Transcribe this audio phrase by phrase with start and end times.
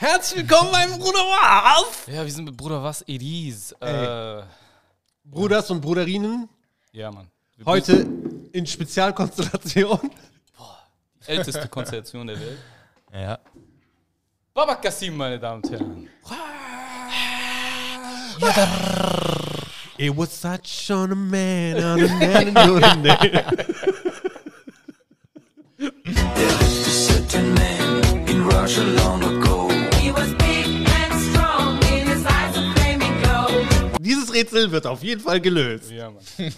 [0.00, 2.06] Herzlich willkommen beim Bruder Was!
[2.06, 3.02] Ja, wir sind mit Bruder was?
[3.06, 3.72] Edis.
[3.72, 4.40] Äh,
[5.22, 6.48] Bruders und Bruderinnen,
[6.90, 7.30] ja, Mann.
[7.58, 8.06] Wir heute
[8.50, 10.10] in Spezialkonstellation.
[11.20, 12.58] die älteste Konstellation der Welt.
[13.12, 13.38] Ja.
[14.54, 16.08] Baba Kassim, meine Damen und Herren.
[19.98, 23.44] It was such on a man, on a man, on a man.
[26.88, 29.59] certain man in Russia long ago.
[34.40, 35.90] Rätsel wird auf jeden Fall gelöst.
[35.90, 36.22] Ja, Mann.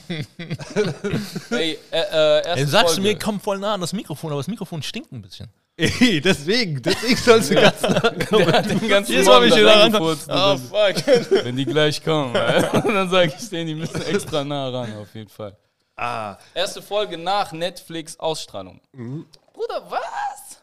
[1.50, 3.02] Ey, äh, äh, erste Ey, sagst Folge.
[3.02, 5.48] du mir, komm voll nah an das Mikrofon, aber das Mikrofon stinkt ein bisschen.
[5.77, 9.64] Ey, deswegen, deswegen sollst du ganz nah Der hat den ganzen Mal, Morgen wenn ich
[9.64, 11.45] da reingefurzt Oh, fuck.
[11.45, 15.30] Wenn die gleich kommen, dann sage ich denen, die müssen extra nah ran, auf jeden
[15.30, 15.56] Fall.
[15.96, 18.80] Ah, Erste Folge nach Netflix Ausstrahlung.
[18.92, 19.27] Mhm.
[19.52, 20.62] Bruder, was?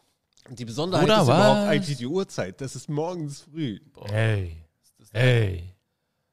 [0.51, 1.67] die Besonderheit Bruder, ist überhaupt was?
[1.67, 2.61] eigentlich die Uhrzeit.
[2.61, 3.79] Das ist morgens früh.
[4.11, 4.57] Hey.
[5.11, 5.75] Hey.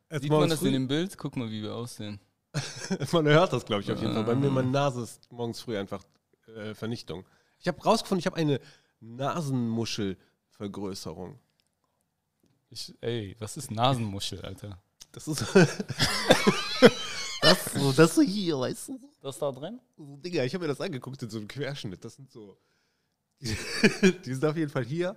[0.09, 0.73] Es ist Sieht man das in früh.
[0.73, 1.19] dem Bild?
[1.19, 2.21] Guck mal, wie wir aussehen.
[3.13, 4.25] Man hört das, glaube ich, auf jeden Fall.
[4.25, 6.03] Bei mir, meine Nase ist morgens früh einfach
[6.55, 7.27] äh, Vernichtung.
[7.59, 8.61] Ich habe rausgefunden, ich habe eine
[9.01, 11.39] Nasenmuschelvergrößerung.
[12.71, 14.81] Ich, ey, was ist Nasenmuschel, Alter?
[15.13, 15.41] Das ist
[17.43, 19.01] das so, das so hier, weißt du?
[19.23, 19.81] Das da drin?
[19.97, 22.05] So, Digga, ich habe mir das angeguckt in so einem Querschnitt.
[22.05, 22.59] Das sind so.
[23.41, 23.47] Die,
[24.25, 25.17] die sind auf jeden Fall hier.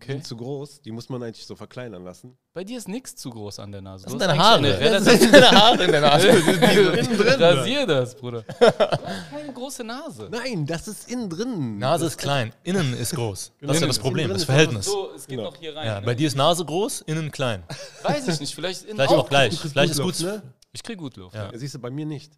[0.00, 0.12] Die Okay.
[0.14, 0.80] sind zu groß.
[0.80, 2.38] Die muss man eigentlich so verkleinern lassen.
[2.54, 4.04] Bei dir ist nichts zu groß an der Nase.
[4.04, 4.58] Das Du sind deine Haare.
[4.58, 6.28] eine Das sind deine Haare in der Nase.
[6.30, 8.42] innen drin, Rasier das, Bruder.
[8.42, 10.28] Du hast keine große Nase.
[10.30, 11.78] Nein, das ist innen drin.
[11.78, 13.52] Nase ist klein, innen ist groß.
[13.60, 14.86] Das ist ja Innen das Problem, innen das Verhältnis.
[14.86, 15.50] So, es geht Genau.
[15.50, 15.86] noch hier rein.
[15.86, 16.06] Ja, ne?
[16.06, 17.62] bei dir ist Nase groß, innen klein.
[18.02, 19.58] Weiß ich nicht, vielleicht in Vielleicht auch gleich.
[19.58, 20.18] Vielleicht ist gut.
[20.20, 20.42] ne?
[20.72, 21.34] Ich krieg gut Luft.
[21.34, 21.50] Ja.
[21.52, 21.58] Ja.
[21.58, 22.32] Siehst du, bei mir nicht.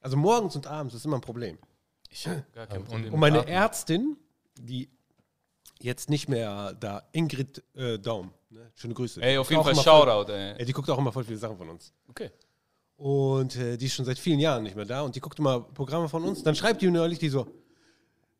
[0.00, 1.58] Also morgens und abends ist immer ein Problem.
[2.10, 3.12] Ich hab gar kein Problem.
[3.14, 3.46] Und meine.
[3.46, 4.16] Ärztin,
[4.58, 4.88] die
[5.80, 8.70] jetzt nicht mehr da, Ingrid äh, Daum, ne?
[8.74, 9.22] schöne Grüße.
[9.22, 10.50] Ey, auf Die jeden Fall Shoutout, ey.
[10.50, 11.92] Voll, ey, die guckt auch immer voll viele Sachen von uns.
[12.08, 12.30] Okay.
[12.96, 15.60] Und äh, die ist schon seit vielen Jahren nicht mehr da und die guckt immer
[15.60, 16.42] Programme von uns.
[16.42, 17.46] Dann schreibt die mir neulich die so,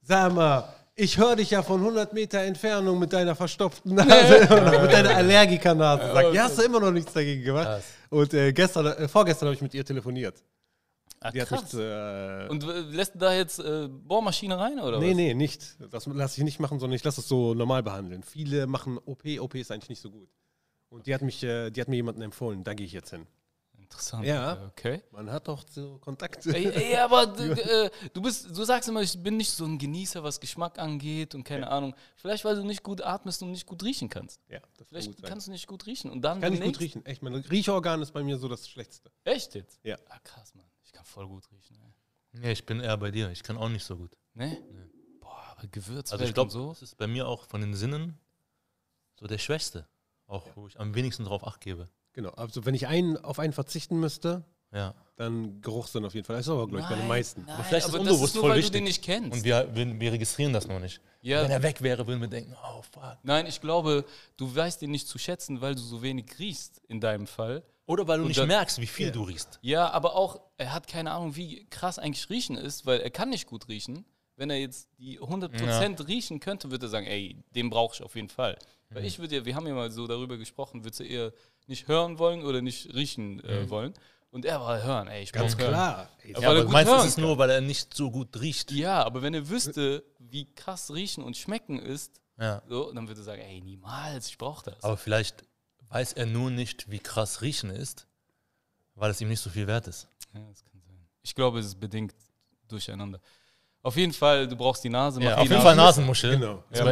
[0.01, 4.41] sag mal, ich höre dich ja von 100 Meter Entfernung mit deiner verstopften Nase,
[4.83, 6.13] mit deiner Allergikernase.
[6.13, 7.83] Sagt, ja, hast du immer noch nichts dagegen gemacht.
[8.11, 10.43] Und äh, gestern, äh, vorgestern habe ich mit ihr telefoniert.
[11.25, 11.73] Ah, Die hat krass.
[11.73, 15.17] mich, äh, Und äh, lässt du da jetzt äh, Bohrmaschine rein, oder Nee, was?
[15.17, 15.77] nee, nicht.
[15.91, 18.23] Das lasse ich nicht machen, sondern ich lasse es so normal behandeln.
[18.23, 20.29] Viele machen OP, OP ist eigentlich nicht so gut.
[20.91, 23.27] Und die hat mich, äh, die hat mir jemanden empfohlen, da gehe ich jetzt hin.
[23.79, 24.27] Interessant.
[24.27, 24.67] Ja.
[24.69, 25.03] Okay.
[25.13, 26.55] Man hat doch so Kontakte.
[26.55, 30.23] Ey, ey aber äh, du bist, du sagst immer, ich bin nicht so ein Genießer,
[30.23, 31.95] was Geschmack angeht und keine Ahnung.
[32.17, 34.41] Vielleicht, weil du nicht gut atmest und nicht gut riechen kannst.
[34.49, 35.31] ja, das kann Vielleicht gut sein.
[35.31, 36.11] kannst du nicht gut riechen.
[36.11, 37.05] Und dann Kann ich gut riechen.
[37.07, 39.11] Echt, mein Riechorgan ist bei mir so das Schlechteste.
[39.25, 39.81] Echt jetzt?
[39.83, 39.97] Ja.
[40.11, 40.67] Ah, krass, Mann.
[40.85, 41.77] Ich kann voll gut riechen.
[41.83, 42.41] Ey.
[42.41, 43.31] Nee, ich bin eher bei dir.
[43.31, 44.11] Ich kann auch nicht so gut.
[44.35, 44.57] Ne?
[45.21, 46.71] Boah, aber Gewürz Also ich glaube, so.
[46.71, 48.19] das ist bei mir auch von den Sinnen
[49.19, 49.87] so der Schwächste.
[50.27, 51.89] Auch wo ich am wenigsten drauf acht gebe.
[52.13, 52.31] Genau.
[52.31, 54.95] Also wenn ich einen auf einen verzichten müsste, Ja.
[55.17, 56.37] dann Geruchssinn auf jeden Fall.
[56.37, 57.43] Das ist aber, glaube ich, bei den meisten.
[57.43, 58.73] Nein, Aber vielleicht ist aber es das unbewusst ist nur, voll weil wichtig.
[58.73, 59.33] du den nicht kennst.
[59.39, 61.01] Und wir, wir, wir registrieren das noch nicht.
[61.21, 61.43] Ja.
[61.43, 63.19] Wenn er weg wäre, würden wir denken, oh fuck.
[63.23, 64.05] Nein, ich glaube,
[64.37, 67.63] du weißt ihn nicht zu schätzen, weil du so wenig riechst in deinem Fall.
[67.87, 69.59] Oder weil du Und nicht dann- merkst, wie viel du riechst.
[69.63, 73.29] Ja, aber auch, er hat keine Ahnung, wie krass eigentlich Riechen ist, weil er kann
[73.31, 74.05] nicht gut riechen.
[74.37, 78.17] Wenn er jetzt die 100% riechen könnte, würde er sagen, ey, den brauche ich auf
[78.17, 78.59] jeden Fall.
[78.91, 78.95] Mhm.
[78.97, 81.33] Weil ich würde ja, wir haben ja mal so darüber gesprochen, würdest du eher
[81.67, 83.45] nicht hören wollen oder nicht riechen Mhm.
[83.45, 83.95] äh, wollen.
[84.31, 85.71] Und er war hören, ey, ich Ganz brauch hören.
[85.75, 85.95] klar.
[85.95, 88.41] Aber Ja, weil er aber du, hören es ist nur, weil er nicht so gut
[88.41, 88.73] riecht?
[88.73, 92.61] Ja, aber wenn er wüsste, wie krass riechen und schmecken ist, Ja.
[92.69, 94.83] so, dann würde er sagen, ey, niemals, ich brauche das.
[94.83, 95.45] Aber vielleicht
[95.95, 98.07] weiß er nur nicht, wie krass riechen ist,
[98.97, 100.09] weil es ihm nicht so viel wert ist.
[100.35, 100.99] Ja, das kann sein.
[101.23, 102.15] Ich glaube, es ist bedingt
[102.69, 103.21] durcheinander.
[103.83, 105.23] Auf jeden Fall, du brauchst die Nase.
[105.23, 105.63] Ja, auf jeden Nase.
[105.63, 106.39] Fall Nasenmuschel.
[106.39, 106.65] Genau.
[106.73, 106.85] Ja,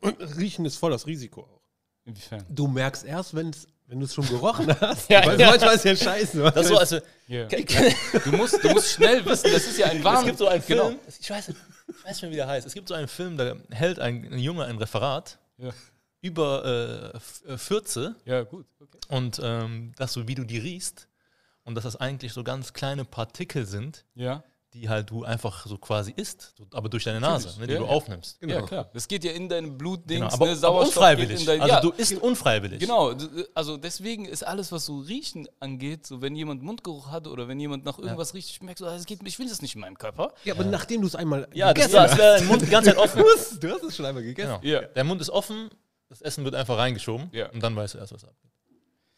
[0.00, 1.62] und Riechen ist voll das Risiko auch.
[2.04, 2.44] Inwiefern?
[2.50, 5.08] Du merkst erst, wenn's, wenn du es schon gerochen hast.
[5.08, 5.50] Ja, Weil ja.
[5.50, 6.42] manchmal ist ja scheiße.
[6.42, 10.04] Das ist so, also, es Du, musst, du musst schnell wissen, das ist ja ein
[10.04, 10.26] Warn.
[10.26, 10.88] gibt so einen Genau.
[10.88, 11.54] Film, ich weiß, ich
[12.04, 12.66] weiß nicht mehr, wie der heißt.
[12.66, 15.70] Es gibt so einen Film, da hält ein, ein Junge ein Referat Ja.
[16.24, 17.12] Über
[17.46, 18.64] äh, äh, Fürze ja, gut.
[18.80, 18.98] Okay.
[19.08, 21.06] und ähm, das so, wie du die riechst
[21.64, 24.42] und dass das eigentlich so ganz kleine Partikel sind, Ja.
[24.72, 27.84] die halt du einfach so quasi isst, aber durch deine Nase, ne, die Ja, du
[27.84, 27.90] ja.
[27.90, 28.38] aufnimmst.
[28.42, 28.88] ja, klar.
[28.94, 30.58] Das geht ja in deinem Blutdings, Genau, aber, ne?
[30.62, 31.40] aber unfreiwillig.
[31.40, 32.80] in dein, also ja, du isst unfreiwillig.
[32.80, 37.26] Genau, du- also deswegen ist alles, was so Riechen angeht, so wenn jemand Mundgeruch hat
[37.28, 39.60] oder wenn jemand nach irgendwas riecht, ich merke so, ah, das geht, ich will das
[39.62, 40.32] nicht in meinem Körper.
[40.44, 42.98] Ja, aber nachdem du es einmal Ja, gegessen das wäre dein Mund die ganze Zeit
[42.98, 43.22] offen.
[43.36, 44.58] hast, du hast es schon einmal gegessen.
[44.60, 44.80] Genau.
[44.80, 44.82] Ja.
[44.88, 45.70] Der Mund ist offen,
[46.18, 47.50] das Essen wird einfach reingeschoben Ja.
[47.50, 48.50] und dann weißt du erst, was abgeht.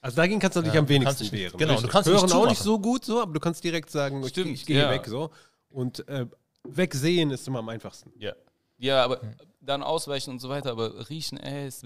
[0.00, 1.56] Also dagegen kannst du dich Ja, am wenigsten dich wehren.
[1.58, 1.86] genau, Richtig.
[1.88, 4.28] du kannst Hören nicht auch nicht so gut, so, aber du kannst direkt sagen, ich,
[4.30, 4.90] Stimmt, ich gehe ja.
[4.90, 5.06] weg.
[5.06, 5.30] So.
[5.68, 6.26] Und äh,
[6.64, 8.12] wegsehen ist immer am einfachsten.
[8.18, 8.32] Ja.
[8.78, 9.20] Ja, aber
[9.60, 11.84] dann ausweichen und so weiter, aber riechen, ey, ist,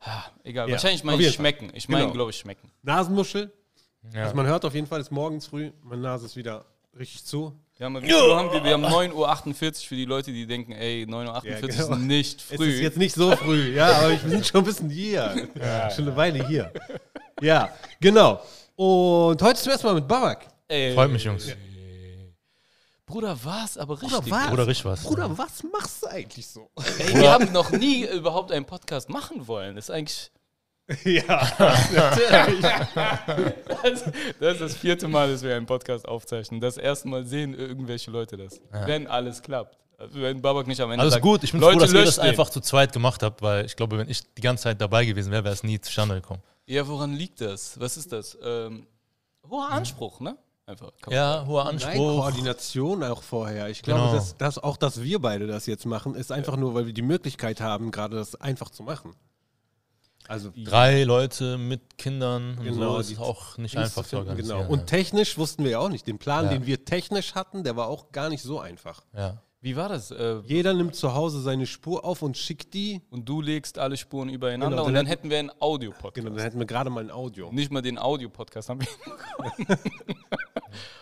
[0.00, 1.70] Ah, egal, Ja, wahrscheinlich meine ich schmecken.
[1.74, 2.12] Ich meine, Genau.
[2.14, 2.70] glaube ich, schmecken.
[2.82, 3.50] Nasenmuschel.
[4.12, 4.24] Ja.
[4.24, 5.72] Also man hört auf jeden Fall, es ist morgens früh.
[5.82, 6.66] Meine Nase ist wieder
[6.98, 7.58] richtig zu.
[7.76, 8.02] Wir haben, wir?
[8.64, 11.96] wir haben 9.48 Uhr für die Leute, die denken, ey, 9.48 Uhr Ja, ist genau.
[11.96, 12.70] nicht Es ist früh.
[12.80, 15.48] jetzt nicht so früh, ja, aber wir sind schon ein bisschen hier.
[15.94, 16.72] schon eine Weile hier.
[17.40, 18.40] Ja, genau.
[18.76, 20.46] Und heute zum ersten Mal mit Babak.
[20.68, 21.48] ey, Freut mich, Jungs.
[23.06, 23.76] Bruder, was?
[23.76, 24.30] Aber richtig.
[24.30, 24.48] was?
[24.48, 25.02] Bruder, richtig was.
[25.02, 26.70] Bruder, was machst du eigentlich so?
[26.98, 29.74] Ey, wir haben noch nie überhaupt einen Podcast machen wollen.
[29.76, 30.30] Das ist eigentlich.
[31.04, 31.48] Ja,
[31.94, 32.60] natürlich.
[33.82, 34.04] Das,
[34.40, 36.60] das ist das vierte Mal, dass wir einen Podcast aufzeichnen.
[36.60, 38.60] Das erste Mal sehen irgendwelche Leute das.
[38.70, 39.78] Wenn alles klappt.
[39.96, 42.04] Also wenn Babak nicht am Ende Alles sagt, gut, ich bin Leute, froh, dass ihr
[42.04, 42.24] das den.
[42.24, 45.30] einfach zu zweit gemacht habt, weil ich glaube, wenn ich die ganze Zeit dabei gewesen
[45.30, 46.42] wäre, wäre es nie zustande gekommen.
[46.66, 47.78] Ja, woran liegt das?
[47.78, 48.36] Was ist das?
[48.42, 48.86] Ähm,
[49.48, 50.36] hoher Anspruch, ne?
[50.66, 50.90] Einfach.
[51.10, 51.94] Ja, hoher Nein, Anspruch.
[52.16, 53.68] Koordination auch vorher.
[53.68, 54.14] Ich glaube, Genau.
[54.14, 57.02] dass, dass auch, dass wir beide das jetzt machen, ist einfach nur, weil wir die
[57.02, 59.14] Möglichkeit haben, gerade das einfach zu machen.
[60.28, 64.28] Also Drei Leute mit Kindern und Genau, so ist die- auch nicht einfach zu finden,
[64.28, 64.58] organisieren.
[64.60, 64.70] Genau.
[64.72, 66.06] Und technisch wussten wir ja auch nicht.
[66.06, 66.50] Den Plan, Ja.
[66.52, 69.02] den wir technisch hatten, der war auch gar nicht so einfach.
[69.16, 69.38] ja.
[69.60, 70.10] Wie war das?
[70.10, 73.00] Äh, Jeder nimmt zu Hause seine Spur auf und schickt die.
[73.08, 76.14] und du legst alle Spuren übereinander Genau, und dann dann hätten wir einen Audio-Podcast.
[76.16, 77.50] Genau, dann hätten wir gerade mal ein Audio.
[77.50, 78.88] Nicht mal den Audio-Podcast haben wir.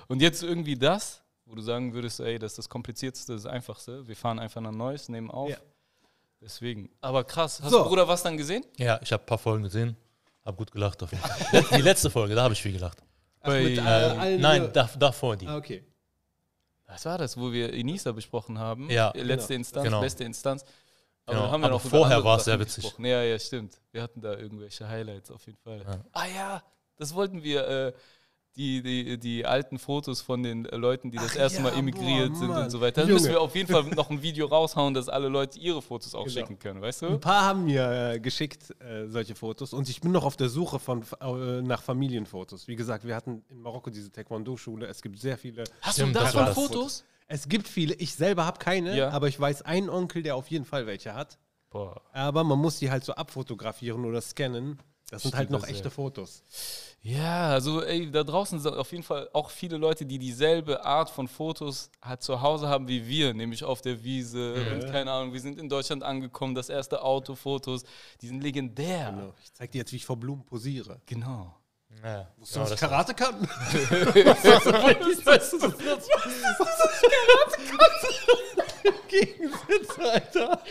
[0.08, 4.06] Und jetzt irgendwie das, wo du sagen würdest, ey, das ist das Komplizierteste, das Einfachste.
[4.06, 5.50] Wir fahren einfach nach Neues, nehmen auf.
[5.50, 5.56] Ja.
[6.42, 6.90] Deswegen.
[7.00, 7.60] Aber krass.
[7.62, 7.82] Hast So.
[7.84, 8.64] du, Bruder, was dann gesehen?
[8.76, 9.96] ja, ich habe ein paar Folgen gesehen,
[10.44, 11.64] habe gut gelacht auf jeden Fall.
[11.78, 12.98] Die letzte Folge, da habe ich viel gelacht.
[13.40, 15.46] Bei, mit, äh, äh, allen Nein, da, davor die.
[15.46, 15.84] Ah, okay.
[16.86, 18.90] was war das, wo wir Enisa besprochen haben?
[18.90, 20.00] Ja, Äh, Letzte Instanz, Genau.
[20.00, 20.64] beste Instanz.
[21.26, 22.82] Genau, dann haben wir aber noch vorher war es sehr witzig.
[22.84, 23.04] gesprochen.
[23.04, 23.80] Ja, ja, stimmt.
[23.92, 25.84] Wir hatten da irgendwelche Highlights auf jeden Fall.
[26.12, 26.62] Ah ja,
[26.96, 27.92] das wollten wir, äh,
[28.56, 31.78] die, die, die alten Fotos von den äh, Leuten, die das Ach erste ja, Mal
[31.78, 33.06] emigriert boah, sind und so weiter.
[33.06, 36.14] Da müssen wir auf jeden Fall noch ein Video raushauen, dass alle Leute ihre Fotos
[36.14, 36.34] auch Genau.
[36.34, 37.19] schicken können, weißt Ein du?
[37.19, 40.78] paar haben mir äh, geschickt äh, solche Fotos und ich bin noch auf der Suche
[40.78, 42.69] von, äh, nach Familienfotos.
[42.69, 44.87] Wie gesagt, wir hatten in Marokko diese Taekwondo-Schule.
[44.87, 45.64] Es gibt sehr viele.
[45.81, 47.04] Hast du das davon das Fotos?
[47.28, 47.94] Es gibt viele.
[47.94, 49.08] Ich selber habe keine, Ja.
[49.10, 51.38] aber ich weiß einen Onkel, der auf jeden Fall welche hat.
[51.70, 52.02] Boah.
[52.12, 54.78] Aber man muss die halt so abfotografieren oder scannen.
[55.12, 55.91] Das sind halt noch echte ja.
[55.91, 56.43] Fotos.
[57.03, 61.11] Ja, also ey, da draußen sind auf jeden Fall auch viele Leute, die dieselbe Art
[61.11, 65.35] von Fotos halt zu Hause haben wie wir, nämlich auf der Wiese und keine Ahnung,
[65.35, 67.82] wir sind in Deutschland angekommen, das erste Autofotos,
[68.23, 69.11] die sind legendär.
[69.11, 69.35] Genau.
[69.44, 70.99] Ich zeig dir jetzt, wie ich vor Blumen posiere.
[71.05, 71.55] Genau.
[72.03, 73.49] Ja, Wusstest du, genau was das Karate kann?
[79.08, 80.62] Gegensatz, Alter.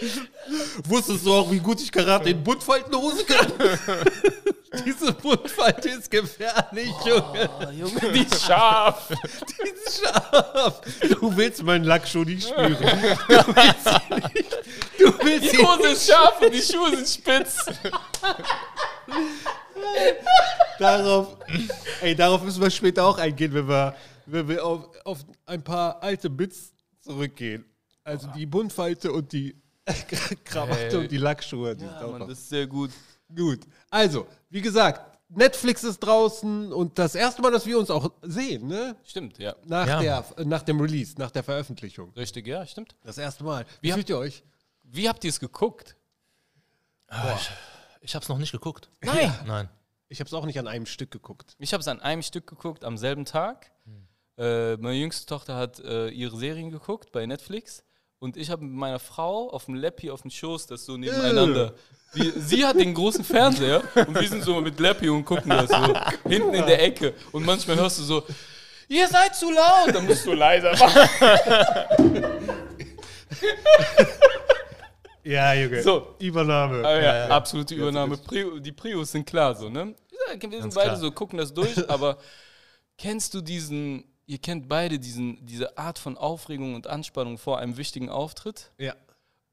[0.88, 3.52] Wusstest du auch, wie gut ich Karate in Buntfaltenhose kann?
[4.86, 7.50] Diese Buntfalte ist gefährlich, Junge.
[7.60, 9.10] Oh, Junge, die ist scharf.
[9.10, 10.81] Die ist scharf.
[11.19, 12.78] Du willst meinen Lackschuh nicht spüren.
[13.28, 14.57] Du willst ihn nicht.
[14.98, 17.57] Du willst Die Hose ist scharf und die Schuhe sind spitz.
[20.80, 21.38] darauf,
[22.02, 26.02] ey, darauf müssen wir später auch eingehen, wenn wir, wenn wir auf, auf ein paar
[26.02, 26.72] alte Bits
[27.02, 27.66] zurückgehen.
[28.03, 29.56] Also die Buntfalte und die
[30.44, 30.95] Krawatte Hey.
[30.98, 31.75] und die Lackschuhe.
[31.75, 32.92] Die Ja, Mann, das ist sehr gut.
[33.36, 33.62] Gut.
[33.89, 38.68] Also, wie gesagt, Netflix ist draußen und das erste Mal, dass wir uns auch sehen,
[38.68, 38.95] ne?
[39.06, 39.56] Stimmt, ja.
[39.65, 40.01] Nach, Ja.
[40.01, 42.12] der, nach dem Release, nach der Veröffentlichung.
[42.13, 42.95] Richtig, ja, stimmt.
[43.03, 43.65] Das erste Mal.
[43.80, 44.44] Wie Wir fühlt ihr euch?
[44.83, 45.95] Wie habt ihr es geguckt?
[48.02, 48.90] Ich habe es noch nicht geguckt.
[49.02, 49.33] Nein.
[49.45, 49.69] Nein.
[50.09, 51.56] Ich habe es auch nicht an einem Stück geguckt.
[51.59, 53.71] Ich habe es an einem Stück geguckt, am selben Tag.
[54.37, 57.83] Äh, meine jüngste Tochter hat äh, ihre Serien geguckt bei Netflix.
[58.21, 61.73] Und ich habe mit meiner Frau auf dem Lappi auf dem Schoß das so nebeneinander.
[62.13, 65.71] Wie, sie hat den großen Fernseher und wir sind so mit Lappi und gucken das
[65.71, 67.16] so hinten in der Ecke.
[67.31, 68.23] Und manchmal hörst du so,
[68.87, 69.95] ihr seid zu laut.
[69.95, 72.23] Dann musst du leiser machen.
[75.23, 75.83] Ja, Junge.
[75.83, 76.16] So.
[76.19, 76.83] Übernahme.
[76.83, 78.18] Ah, ja, absolute Übernahme.
[78.18, 79.94] Pri die Prius sind klar so, ne?
[80.11, 80.99] Ja, Wir sind Ganz beide klar.
[80.99, 82.18] so, gucken das durch, aber
[82.97, 87.76] kennst du diesen, ihr kennt beide diesen, diese Art von Aufregung und Anspannung vor einem
[87.76, 88.95] wichtigen Auftritt Ja.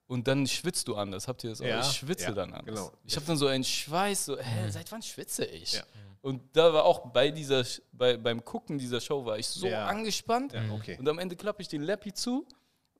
[0.06, 1.26] und dann schwitzt du anders.
[1.26, 1.66] Habt ihr das auch?
[1.66, 2.74] Ja, ich schwitze ja, dann anders.
[2.76, 2.92] genau.
[3.04, 5.72] Ich habe dann so einen Schweiß, so, hä, seit wann schwitze ich?
[5.72, 5.82] Ja.
[6.20, 9.86] Und da war auch bei dieser, bei, beim Gucken dieser Show war ich so Ja.
[9.86, 10.52] angespannt.
[10.52, 10.96] Ja, okay.
[10.98, 12.46] Und am Ende klappe ich den Lappi zu.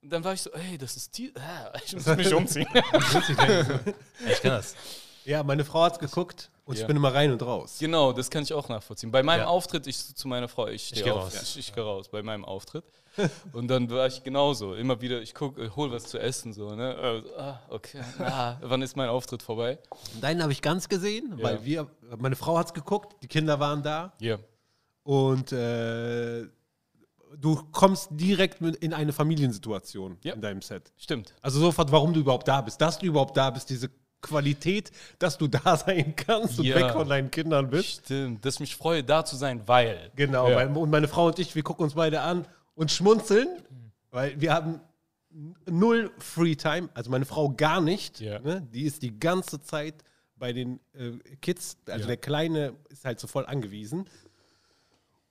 [0.03, 1.33] Und dann war ich so, ey, das ist die.
[1.37, 2.67] Ah, ich muss mich umziehen.
[4.29, 4.75] Ich kenne das.
[5.25, 6.83] Ja, meine Frau hat's geguckt und Ja.
[6.83, 7.77] ich bin immer rein und raus.
[7.81, 9.11] Genau, das kann ich auch nachvollziehen.
[9.11, 9.47] Bei meinem Ja.
[9.47, 11.43] Auftritt, ich zu meiner Frau, ich stehe auf, raus.
[11.43, 12.85] ich, ich gehe raus bei meinem Auftritt.
[13.53, 16.95] Und dann war ich genauso, immer wieder, ich gucke, hol was zu essen, so, ne?
[16.95, 19.79] Also, ah, okay, ah, wann ist mein Auftritt vorbei?
[20.21, 24.13] Deinen habe ich ganz gesehen, weil wir, meine Frau hat's geguckt, die Kinder waren da
[24.21, 24.39] Ja.
[25.03, 26.47] und äh,
[27.37, 30.35] du kommst direkt in eine Familiensituation Ja.
[30.35, 30.93] in deinem Set.
[30.97, 31.35] Stimmt.
[31.43, 35.39] Also sofort, warum du überhaupt da bist, dass du überhaupt da bist, diese Qualität, dass
[35.39, 36.77] du da sein kannst und Ja.
[36.77, 38.05] weg von deinen Kindern bist.
[38.07, 40.11] Stimmt, dass ich mich freue, da zu sein, weil.
[40.17, 40.57] Genau, Ja.
[40.57, 43.49] weil, und meine Frau und ich, wir gucken uns beide an und schmunzeln,
[44.11, 44.81] weil wir haben
[45.67, 48.21] null Free Time, also meine Frau gar nicht.
[48.21, 48.39] Ja.
[48.41, 48.67] Ne?
[48.73, 49.95] Die ist die ganze Zeit
[50.37, 54.09] bei den äh, Kids, also der Kleine ist halt so voll angewiesen.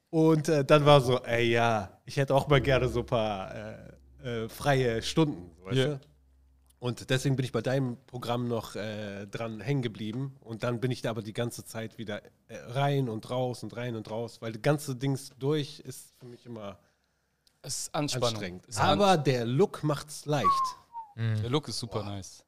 [0.09, 3.53] Und äh, dann war so, ey ja, ich hätte auch mal gerne so ein paar
[4.23, 5.99] äh, äh, freie Stunden, weißt du?
[6.79, 10.35] Und deswegen bin ich bei deinem Programm noch äh, dran hängen geblieben.
[10.41, 13.75] Und dann bin ich da aber die ganze Zeit wieder äh, rein und raus und
[13.75, 16.77] rein und raus, weil das ganze Dings durch ist für mich immer
[17.63, 18.63] Es ist anstrengend.
[18.67, 20.47] Es ist Aber der Look macht's leicht.
[21.15, 22.43] an- der Look ist super nice.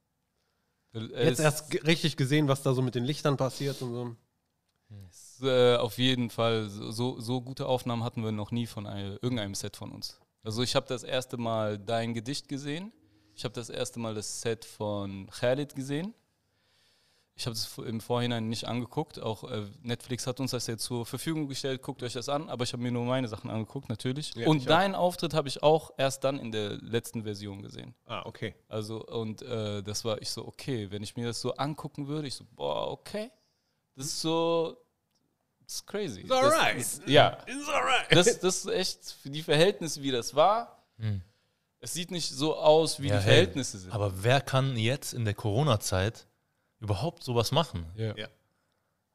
[0.94, 4.16] Der- er Jetzt erst richtig gesehen, was da so mit den Lichtern passiert und so.
[5.10, 8.86] ist, äh, auf jeden Fall so, so, so gute Aufnahmen hatten wir noch nie von
[8.86, 10.20] ein, irgendeinem Set von uns.
[10.44, 12.92] Also ich habe das erste Mal dein Gedicht gesehen.
[13.40, 16.12] Ich habe das erste Mal das Set von Khalid gesehen.
[17.34, 19.18] Ich habe es im Vorhinein nicht angeguckt.
[19.18, 21.80] Auch äh, Netflix hat uns das jetzt zur Verfügung gestellt.
[21.80, 22.50] Guckt euch das an.
[22.50, 24.34] Aber ich habe mir nur meine Sachen angeguckt, natürlich.
[24.34, 24.68] Ja, und ich auch.
[24.68, 27.94] deinen Auftritt habe ich auch erst dann in der letzten Version gesehen.
[28.04, 28.54] Ah, okay.
[28.68, 32.28] Also, und äh, das war ich so, okay, wenn ich mir das so angucken würde,
[32.28, 33.30] ich so, boah, okay.
[33.96, 34.76] Das ist so,
[35.64, 36.20] das ist crazy.
[36.20, 37.00] It's alright.
[37.06, 38.06] Ja, It's alright.
[38.10, 40.84] das, das ist echt für die Verhältnisse, wie das war.
[41.80, 43.92] Es sieht nicht so aus, wie Ja, die hey, Verhältnisse sind.
[43.92, 46.26] Aber wer kann jetzt in der Corona-Zeit
[46.78, 47.86] überhaupt sowas machen?
[47.96, 48.16] ja.
[48.16, 48.28] Ja.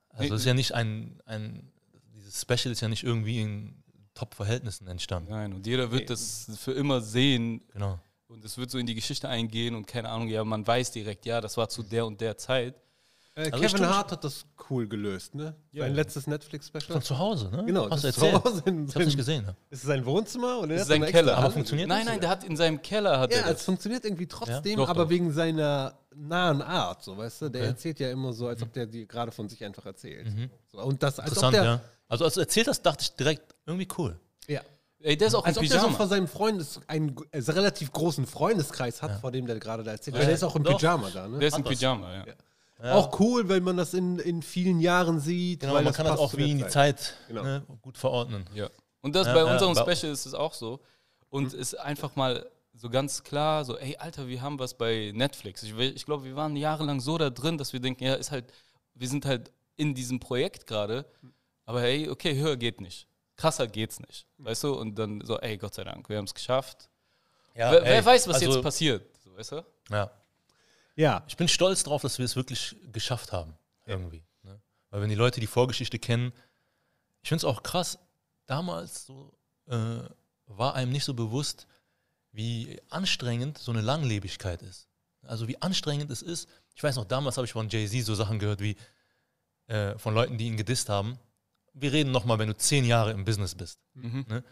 [0.09, 1.71] Also es ist ja nicht ein, ein,
[2.15, 5.29] dieses Special ist ja nicht irgendwie in Top-Verhältnissen entstanden.
[5.29, 7.99] Nein, und jeder wird das für immer sehen Genau.
[8.29, 11.25] und es wird so in die Geschichte eingehen und keine Ahnung, ja, man weiß direkt,
[11.25, 12.75] ja, das war zu der und der Zeit.
[13.37, 15.53] Äh, Also Kevin Hart hat das cool gelöst, ne?
[15.73, 16.93] Sein letztes Netflix-Special.
[16.93, 17.65] Von zu Hause, ne?
[17.65, 18.45] Genau, Hast du das ist zu erzählt?
[18.45, 19.45] Hause in Ich hab's nicht gesehen.
[19.45, 19.55] Ne?
[19.69, 21.37] Ist es sein Wohnzimmer oder ist sein Keller.
[21.37, 24.27] Aber funktioniert Nein, nein, der hat in seinem Keller hat Ja, er es funktioniert irgendwie
[24.27, 25.09] trotzdem, Doch, aber doch.
[25.09, 27.49] wegen seiner nahen Art, so weißt du.
[27.49, 27.69] Der Okay.
[27.71, 30.27] erzählt ja immer so, als ob der die gerade von sich einfach erzählt.
[30.27, 30.49] Mhm.
[30.71, 31.81] So, und das, als ob Interessant, der, ja.
[32.07, 34.17] Also als du erzählt hast, dachte ich direkt, irgendwie cool.
[34.47, 34.61] ja.
[35.01, 35.97] Ey, der ist auch Als ob der so Pyjama.
[35.97, 40.17] von seinem Freundes, einen äh, relativ großen Freundeskreis hat, vor dem der gerade da erzählt.
[40.17, 40.79] Weil der ist auch im Doch.
[40.79, 41.37] Pyjama da, ne?
[41.37, 41.63] Der ist im.
[41.63, 42.25] Pyjama,
[42.83, 42.95] ja.
[42.95, 45.61] Auch cool, weil man das in, in vielen Jahren sieht.
[45.61, 47.43] Genau, weil man kann das auch wie in die Zeit Genau.
[47.43, 48.45] ne, gut verordnen.
[48.53, 48.69] Ja.
[49.01, 50.81] Und das Ja, bei ja, unserem Special ist es auch so.
[51.29, 55.11] Und es ist einfach mal so ganz klar, so, ey, Alter, wir haben was bei
[55.13, 55.63] Netflix.
[55.63, 58.51] Ich, ich glaube, wir waren jahrelang so da drin, dass wir denken, ja, ist halt,
[58.93, 61.05] wir sind halt in diesem Projekt gerade.
[61.65, 63.07] Aber hey, okay, höher geht nicht.
[63.37, 64.27] Krasser geht's nicht.
[64.37, 64.73] Weißt du?
[64.73, 66.89] Und dann so, ey, Gott sei Dank, wir haben es geschafft.
[67.53, 69.05] Ja, wer, ey, wer weiß, was also, jetzt passiert.
[69.23, 69.65] So, weißt du?
[69.89, 70.11] Ja.
[70.95, 73.53] Ja, Ich bin stolz drauf, dass wir es wirklich geschafft haben.
[73.85, 74.23] Irgendwie.
[74.43, 74.61] Ne?
[74.89, 76.31] Weil wenn die Leute die Vorgeschichte kennen,
[77.21, 77.99] ich finde es auch krass,
[78.45, 79.33] damals so,
[79.67, 79.99] äh,
[80.47, 81.67] war einem nicht so bewusst,
[82.31, 84.87] wie anstrengend so eine Langlebigkeit ist.
[85.23, 86.47] Also wie anstrengend es ist.
[86.75, 88.75] Ich weiß noch, damals habe ich von Jay-Z so Sachen gehört wie
[89.67, 91.17] äh, von Leuten, die ihn gedisst haben.
[91.73, 93.79] Wir reden nochmal, wenn du zehn Jahre im Business bist.
[94.29, 94.43] Ne?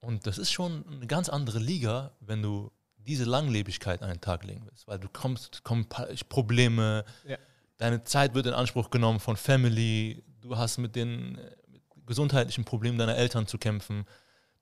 [0.00, 2.70] Und das ist schon eine ganz andere Liga, wenn du
[3.04, 4.86] diese Langlebigkeit an den Tag legen willst.
[4.88, 5.86] Weil du kommst, kommen
[6.28, 7.36] Probleme, Ja.
[7.78, 11.32] deine Zeit wird in Anspruch genommen von Family, du hast mit den
[11.68, 14.04] mit gesundheitlichen Problemen deiner Eltern zu kämpfen.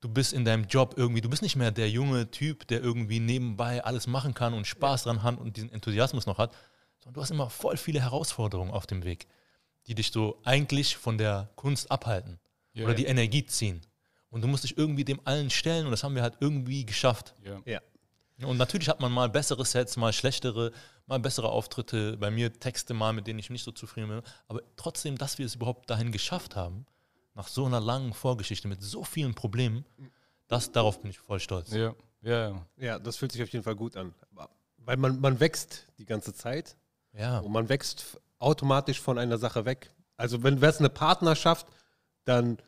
[0.00, 3.20] Du bist in deinem Job irgendwie, du bist nicht mehr der junge Typ, der irgendwie
[3.20, 6.54] nebenbei alles machen kann und Spaß dran hat und diesen Enthusiasmus noch hat,
[7.00, 9.26] sondern du hast immer voll viele Herausforderungen auf dem Weg,
[9.86, 12.38] die dich so eigentlich von der Kunst abhalten
[12.72, 12.96] Ja, oder ja.
[12.98, 13.80] die Energie ziehen.
[14.30, 17.34] Und du musst dich irgendwie dem allen stellen und das haben wir halt irgendwie geschafft.
[17.64, 17.80] Ja.
[18.44, 20.72] Und natürlich hat man mal bessere Sets, mal schlechtere,
[21.06, 22.16] mal bessere Auftritte.
[22.16, 24.22] Bei mir Texte mal, mit denen ich nicht so zufrieden bin.
[24.48, 26.86] Aber trotzdem, dass wir es überhaupt dahin geschafft haben,
[27.34, 29.84] nach so einer langen Vorgeschichte mit so vielen Problemen,
[30.48, 31.72] das, darauf bin ich voll stolz.
[31.72, 31.94] Ja.
[32.22, 32.66] Ja, ja.
[32.76, 34.14] ja, das fühlt sich auf jeden Fall gut an.
[34.78, 36.76] Weil man, man wächst die ganze Zeit
[37.12, 37.38] Ja.
[37.38, 39.90] und man wächst automatisch von einer Sache weg.
[40.16, 41.66] Also wenn es eine Partnerschaft,
[42.24, 42.58] dann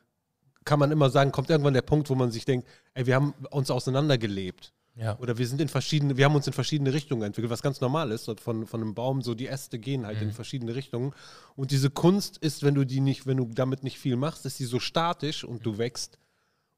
[0.64, 3.35] kann man immer sagen, kommt irgendwann der Punkt, wo man sich denkt, ey, wir haben
[3.50, 4.73] uns auseinandergelebt.
[4.94, 5.18] Ja.
[5.18, 8.11] Oder wir sind in verschiedene, wir haben uns in verschiedene Richtungen entwickelt, was ganz normal
[8.12, 8.30] ist.
[8.40, 11.14] Von, von einem Baum, so die Äste gehen halt in verschiedene Richtungen.
[11.56, 14.58] Und diese Kunst ist, wenn du die nicht, wenn du damit nicht viel machst, ist
[14.58, 16.18] sie so statisch und du wächst.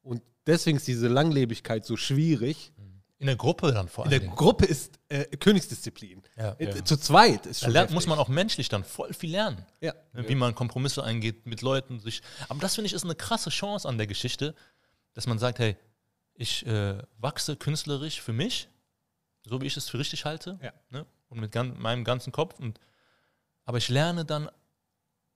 [0.02, 2.73] Und deswegen ist diese Langlebigkeit so schwierig.
[3.18, 4.21] In der Gruppe dann vor In allem.
[4.21, 6.23] der Gruppe ist äh, Königsdisziplin.
[6.37, 6.54] Ja.
[6.59, 7.73] Äh, Zu zweit ist Da schon.
[7.73, 9.64] lernt, muss man auch menschlich dann voll viel lernen.
[9.80, 9.94] Ja.
[10.12, 12.00] Ne, Wie man Kompromisse eingeht mit Leuten.
[12.00, 12.21] Sich.
[12.49, 14.54] Aber das finde ich ist eine krasse Chance an der Geschichte,
[15.14, 15.76] dass man sagt, hey,
[16.35, 18.69] ich äh, wachse künstlerisch für mich,
[19.45, 20.73] so wie ich es für richtig halte, Ja.
[20.91, 21.07] ne?
[21.29, 22.59] und mit gan meinem ganzen Kopf.
[22.59, 22.81] Und,
[23.64, 24.50] aber ich lerne dann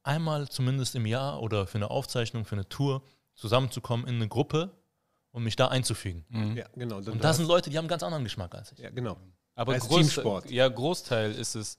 [0.02, 3.02] einmal zumindest im Jahr oder für eine Aufzeichnung, für eine Tour
[3.35, 4.71] zusammenzukommen in eine Gruppe
[5.31, 6.25] und mich da einzufügen.
[6.57, 6.97] Ja, genau.
[6.97, 8.78] Und da sind Leute, die haben einen ganz anderen Geschmack als ich.
[8.78, 9.17] ja, genau.
[9.55, 10.50] Aber Als Groß, Teamsport.
[10.50, 11.78] Ja, Großteil ist es,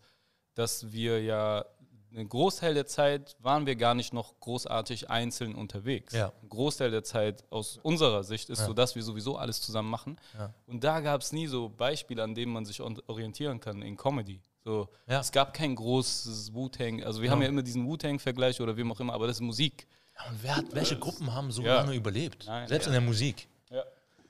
[0.53, 1.65] dass wir ja
[2.11, 6.13] einen Großteil der Zeit waren wir gar nicht noch großartig einzeln unterwegs.
[6.13, 6.31] Ja.
[6.41, 8.65] Ein Großteil der Zeit aus unserer Sicht ist Ja.
[8.65, 10.17] so, dass wir sowieso alles zusammen machen.
[10.37, 10.53] Ja.
[10.67, 14.41] Und da gab es nie so Beispiele, an denen man sich orientieren kann in Comedy.
[14.63, 15.19] So, Ja.
[15.19, 17.03] Es gab kein großes Wu-Tang.
[17.03, 19.87] Also wir haben ja immer diesen Wu-Tang-Vergleich oder wie auch immer, aber das ist Musik.
[20.17, 22.45] Ja, und wer hat, welche Gruppen haben so lange überlebt?
[22.47, 23.47] Nein, Selbst in der Musik.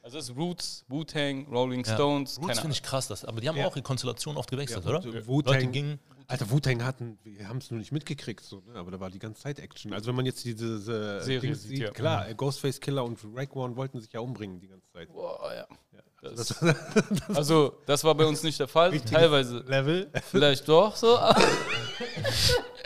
[0.02, 1.94] Also es ist Roots, Wu-Tang, Rolling Ja.
[1.96, 3.68] Stones, Roots finde ich krass, das, aber die haben Ja.
[3.68, 5.28] auch die Konstellation oft gewechselt, Ja, oder?
[5.28, 8.76] Wu-Tang- gingen, Alter, Wu-Tang hatten, wir haben es nur nicht mitgekriegt, so, ne?
[8.76, 9.92] aber da war die ganze Zeit Action.
[9.94, 11.92] Also wenn man jetzt diese, diese Serie sieht, sieht, ja.
[11.92, 15.12] klar, äh, Ghostface Killer und Raekwon wollten sich ja umbringen die ganze Zeit.
[15.12, 15.68] Boah, ja.
[16.22, 16.48] Das,
[17.28, 18.98] Das also das war bei uns nicht der Fall.
[19.02, 20.12] Teilweise Level.
[20.30, 21.18] vielleicht doch so.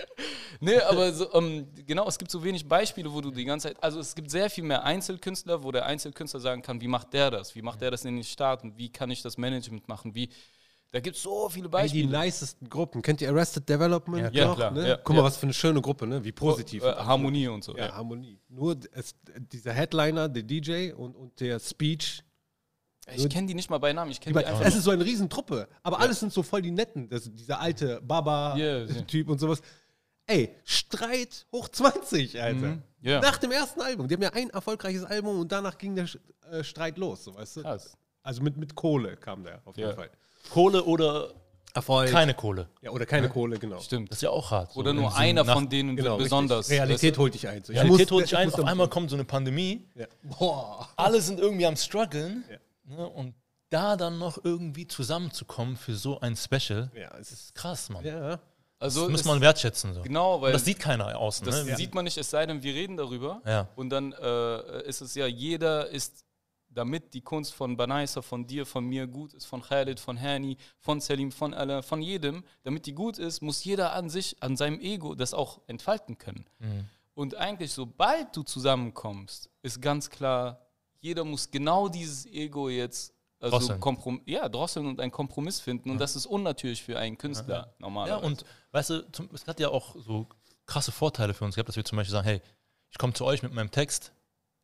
[0.64, 3.84] nee, aber so, ähm, genau, es gibt so wenig Beispiele, wo du die ganze Zeit,
[3.84, 7.32] also es gibt sehr viel mehr Einzelkünstler, wo der Einzelkünstler sagen kann, wie macht der
[7.32, 7.56] das?
[7.56, 8.74] Wie macht der das in den Staaten?
[8.78, 10.16] Wie kann ich das Management machen?
[10.16, 10.30] Wie,
[10.92, 12.20] da gibt es so viele Ey, die Beispiele.
[12.20, 13.02] nicesten Gruppen.
[13.02, 14.34] Kennt ihr Arrested Development?
[14.36, 14.88] Ja, noch, klar, Ne?
[14.90, 15.24] ja, Guck mal, ja.
[15.24, 16.24] was für eine schöne Gruppe, ne?
[16.24, 16.84] wie positiv.
[16.84, 17.76] äh, Harmonie und so.
[17.76, 17.94] Ja, Ja.
[17.96, 18.40] Harmonie.
[18.50, 19.16] Nur es,
[19.52, 22.24] dieser Headliner, der DJ und, und der Speech.
[23.16, 24.66] Ich kenne die nicht mal bei Namen, ich kenne Die die beiden- einfach.
[24.66, 27.10] es ist so eine Riesentruppe, aber alles sind so voll die Netten.
[27.10, 28.00] Das, dieser alte Ja, ja.
[28.00, 29.62] Baba-Typ und sowas.
[30.26, 32.56] Ey, Streit hoch 20, Alter.
[32.60, 33.20] Mhm, ja.
[33.20, 34.08] Nach dem ersten Album.
[34.08, 36.08] Die haben ja ein erfolgreiches Album und danach ging der
[36.52, 37.62] äh, Streit los, so weißt du?
[37.64, 37.98] Krass.
[38.22, 39.96] Also mit, mit Kohle kam der auf jeden Ja.
[39.96, 40.10] Fall.
[40.50, 41.34] Kohle oder
[41.74, 42.10] Erfolg.
[42.12, 42.70] keine Kohle.
[42.82, 43.80] Ja, oder keine Kohle, genau.
[43.82, 44.12] Stimmt.
[44.12, 44.72] Das ist ja auch hart.
[44.74, 46.26] so Oder nur einer von denen Genau, wird richtig.
[46.26, 46.70] besonders.
[46.70, 47.22] Realität weißt du?
[47.22, 47.64] holt dich ein.
[47.64, 50.06] So, ich Realität muss- holt dich ich ein, auf einmal kommt so eine Pandemie, Ja.
[50.24, 50.88] Boah.
[50.96, 52.96] alle sind irgendwie am struggeln Ja.
[52.96, 53.34] ne, und
[53.70, 57.42] da dann noch irgendwie zusammenzukommen für so ein Special, Ja, es ist.
[57.46, 58.06] ist krass, Mann.
[58.06, 58.40] Ja.
[58.84, 59.94] Also Das muss man wertschätzen.
[59.94, 60.02] So.
[60.02, 61.46] Genau, weil Und das sieht keiner außen.
[61.46, 61.76] Das ne?
[61.78, 63.42] sieht man nicht, es sei denn, wir reden darüber.
[63.46, 63.70] Ja.
[63.78, 66.26] Und dann äh, ist es ja, jeder ist,
[66.68, 70.58] damit die Kunst von Banaisa, von dir, von mir gut ist, von Khalid, von Hani,
[70.80, 74.58] von Selim, von Allah, von jedem, damit die gut ist, muss jeder an sich, an
[74.58, 76.46] seinem Ego das auch entfalten können.
[76.60, 76.90] Mhm.
[77.14, 80.60] Und eigentlich, sobald du zusammenkommst, ist ganz klar,
[81.00, 83.80] jeder muss genau dieses Ego jetzt also Drosseln.
[83.80, 85.92] komprom ja, drosseln und einen Kompromiss finden.
[85.92, 88.26] Und das ist unnatürlich für einen Künstler, Ja, normalerweise.
[88.26, 90.28] und weißt du, zum, es hat ja auch so
[90.66, 92.42] krasse Vorteile für uns gehabt, dass wir zum Beispiel sagen, hey,
[92.90, 94.14] ich komme zu euch mit meinem Text,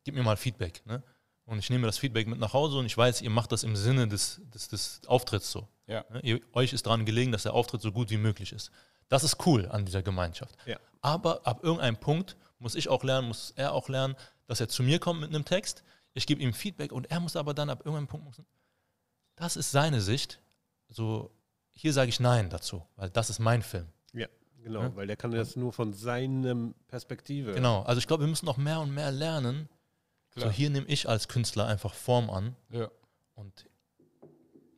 [0.04, 0.82] gib mir mal Feedback.
[0.86, 1.02] Ne?
[1.44, 3.76] Und ich nehme das Feedback mit nach Hause und ich weiß, ihr macht das im
[3.76, 5.68] Sinne des, des, des Auftritts so.
[5.86, 6.04] ja.
[6.10, 6.20] Ne?
[6.22, 8.70] Ihr, euch ist daran gelegen, dass der Auftritt so gut wie möglich ist.
[9.08, 10.54] Das ist cool an dieser Gemeinschaft.
[10.66, 10.78] Ja.
[11.02, 14.14] Aber ab irgendeinem Punkt muss ich auch lernen, muss er auch lernen,
[14.46, 15.82] dass er zu mir kommt mit einem Text.
[16.14, 18.40] Ich gebe ihm Feedback und er muss aber dann ab irgendeinem Punkt,
[19.40, 20.40] das ist seine Sicht.
[20.88, 21.30] So,
[21.72, 23.86] hier sage ich Nein dazu, weil das ist mein Film.
[24.12, 24.26] Ja,
[24.62, 24.96] genau, Ja.
[24.96, 27.52] weil der kann das nur von seinem Perspektive.
[27.52, 29.68] Genau, also ich glaube, wir müssen noch mehr und mehr lernen.
[30.34, 30.52] So, Klar.
[30.52, 32.88] hier nehme ich als Künstler einfach Form an ja.
[33.34, 33.66] und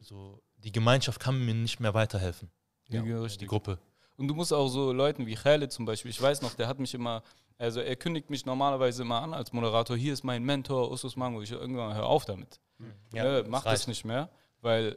[0.00, 2.50] so die Gemeinschaft kann mir nicht mehr weiterhelfen.
[2.88, 3.48] Ja, Die richtig.
[3.48, 3.78] Gruppe.
[4.16, 6.78] Und du musst auch so Leuten wie Khaled zum Beispiel, ich weiß noch, der hat
[6.78, 7.22] mich immer,
[7.58, 11.42] also er kündigt mich normalerweise immer an als Moderator, hier ist mein Mentor, Usus Mango,
[11.42, 12.60] ich irgendwann hör auf damit.
[13.12, 13.88] Ja, mach das reicht.
[13.88, 14.28] nicht mehr,
[14.62, 14.96] weil,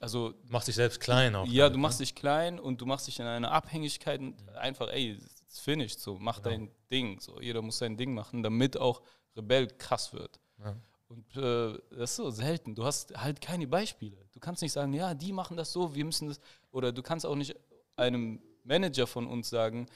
[0.00, 1.46] also, Du machst dich selbst klein auch.
[1.46, 2.04] ja, damit, du machst ne?
[2.04, 6.18] dich klein und du machst dich in eine Abhängigkeit und einfach, ey, it's finished, so,
[6.18, 9.00] mach dein Ding, so, jeder muss sein Ding machen, damit auch
[9.36, 10.38] Rebell krass wird.
[10.62, 10.76] Ja.
[11.08, 12.74] Und äh, das ist so selten.
[12.74, 14.16] Du hast halt keine Beispiele.
[14.32, 16.40] Du kannst nicht sagen, ja, die machen das so, wir müssen das.
[16.70, 17.54] Oder du kannst auch nicht
[17.96, 19.86] einem Manager von uns sagen,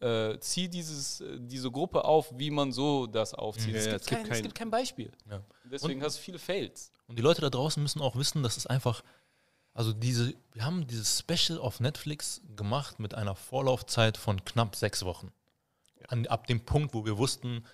[0.00, 3.74] äh, zieh dieses, äh, diese Gruppe auf, wie man so das aufzieht.
[3.74, 5.12] Ja, es, gibt es gibt kein, es kein- gibt kein Beispiel.
[5.30, 5.42] Ja.
[5.64, 6.92] Deswegen hast du viele Fails.
[7.06, 9.02] Und die Leute da draußen müssen auch wissen, dass es einfach,
[9.74, 15.04] also diese, wir haben dieses Special auf Netflix gemacht mit einer Vorlaufzeit von knapp sechs
[15.04, 15.32] Wochen.
[16.08, 17.64] An, ab dem Punkt, wo wir wussten,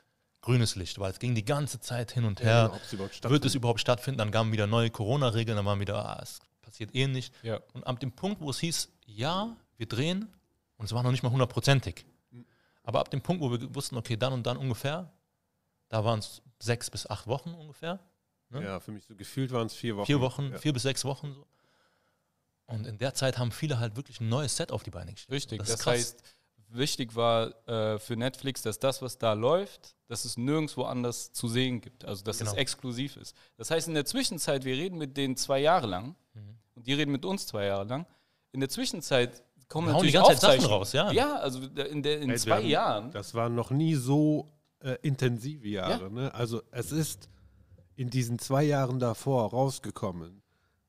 [0.41, 2.71] grünes Licht, weil es ging die ganze Zeit hin und her.
[2.91, 4.19] genau, wird es überhaupt stattfinden?
[4.19, 7.35] Dann kamen wieder neue Corona-Regeln, dann waren wieder, ah, es passiert eh nicht.
[7.75, 10.29] Und ab dem Punkt, wo es hieß, ja, wir drehen,
[10.79, 12.05] und es war noch nicht mal hundertprozentig.
[12.83, 15.13] Aber ab dem Punkt, wo wir wussten, okay, dann und dann ungefähr,
[15.91, 18.01] da waren es sechs bis acht Wochen ungefähr.
[18.51, 18.63] ne?
[18.65, 20.07] Ja, für mich so gefühlt waren es vier Wochen.
[20.07, 20.59] Vier Wochen, Ja.
[20.59, 21.47] vier bis sechs Wochen so.
[22.67, 25.33] Und in der Zeit haben viele halt wirklich ein neues Set auf die Beine gestellt.
[25.37, 25.59] Richtig.
[25.61, 26.23] Das Das, heißt,
[26.69, 31.49] wichtig war äh, für Netflix, dass das, was da läuft, dass es nirgendwo anders zu
[31.49, 32.05] sehen gibt.
[32.05, 32.51] Also, dass Genau.
[32.53, 33.35] es exklusiv ist.
[33.57, 36.59] Das heißt, in der Zwischenzeit, wir reden mit denen zwei Jahre lang Mhm.
[36.75, 38.07] und die reden mit uns zwei Jahre lang.
[38.53, 41.11] In der Zwischenzeit kommen hauen die natürlich ganze Zeit Sachen raus, ja.
[41.13, 43.11] Ja, also in, der, in Ey, zwei haben- Jahren.
[43.13, 44.51] Das waren noch nie so
[44.81, 46.05] äh, intensive Jahre.
[46.05, 46.09] Ja.
[46.09, 46.35] Ne?
[46.35, 47.29] Also es ist
[47.97, 50.43] in diesen zwei Jahren davor rausgekommen.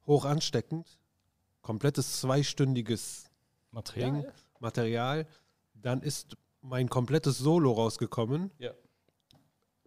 [0.06, 1.00] Hoch ansteckend,
[1.62, 3.30] komplettes zweistündiges
[3.72, 4.12] Material.
[4.22, 4.26] Ding,
[4.60, 5.28] Material.
[5.74, 8.52] Dann ist mein komplettes Solo rausgekommen.
[8.60, 8.72] Ja.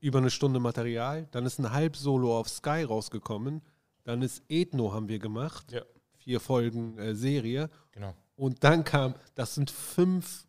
[0.01, 1.29] Über eine Stunde Material.
[1.31, 3.63] Dann ist ein Halbsolo auf Sky rausgekommen.
[4.05, 5.71] Dann ist Ethno haben wir gemacht.
[5.71, 5.83] Ja.
[6.19, 7.71] Vier Folgen äh, Serie.
[7.93, 8.15] Genau.
[8.43, 10.47] Und dann kam, das sind fünf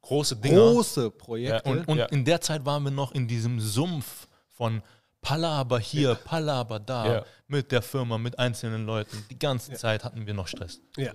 [0.00, 0.56] Große Dinger.
[0.72, 1.70] große Ja, Projekte.
[1.70, 2.06] und und Ja.
[2.06, 4.82] in der Zeit waren wir noch in diesem Sumpf von
[5.20, 7.24] Palaber hier, Palaber da, Ja.
[7.46, 9.24] mit der Firma, mit einzelnen Leuten.
[9.30, 10.80] Die ganze Zeit hatten wir noch Stress.
[10.96, 11.12] ja.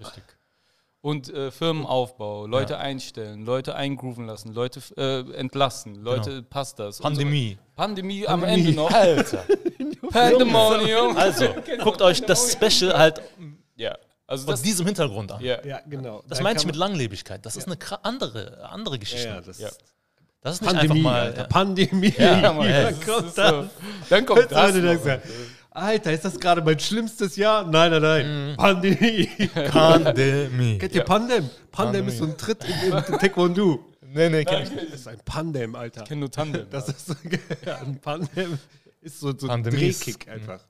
[1.01, 6.99] Und äh, Firmenaufbau, Leute einstellen, Leute eingrooven lassen, Leute äh, entlassen, Leute passt das.
[6.99, 7.57] Pandemie.
[7.59, 7.71] So.
[7.75, 8.89] Pandemie am Ende noch.
[8.91, 9.43] Alter.
[10.11, 11.15] Pandemonium.
[11.17, 11.45] Also,
[11.83, 13.21] guckt euch das Special halt
[13.75, 13.95] Ja,
[14.27, 14.61] also vor das.
[14.61, 15.41] diesem Hintergrund an.
[15.41, 15.63] Ja.
[15.65, 16.23] ja, genau.
[16.27, 17.45] Das Dann meinte ich mit Langlebigkeit.
[17.45, 19.27] Das ist eine andere, andere Geschichte.
[19.27, 19.69] Ja, ja, das Ja.
[20.41, 21.21] Das ist nicht Pandemie, einfach mal.
[21.21, 21.47] Alter, Ja.
[21.47, 22.13] Pandemie.
[22.17, 23.69] Ja, Mann, Ja, das kommt so.
[24.09, 24.73] Dann kommt das.
[24.73, 24.81] Noch.
[24.81, 25.21] die sagen,
[25.71, 27.63] Alter, ist das gerade mein schlimmstes Jahr?
[27.63, 28.55] Nein, nein, nein.
[28.57, 29.29] Pandemie.
[29.71, 30.77] Pandemie.
[30.77, 31.49] Kennt ihr Pandem?
[31.71, 33.85] Pandem ist so ein Tritt in, in Taekwondo.
[34.01, 34.87] Nee, nee, kenn ich nicht.
[34.93, 36.01] Das ist ein Pandem, Alter.
[36.01, 36.67] Ich kenne nur Tandem.
[36.69, 37.13] Das ist so,
[37.65, 37.99] ja, ein
[38.35, 38.57] Dem
[39.01, 40.61] ist so, so ein Pandemie Drehkick einfach.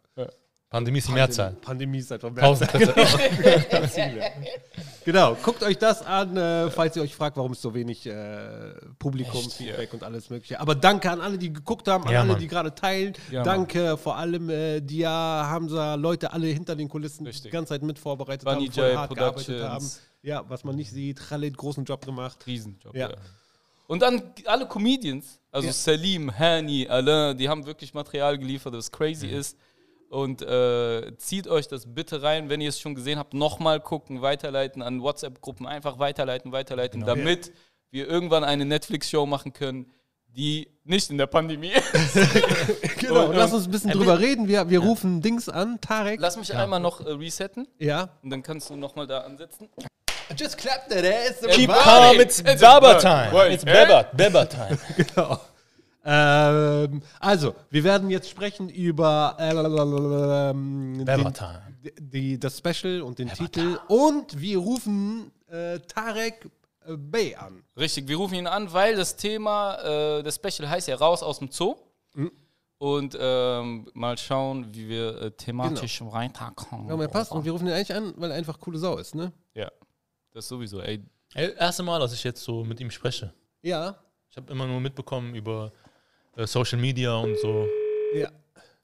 [0.69, 1.53] Pandemie ist die Mehrzahl.
[1.61, 2.67] Pandemie ist einfach Mehrzahl.
[2.67, 4.21] Prozent.
[5.07, 8.73] Genau, guckt euch das an, äh, falls ihr euch fragt, warum es so wenig äh,
[8.99, 10.59] Publikumsfeedback und alles mögliche.
[10.59, 12.39] Aber danke an alle, die geguckt haben, an Ja, alle, Mann.
[12.41, 13.13] die gerade teilen.
[13.31, 17.43] Ja, danke vor allem äh, Dia, Hamza, Leute, alle hinter den Kulissen, die Richtig.
[17.45, 19.89] die ganze Zeit mit vorbereitet Bunny haben, voll Jay hart gearbeitet haben.
[20.23, 21.21] Ja, was man nicht sieht.
[21.21, 22.45] Khalid, großen Job gemacht.
[22.45, 22.93] Riesenjob.
[22.93, 23.09] Ja.
[23.11, 23.15] Ja.
[23.87, 25.71] Und dann alle Comedians, also.
[25.71, 29.57] Salim, Hani, Alain, die haben wirklich Material geliefert, das crazy ist.
[30.09, 34.21] Und äh, zieht euch das bitte rein, wenn ihr es schon gesehen habt, nochmal gucken,
[34.21, 37.51] weiterleiten an WhatsApp-Gruppen, einfach weiterleiten, weiterleiten, damit
[37.91, 39.91] wir irgendwann eine Netflix-Show machen können,
[40.27, 42.17] die nicht in der Pandemie ist.
[42.99, 44.47] Genau, Und, lass ähm, uns ein bisschen drüber reden.
[44.47, 46.19] Wir, wir rufen Dings an, Tarek.
[46.19, 48.09] Lass mich einmal noch äh, resetten ja.
[48.23, 49.69] und dann kannst du nochmal da ansetzen.
[50.35, 51.41] Just clap that ass.
[51.55, 53.53] Keep Calm, it's It's Baba a- time.
[53.53, 53.73] It's eh?
[53.73, 54.77] Baba, Baba time.
[54.97, 55.39] Genau.
[56.09, 61.33] Ähm, also, wir werden jetzt sprechen über äh, ähm, den,
[61.99, 63.77] die, das Special und den Titel.
[63.89, 66.49] Und wir rufen äh, Tarek
[66.85, 67.61] äh, Bey an.
[67.75, 69.75] Richtig, wir rufen ihn an, weil das Thema,
[70.19, 71.75] äh, das Special heißt ja Raus aus dem Zoo.
[72.13, 72.31] Mhm.
[72.77, 76.87] Und ähm, mal schauen, wie wir äh, thematisch weiterkommen.
[76.87, 77.33] Ja, mir passt.
[77.33, 79.33] Und wir rufen ihn eigentlich an, weil er einfach coole Sau ist, ne?
[79.55, 79.69] Ja,
[80.31, 80.79] das sowieso.
[80.79, 83.33] Ey, Ey, erste Mal, dass ich jetzt so mit ihm spreche.
[83.61, 83.97] Ja.
[84.29, 85.73] Ich habe immer nur mitbekommen über
[86.45, 87.67] Social Media und so.
[88.13, 88.29] Ja.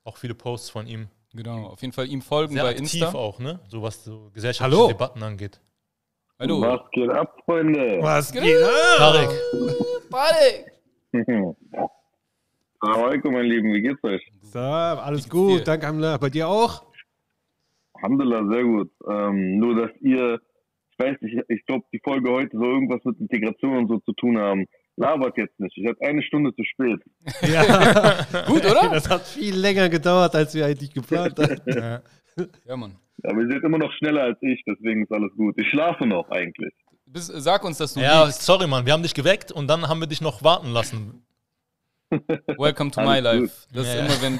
[0.03, 1.07] Auch viele Posts von ihm.
[1.33, 3.13] genau, auf jeden Fall ihm folgen Sehr bei aktiv Insta.
[3.17, 3.59] auch, ne?
[3.67, 4.87] So was so gesellschaftliche Hallo.
[4.91, 5.59] Debatten angeht.
[6.39, 6.61] Hallo.
[6.61, 7.99] Was geht ab, Freunde?
[8.01, 8.61] Was geht geht?
[8.97, 9.29] Tarek,
[10.09, 10.65] Buddy.
[11.13, 11.55] Assalamu
[13.07, 14.21] alaikum, mein Lieben, wie geht's euch?
[14.41, 15.59] So, alles gut.
[15.59, 15.63] dir?
[15.63, 16.17] Danke, Hamla.
[16.17, 16.83] Bei dir auch?
[17.93, 18.91] Alhamdulillah, sehr gut.
[19.09, 20.41] Ähm, nur, dass ihr,
[20.91, 24.11] ich weiß nicht, ich glaube, die Folge heute soll irgendwas mit Integration und so zu
[24.13, 24.65] tun haben.
[24.95, 25.75] Labert jetzt nicht.
[25.77, 27.01] Ich hatte eine Stunde zu spät.
[27.41, 28.23] Ja.
[28.47, 28.89] Gut, oder?
[28.89, 32.01] Das hat viel länger gedauert, als wir eigentlich geplant hatten.
[32.65, 32.95] Ja, Mann.
[33.23, 35.53] Aber ihr seid immer noch schneller als ich, deswegen ist alles gut.
[35.61, 36.73] Ich schlafe noch eigentlich.
[37.05, 38.41] Bis, sag uns, dass du ja, liegst.
[38.41, 41.23] sorry, Mann, wir haben dich geweckt und dann haben wir dich noch warten lassen.
[42.57, 43.67] Welcome to my life.
[43.71, 43.93] Das Ja.
[43.93, 44.39] ist immer, wenn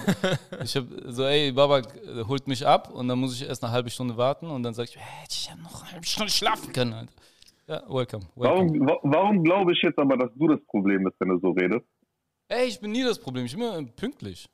[0.63, 1.83] ich hab so, ey, Baba
[2.27, 4.85] holt mich ab und dann muss ich erst eine halbe Stunde warten und dann sag
[4.89, 6.93] ich, hätte ich ja noch eine halbe Stunde schlafen können.
[6.93, 7.11] Alter.
[7.67, 8.25] Ja, welcome.
[8.35, 8.79] welcome.
[8.79, 11.51] Warum, wa warum glaube ich jetzt aber, dass du das Problem bist, wenn du so
[11.51, 11.85] redest?
[12.49, 13.45] Ey, ich bin nie das Problem.
[13.45, 14.49] Ich bin immer pünktlich.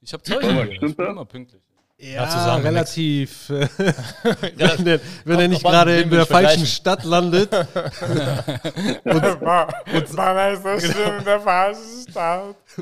[0.00, 0.68] Ich habe Zeug hier.
[0.70, 1.12] Ich stimmt bin das?
[1.12, 1.62] immer pünktlich.
[2.02, 3.50] Ja, relativ.
[3.50, 3.68] äh,
[4.56, 6.64] wenn er, wenn er nicht gerade in der falschen.
[6.64, 7.50] Stadt landet.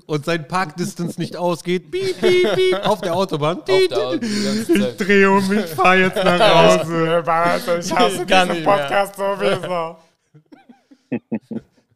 [0.07, 1.91] und sein Parkdistance nicht ausgeht.
[1.91, 3.59] Piep, piep, piep, auf der Autobahn.
[3.59, 5.01] Auf der Auto die ganze Zeit.
[5.09, 7.25] Dreh um, ich fahr jetzt nach Hause.
[7.81, 8.65] Ich hasse diesen.
[8.65, 9.97] Podcast sowieso.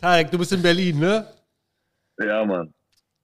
[0.00, 1.24] Tarek, du bist in Berlin, ne?
[2.18, 2.74] Ja, Mann.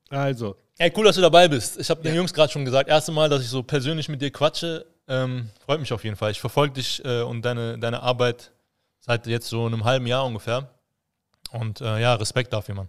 [0.09, 0.55] Also.
[0.81, 1.81] Ey, cool, dass du dabei bist.
[1.81, 4.31] Ich habe den Jungs gerade schon gesagt, erste Mal, dass ich so persönlich mit dir
[4.31, 4.87] quatsche.
[5.09, 6.31] Ähm, freut mich auf jeden Fall.
[6.31, 8.53] Ich verfolge dich äh, und deine, deine Arbeit
[9.01, 10.71] seit jetzt so einem halben Jahr ungefähr.
[11.51, 12.89] Und äh, ja, Respekt dafür, Mann.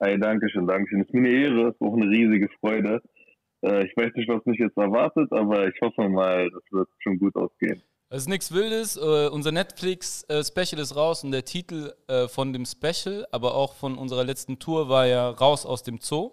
[0.00, 1.00] Ey, danke schön, danke schön.
[1.00, 3.00] Ist mir eine Ehre, ist auch eine riesige Freude.
[3.62, 7.18] Äh, ich weiß nicht, was mich jetzt erwartet, aber ich hoffe mal, das wird schon
[7.18, 7.80] gut ausgehen.
[8.10, 8.98] Es ist nichts Wildes.
[8.98, 13.96] Äh, unser Netflix-Special ist raus und der Titel äh, von dem Special, aber auch von
[13.96, 16.32] unserer letzten Tour war ja Raus aus dem Zoo.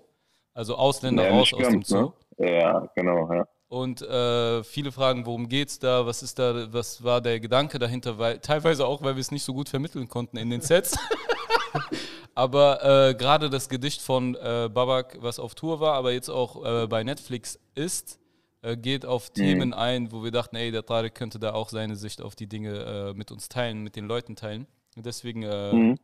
[0.53, 2.11] Also Ausländer Ja, raus aus dem Zoo.
[2.37, 2.49] ne?
[2.49, 3.47] Ja, genau, ja.
[3.67, 8.17] Und äh, viele fragen, worum geht's da, was ist da, was war der Gedanke dahinter,
[8.17, 10.97] weil teilweise auch, weil wir es nicht so gut vermitteln konnten in den Sets.
[12.35, 16.65] aber äh, gerade das Gedicht von äh, Babak, was auf Tour war, aber jetzt auch
[16.65, 18.19] äh, bei Netflix ist,
[18.61, 21.95] äh, geht auf Themen ein, wo wir dachten, ey, der Tarek könnte da auch seine
[21.95, 24.65] Sicht auf die Dinge äh, mit uns teilen, mit den Leuten teilen.
[24.95, 25.95] Und deswegen, äh, Mhm.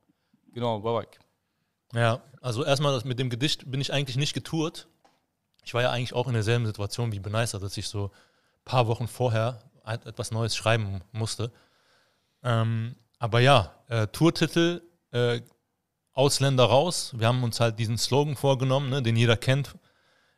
[0.53, 1.17] genau, Babak.
[1.95, 4.87] Ja, also erstmal das mit dem Gedicht bin ich eigentlich nicht getourt.
[5.63, 8.87] Ich war ja eigentlich auch in derselben Situation wie Beneister, dass ich so ein paar
[8.87, 11.51] Wochen vorher etwas Neues schreiben musste.
[12.43, 14.81] Ähm, aber ja, äh, Tourtitel,
[15.11, 15.41] äh,
[16.13, 17.13] Ausländer raus.
[17.17, 19.75] Wir haben uns halt diesen Slogan vorgenommen, ne, den jeder kennt,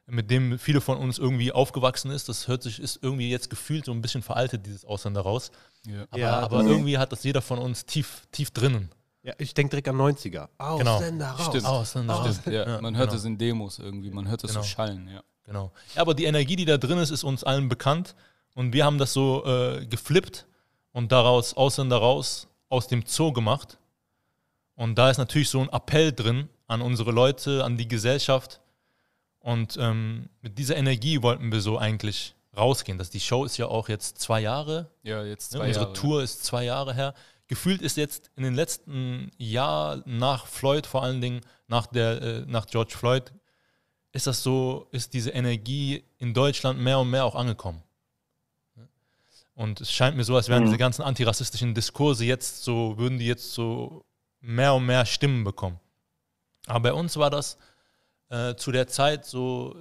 [0.08, 2.30] mit dem viele von uns irgendwie aufgewachsen ist.
[2.30, 5.52] Das hört sich, ist irgendwie jetzt gefühlt so ein bisschen veraltet, dieses Ausländer raus.
[5.86, 6.06] Ja.
[6.10, 8.90] Aber, Ja, aber irgendwie hat das jeder von uns tief, tief drinnen.
[9.24, 10.48] Ja, ich denke direkt an 90er.
[10.58, 11.46] Ausländer raus.
[11.48, 11.66] Stimmt.
[11.66, 12.38] Ausländer raus.
[12.42, 12.82] Stimmt, ja.
[12.82, 13.20] man hört genau.
[13.20, 14.62] es in Demos irgendwie, man hört es Genau.
[14.62, 15.22] so schallen, ja.
[15.44, 15.72] Genau.
[15.96, 18.16] Ja, aber die Energie, die da drin ist, ist uns allen bekannt.
[18.54, 20.46] Und wir haben das so äh, geflippt
[20.92, 23.78] und daraus Ausländer raus aus dem Zoo gemacht.
[24.76, 28.60] Und da ist natürlich so ein Appell drin an unsere Leute, an die Gesellschaft.
[29.40, 32.98] Und ähm, mit dieser Energie wollten wir so eigentlich rausgehen.
[32.98, 34.90] Das, die Show ist ja auch jetzt zwei Jahre.
[35.04, 35.60] Ja, jetzt Ne?
[35.60, 35.94] zwei Unsere Jahre.
[35.98, 37.14] Tour ist zwei Jahre her.
[37.48, 42.46] Gefühlt ist jetzt in den letzten Jahren nach Floyd, vor allen Dingen nach, der, äh,
[42.46, 43.32] nach George Floyd,
[44.12, 47.84] ist das so, ist diese Energie in Deutschland mehr und mehr auch angekommen.
[49.54, 50.68] Und es scheint mir so, als wären Mhm.
[50.68, 54.06] diese ganzen antirassistischen Diskurse jetzt so, würden die jetzt so
[54.40, 55.80] mehr und mehr Stimmen bekommen.
[56.68, 57.58] Aber bei uns war das
[58.30, 59.76] äh, zu der Zeit so,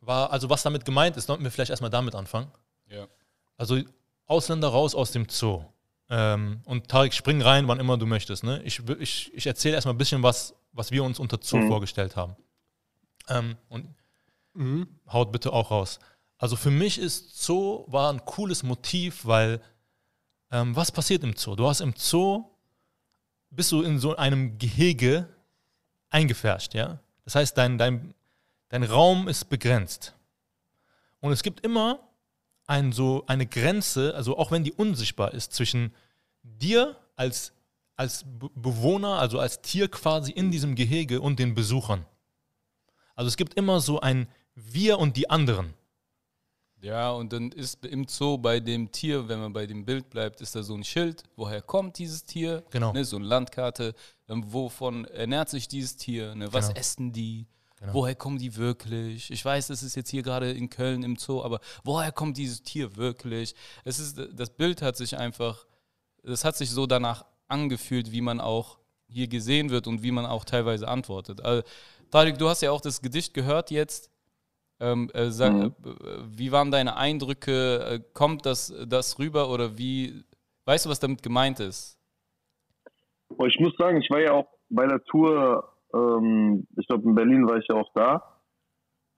[0.00, 2.50] war, also was damit gemeint ist, sollten wir vielleicht erstmal damit anfangen.
[2.88, 3.06] Ja.
[3.56, 3.80] Also
[4.26, 5.64] Ausländer raus aus dem Zoo.
[6.08, 8.44] Ähm, und Tarek, spring rein, wann immer du möchtest.
[8.44, 8.62] Ne?
[8.62, 11.68] Ich, ich, ich erzähle erstmal ein bisschen, was, was wir uns unter Zoo Mhm.
[11.68, 12.36] vorgestellt haben.
[13.28, 13.88] Ähm, und
[14.54, 14.88] Mhm.
[15.12, 15.98] haut bitte auch raus.
[16.38, 19.60] Also für mich ist Zoo war ein cooles Motiv, weil
[20.50, 21.56] ähm, was passiert im Zoo?
[21.56, 22.44] Du hast im Zoo,
[23.50, 25.28] bist du in so einem Gehege
[26.10, 27.00] eingefärscht, ja?
[27.24, 28.14] Das heißt, dein, dein,
[28.68, 30.14] dein Raum ist begrenzt.
[31.20, 31.98] Und es gibt immer
[32.66, 35.94] ein, so eine Grenze, also auch wenn die unsichtbar ist, zwischen
[36.42, 37.52] dir als,
[37.96, 42.04] als Be- Bewohner, also als Tier quasi in diesem Gehege und den Besuchern.
[43.14, 45.74] Also es gibt immer so ein Wir und die anderen.
[46.82, 50.40] Ja, und dann ist im Zoo bei dem Tier, wenn man bei dem Bild bleibt,
[50.42, 52.62] ist da so ein Schild, woher kommt dieses Tier?
[52.70, 52.92] Genau.
[52.92, 53.94] Ne, so eine Landkarte,
[54.28, 56.34] ähm, wovon ernährt sich dieses Tier?
[56.34, 56.78] Ne, was Genau.
[56.80, 57.46] essen die?
[57.78, 57.92] Genau.
[57.92, 59.30] Woher kommen die wirklich?
[59.30, 62.62] Ich weiß, das ist jetzt hier gerade in Köln im Zoo, aber woher kommt dieses
[62.62, 63.54] Tier wirklich?
[63.84, 65.66] Es ist, das Bild hat sich einfach,
[66.22, 70.24] das hat sich so danach angefühlt, wie man auch hier gesehen wird und wie man
[70.26, 71.42] auch teilweise antwortet.
[71.44, 71.62] Also,
[72.10, 74.10] Tariq, du hast ja auch das Gedicht gehört jetzt.
[74.80, 75.74] Ähm, äh, sag, Mhm.
[75.84, 77.78] äh, wie waren deine Eindrücke?
[77.84, 80.24] Äh, kommt das, das rüber oder wie?
[80.64, 81.98] Weißt du, was damit gemeint ist?
[83.46, 87.48] Ich muss sagen, ich war ja auch bei der Tour, ähm, ich glaube in Berlin
[87.48, 88.22] war ich ja auch da.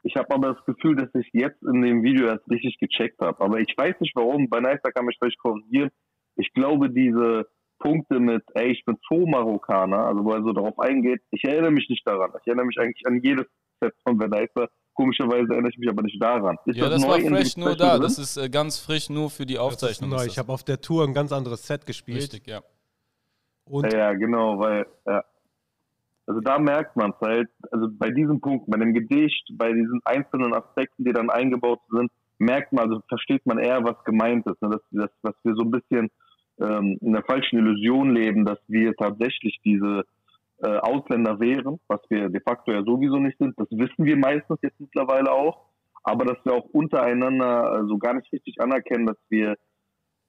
[0.04, 3.42] Ich habe aber das Gefühl, dass ich jetzt in dem Video erst richtig gecheckt habe.
[3.42, 4.48] Aber ich weiß nicht warum.
[4.48, 5.90] Bei Nicer kann mich vielleicht korrigieren.
[6.36, 7.46] Ich glaube, diese
[7.80, 11.88] Punkte mit, ey, ich bin Zoo-Marokkaner, also wo er so darauf eingeht, ich erinnere mich
[11.88, 12.30] nicht daran.
[12.40, 13.46] Ich erinnere mich eigentlich an jedes
[13.80, 14.68] Set von Van Nicer.
[14.94, 16.56] Komischerweise erinnere ich mich aber nicht daran.
[16.64, 17.92] Ist ja, das neu war fresh nur da.
[17.92, 18.02] drin?
[18.02, 20.10] Das ist äh, ganz frisch nur für die Das Aufzeichnung.
[20.10, 20.22] neu.
[20.22, 20.38] Ich das.
[20.38, 22.18] habe auf der Tour ein ganz anderes Set gespielt.
[22.18, 22.62] Richtig, ja.
[23.64, 25.24] Und Ja, genau, weil, ja.
[26.28, 30.02] Also da merkt man es halt, also bei diesem Punkt, bei dem Gedicht, bei diesen
[30.04, 34.60] einzelnen Aspekten, die dann eingebaut sind, merkt man, also versteht man eher, was gemeint ist.
[34.60, 34.68] Ne?
[34.68, 36.10] Dass, dass, dass wir so ein bisschen
[36.60, 40.04] ähm, in der falschen Illusion leben, dass wir tatsächlich diese
[40.62, 43.54] äh, Ausländer wären, was wir de facto ja sowieso nicht sind.
[43.58, 45.64] Das wissen wir meistens jetzt mittlerweile auch.
[46.04, 49.56] Aber dass wir auch untereinander äh, so gar nicht richtig anerkennen, dass wir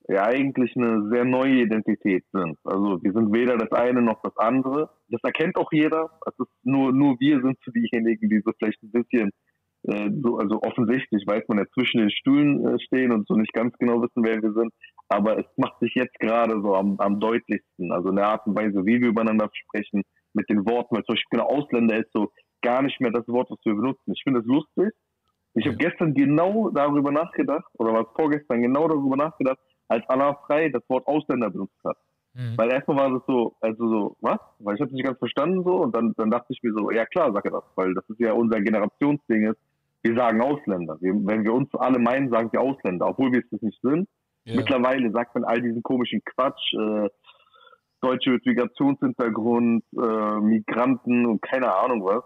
[0.10, 2.58] ja eigentlich eine sehr neue Identität sind.
[2.64, 4.90] Also wir sind weder das eine noch das andere.
[5.10, 6.10] Das erkennt auch jeder.
[6.26, 9.32] Es ist nur, nur wir sind so diejenigen, die so vielleicht ein bisschen
[9.84, 13.54] äh, so, also offensichtlich weiß man ja zwischen den Stühlen äh, stehen und so nicht
[13.54, 14.74] ganz genau wissen, wer wir sind.
[15.10, 17.92] Aber es macht sich jetzt gerade so am, am deutlichsten.
[17.92, 20.02] Also in der Art und Weise, wie wir übereinander sprechen,
[20.34, 23.50] mit den Worten, weil zum Beispiel genau Ausländer ist so gar nicht mehr das Wort,
[23.50, 24.12] was wir benutzen.
[24.14, 24.92] Ich finde es lustig.
[25.56, 30.70] Ich habe gestern genau darüber nachgedacht, oder was vorgestern genau darüber nachgedacht, als Allah Frei
[30.70, 31.98] das Wort Ausländer benutzt hat.
[32.34, 32.58] Mhm.
[32.58, 34.40] Weil erstmal war das so, also so, was?
[34.60, 37.06] Weil ich habe nicht ganz verstanden so und dann, dann dachte ich mir so, ja
[37.06, 39.60] klar, sag er das, weil das ist ja unser Generationsding ist.
[40.02, 40.98] Wir sagen Ausländer.
[41.02, 44.08] Wir, wenn wir uns alle meinen, sagen wir Ausländer, obwohl wir es nicht sind.
[44.46, 44.56] Ja.
[44.56, 47.10] Mittlerweile sagt man all diesen komischen Quatsch, äh,
[48.02, 52.24] deutsche mit Migrationshintergrund, äh, Migranten und keine Ahnung was.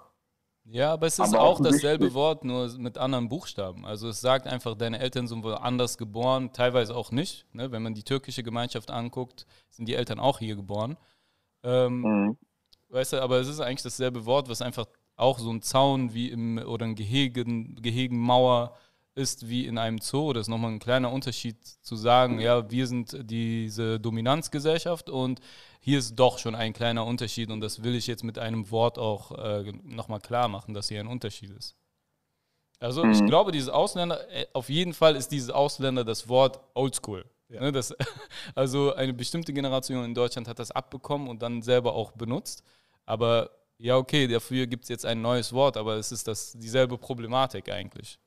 [0.65, 3.86] Ja, aber es ist Aber auch dasselbe Wort, nur mit anderen Buchstaben.
[3.86, 7.45] Also es sagt einfach, deine Eltern sind wohl anders geboren, teilweise auch nicht.
[7.54, 7.71] Ne?
[7.71, 10.97] Wenn man die türkische Gemeinschaft anguckt, sind die Eltern auch hier geboren.
[11.63, 12.38] Ähm, Mhm.
[12.89, 16.30] Weißt du, aber es ist eigentlich dasselbe Wort, was einfach auch so ein Zaun wie
[16.30, 18.76] im oder ein Gehegen, Gehegenmauer
[19.15, 20.34] ist wie in einem Zoo.
[20.34, 25.39] Das ist nochmal ein kleiner Unterschied zu sagen, ja, wir sind diese Dominanzgesellschaft und
[25.80, 28.97] hier ist doch schon ein kleiner Unterschied und das will ich jetzt mit einem Wort
[28.97, 31.76] auch äh, nochmal klar machen, dass hier ein Unterschied ist.
[32.80, 33.28] Also ich Mhm.
[33.28, 37.26] glaube, dieses Ausländer, äh, auf jeden Fall ist dieses Ausländer das Wort Oldschool.
[37.49, 37.93] Ne, das,
[38.56, 42.63] also eine bestimmte Generation in Deutschland hat das abbekommen und dann selber auch benutzt.
[43.06, 46.97] Aber ja, okay, dafür gibt es jetzt ein neues Wort, aber es ist das dieselbe
[46.97, 48.17] Problematik eigentlich.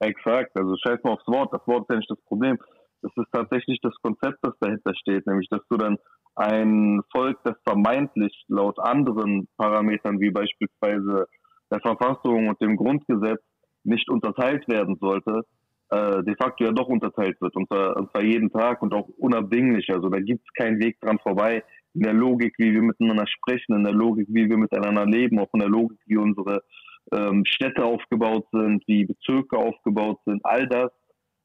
[0.00, 1.52] Exakt, also scheiß mal aufs Wort.
[1.52, 2.58] Das Wort ist ja nicht das Problem.
[3.02, 5.96] Das ist tatsächlich das Konzept, das dahinter steht, nämlich dass du dann
[6.36, 11.26] ein Volk, das vermeintlich laut anderen Parametern wie beispielsweise
[11.70, 13.40] der Verfassung und dem Grundgesetz
[13.84, 15.42] nicht unterteilt werden sollte,
[15.90, 19.08] äh, de facto ja doch unterteilt wird, und zwar, und zwar jeden Tag und auch
[19.18, 19.88] unabdinglich.
[19.90, 21.62] Also da gibt es keinen Weg dran vorbei.
[21.94, 25.52] In der Logik, wie wir miteinander sprechen, in der Logik, wie wir miteinander leben, auch
[25.52, 26.62] in der Logik, wie unsere
[27.12, 30.90] ähm, Städte aufgebaut sind, wie Bezirke aufgebaut sind, all das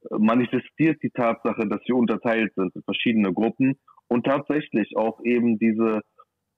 [0.10, 5.58] äh, manifestiert die Tatsache, dass wir unterteilt sind in verschiedene Gruppen und tatsächlich auch eben
[5.58, 6.01] diese,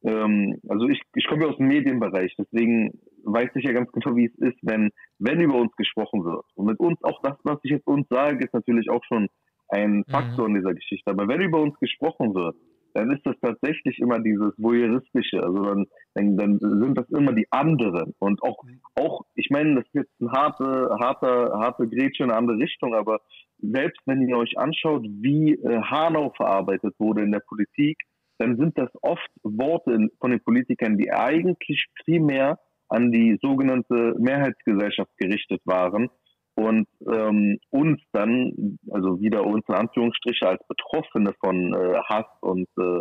[0.03, 4.15] ähm, also ich, ich komme ja aus dem Medienbereich, deswegen weiß ich ja ganz genau,
[4.15, 6.45] wie es ist, wenn, wenn über uns gesprochen wird.
[6.55, 9.27] Und mit uns, auch das, was ich jetzt uns sage, ist natürlich auch schon
[9.69, 11.11] ein Faktor in dieser Geschichte.
[11.11, 12.55] Aber wenn über uns gesprochen wird,
[12.97, 15.43] dann ist das tatsächlich immer dieses Voyeuristische.
[15.43, 18.15] Also dann, dann, dann sind das immer die anderen.
[18.17, 18.63] Und auch,
[18.95, 22.95] auch, ich meine, das ist jetzt ein harte, harte, harte Grätsche in eine andere Richtung,
[22.95, 23.19] aber
[23.59, 27.99] selbst wenn ihr euch anschaut, wie äh, Hanau verarbeitet wurde in der Politik,
[28.39, 34.15] dann sind das oft Worte in, von den Politikern, die eigentlich primär an die sogenannte
[34.17, 36.09] Mehrheitsgesellschaft gerichtet waren
[36.57, 42.67] und ähm, uns dann, also wieder uns in Anführungsstriche als Betroffene von äh, Hass und
[42.79, 42.97] äh,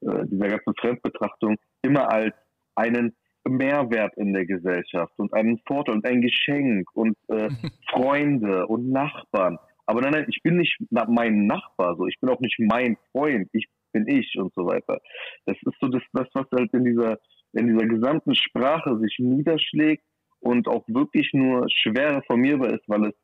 [0.00, 2.34] äh, dieser ganzen Fremdbetrachtung immer als
[2.74, 3.14] einen
[3.48, 7.48] Mehrwert in der Gesellschaft und einen Vorteil und ein Geschenk und äh,
[7.90, 9.58] Freunde und Nachbarn.
[9.86, 13.48] Aber nein, nein, ich bin nicht mein Nachbar, so ich bin auch nicht mein Freund,
[13.52, 14.98] ich bin ich und so weiter.
[15.44, 17.18] Das ist so das, das was halt in dieser
[17.52, 20.02] in dieser gesamten Sprache sich niederschlägt
[20.46, 23.14] und auch wirklich nur schwer reformierbar ist, weil es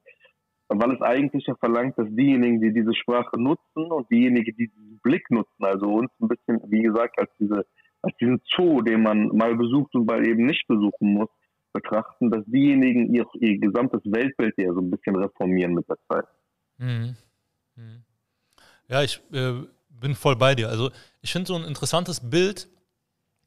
[0.69, 5.01] weil es eigentlich ja verlangt, dass diejenigen, die diese Sprache nutzen und diejenigen, die diesen
[5.03, 7.67] Blick nutzen, also uns ein bisschen, wie gesagt, als diese
[8.03, 11.29] als diesen Zoo, den man mal besucht und mal eben nicht besuchen muss,
[11.73, 16.25] betrachten, dass diejenigen ihr, ihr gesamtes Weltbild ja so ein bisschen reformieren mit der Zeit.
[16.79, 17.17] Mhm.
[17.77, 18.05] Mhm.
[18.89, 20.69] Ja, ich äh, bin voll bei dir.
[20.69, 22.69] Also ich finde so ein interessantes Bild.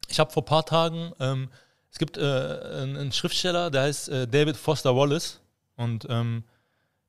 [0.08, 1.48] Ich habe vor ein paar Tagen, ähm,
[1.96, 5.40] es gibt äh, einen, Schriftsteller, der heißt äh, David Foster Wallace
[5.76, 6.44] und ähm,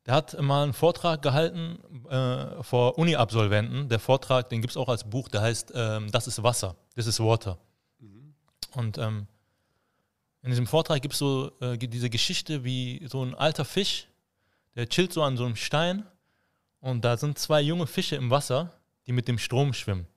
[0.06, 1.78] der hat mal einen Vortrag gehalten
[2.10, 3.90] äh, vor Uni-Absolventen.
[3.90, 7.06] Der Vortrag, den gibt es auch als Buch, der heißt ähm, Das ist Wasser, This
[7.06, 7.58] is Water.
[8.76, 9.28] Und ähm,
[10.42, 14.08] in diesem Vortrag gibt es so äh, diese Geschichte, wie so ein alter Fisch,
[14.78, 16.06] der chillt so an so einem Stein
[16.80, 18.72] und da sind zwei junge Fische im Wasser,
[19.06, 20.08] die mit dem Strom schwimmen.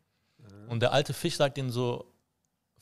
[0.68, 2.09] Und der alte Fisch sagt ihnen so,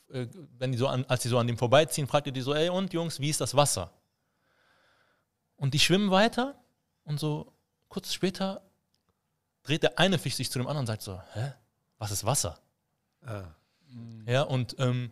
[0.08, 2.68] wenn die so an, als sie so an dem vorbeiziehen, fragt er die so, ey
[2.70, 3.90] und Jungs, wie ist das Wasser?
[5.56, 6.54] Und die schwimmen weiter
[7.04, 7.52] und so
[7.88, 8.62] kurz später
[9.62, 11.52] dreht der eine Fisch sich zu dem anderen und sagt so, hä,
[11.98, 12.58] was ist Wasser?
[13.24, 13.44] Ah.
[14.26, 15.10] Ja, und ähm,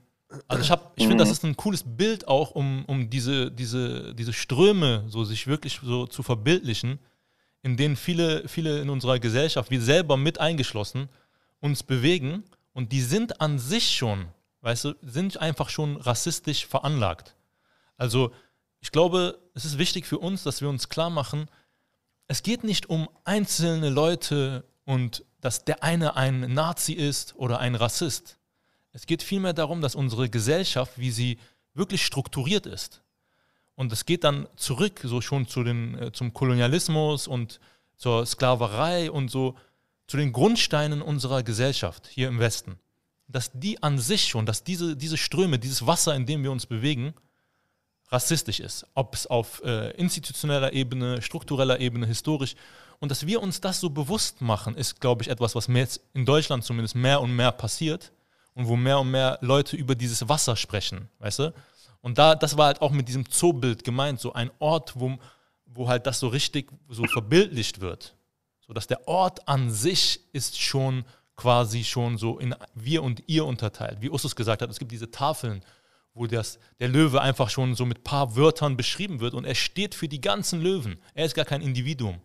[0.48, 4.14] also ich, hab- ich finde, das ist ein cooles Bild auch, um, um diese, diese,
[4.14, 6.98] diese Ströme so sich wirklich so zu verbildlichen,
[7.62, 11.08] in denen viele, viele in unserer Gesellschaft, wir selber mit eingeschlossen,
[11.60, 14.28] uns bewegen und die sind an sich schon,
[14.66, 17.36] weißt du, sind einfach schon rassistisch veranlagt.
[17.96, 18.32] Also
[18.80, 21.48] ich glaube, es ist wichtig für uns, dass wir uns klar machen,
[22.26, 27.76] es geht nicht um einzelne Leute und dass der eine ein Nazi ist oder ein
[27.76, 28.38] Rassist.
[28.90, 31.38] Es geht vielmehr darum, dass unsere Gesellschaft, wie sie
[31.72, 33.04] wirklich strukturiert ist,
[33.76, 37.60] und es geht dann zurück, so schon zu den, äh, zum Kolonialismus und
[37.94, 39.54] zur Sklaverei und so
[40.08, 42.80] zu den Grundsteinen unserer Gesellschaft hier im Westen.
[43.28, 46.66] Dass die an sich schon, dass diese, diese Ströme, dieses Wasser, in dem wir uns
[46.66, 47.14] bewegen,
[48.08, 48.86] rassistisch ist.
[48.94, 52.54] Ob es auf äh, institutioneller Ebene, struktureller Ebene, historisch.
[52.98, 56.24] Und dass wir uns das so bewusst machen, ist, glaube ich, etwas, was jetzt in
[56.24, 58.12] Deutschland zumindest mehr und mehr passiert
[58.54, 61.54] und wo mehr und mehr Leute über dieses Wasser sprechen, weißt du?
[62.00, 65.18] Und da, das war halt auch mit diesem Zoobild gemeint, so ein Ort, wo,
[65.66, 68.14] wo halt das so richtig so verbildlicht wird.
[68.66, 71.04] So dass der Ort an sich ist schon
[71.36, 73.98] quasi schon so in wir und ihr unterteilt.
[74.00, 75.62] Wie Ustus gesagt hat, es gibt diese Tafeln,
[76.14, 79.94] wo das, der Löwe einfach schon so mit paar Wörtern beschrieben wird und er steht
[79.94, 80.98] für die ganzen Löwen.
[81.14, 82.20] Er ist gar kein Individuum.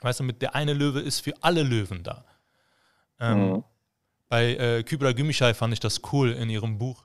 [0.00, 2.24] Weißt du, mit der eine Löwe ist für alle Löwen da.
[3.20, 3.64] Ähm, Mhm.
[4.30, 7.04] Bei äh, Kübra Gümüşay fand ich das cool in ihrem Buch.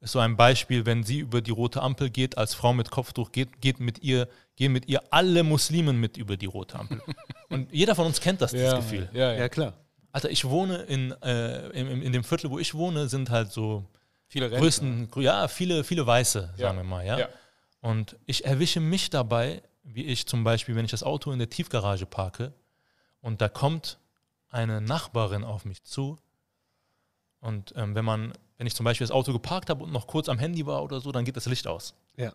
[0.00, 3.30] Ist so ein Beispiel, wenn sie über die rote Ampel geht, als Frau mit Kopftuch,
[3.30, 4.26] geht, geht mit ihr,
[4.56, 7.00] gehen mit ihr alle Muslimen mit über die rote Ampel.
[7.50, 9.08] Und jeder von uns kennt das, dieses Gefühl.
[9.12, 9.40] Ja, ja.
[9.40, 9.74] Ja, klar.
[10.12, 13.50] Alter, ich wohne in, äh, in, in- in dem Viertel, wo ich wohne, sind halt
[13.50, 13.84] so
[14.28, 16.66] Viele größten, ja, viele, viele Weiße, Ja.
[16.68, 17.18] sagen wir mal, ja?
[17.18, 17.28] Ja.
[17.80, 21.50] Und ich erwische mich dabei, wie ich zum Beispiel, wenn ich das Auto in der
[21.50, 22.52] Tiefgarage parke
[23.20, 23.98] und da kommt
[24.48, 26.18] eine Nachbarin auf mich zu.
[27.40, 30.28] Und ähm, wenn man, wenn ich zum Beispiel das Auto geparkt habe und noch kurz
[30.28, 31.94] am Handy war oder so, dann geht das Licht aus.
[32.16, 32.32] Ja.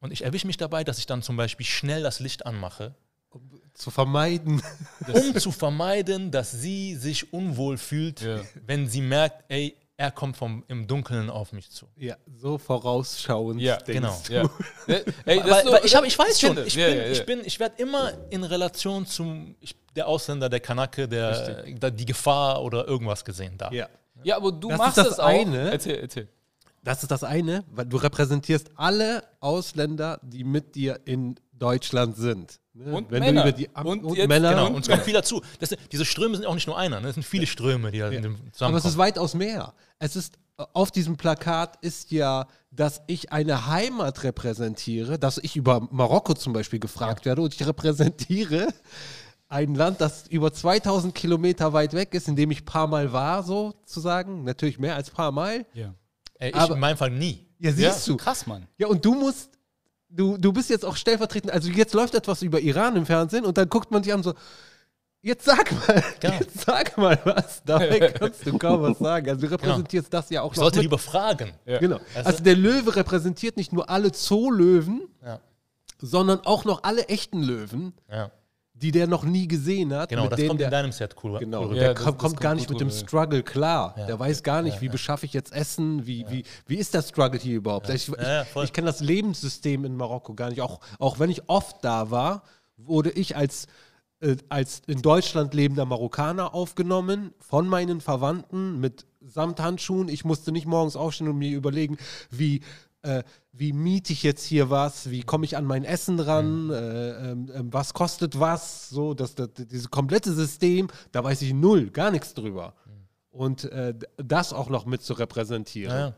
[0.00, 2.94] Und ich erwische mich dabei, dass ich dann zum Beispiel schnell das Licht anmache,
[3.74, 4.62] Zu vermeiden.
[5.12, 8.40] um zu vermeiden, dass sie sich unwohl fühlt, Ja.
[8.66, 11.86] wenn sie merkt, ey, er kommt vom, im Dunkeln auf mich zu.
[11.96, 13.60] Ja, so vorausschauend.
[13.60, 14.22] Ja, denkst genau.
[14.26, 14.32] du.
[14.32, 14.50] Ja.
[14.86, 16.74] Ey, ey, das Weil, ist so- weil ich, hab, ich weiß schon, ich.
[16.74, 17.10] Ja, bin, ja, ja.
[17.12, 21.90] ich bin, ich werde immer in Relation zum ich, der Ausländer, der Kanake, der, der
[21.92, 23.70] die Gefahr oder irgendwas gesehen da.
[23.70, 23.88] Ja.
[24.24, 25.28] Ja, aber du Das machst ist das das auch.
[25.28, 25.70] eine.
[25.72, 26.28] Erzähl, erzähl.
[26.82, 32.60] Das ist das eine, weil du repräsentierst alle Ausländer, die mit dir in Deutschland sind.
[32.72, 32.92] Ne?
[32.92, 33.42] Und Wenn Männer.
[33.44, 34.50] Du über die Am Und und, jetzt- Männer.
[34.50, 35.40] Genau, und es kommt viel dazu.
[35.60, 37.08] Das, diese Ströme sind auch nicht nur einer, ne?
[37.08, 38.96] es sind viele Ströme, die da in dem Aber es ist zusammenkommen.
[38.98, 39.74] weitaus mehr.
[39.98, 45.54] Es ist äh, auf diesem Plakat ist ja, dass ich eine Heimat repräsentiere, dass ich
[45.56, 48.68] über Marokko zum Beispiel gefragt werde und ich repräsentiere
[49.48, 53.12] ein Land, das über 2000 Kilometer weit weg ist, in dem ich ein paar Mal
[53.12, 54.42] war, sozusagen.
[54.42, 55.64] Natürlich mehr als paar Mal.
[55.74, 55.94] Ja.
[56.38, 57.46] Ey, ich aber- in meinem Fall nie.
[57.60, 58.16] Ja, siehst du.
[58.16, 58.66] Krass, Mann.
[58.78, 59.50] Ja, und du musst,
[60.14, 63.56] du, du bist jetzt auch stellvertretend, also jetzt läuft etwas über Iran im Fernsehen und
[63.58, 64.34] dann guckt man sich an so,
[65.22, 66.34] jetzt sag mal, Genau.
[66.40, 67.62] jetzt sag mal was.
[67.64, 69.28] Dabei kannst du kaum was sagen.
[69.28, 70.84] Also du repräsentierst das ja auch Ich noch sollte mit.
[70.84, 71.52] lieber fragen.
[71.66, 71.78] Ja.
[71.78, 71.98] Genau.
[72.14, 75.40] Also- Also der Löwe repräsentiert nicht nur alle Zoolöwen, Ja.
[75.98, 78.30] sondern auch noch alle echten Löwen, Ja.
[78.76, 80.08] Die der noch nie gesehen hat.
[80.08, 81.38] Genau, mit das kommt der, in deinem Set cool.
[81.38, 81.76] Genau, cool.
[81.76, 82.94] Ja, der das- kommt, das kommt gar nicht mit dem ja.
[82.94, 83.94] Struggle klar.
[83.96, 84.06] Ja.
[84.06, 87.38] Der weiß gar nicht, wie beschaffe ich jetzt Essen, wie, wie, wie ist der Struggle
[87.38, 87.88] hier überhaupt.
[87.88, 90.60] Ich, ich, Ja, ja, ich kenne das Lebenssystem in Marokko gar nicht.
[90.60, 92.42] Auch, auch wenn ich oft da war,
[92.76, 93.68] wurde ich als,
[94.20, 100.08] äh, als in Deutschland lebender Marokkaner aufgenommen von meinen Verwandten mit Samthandschuhen.
[100.08, 101.96] Ich musste nicht morgens aufstehen und mir überlegen,
[102.30, 102.60] wie,
[103.04, 107.30] äh, wie miete ich jetzt hier was, wie komme ich an mein Essen ran, äh,
[107.30, 111.90] ähm, ähm, was kostet was, so, das, das, dieses komplette System, da weiß ich null,
[111.90, 112.74] gar nichts drüber.
[113.30, 115.96] Und äh, das auch noch mit zu repräsentieren.
[115.96, 116.14] Ja.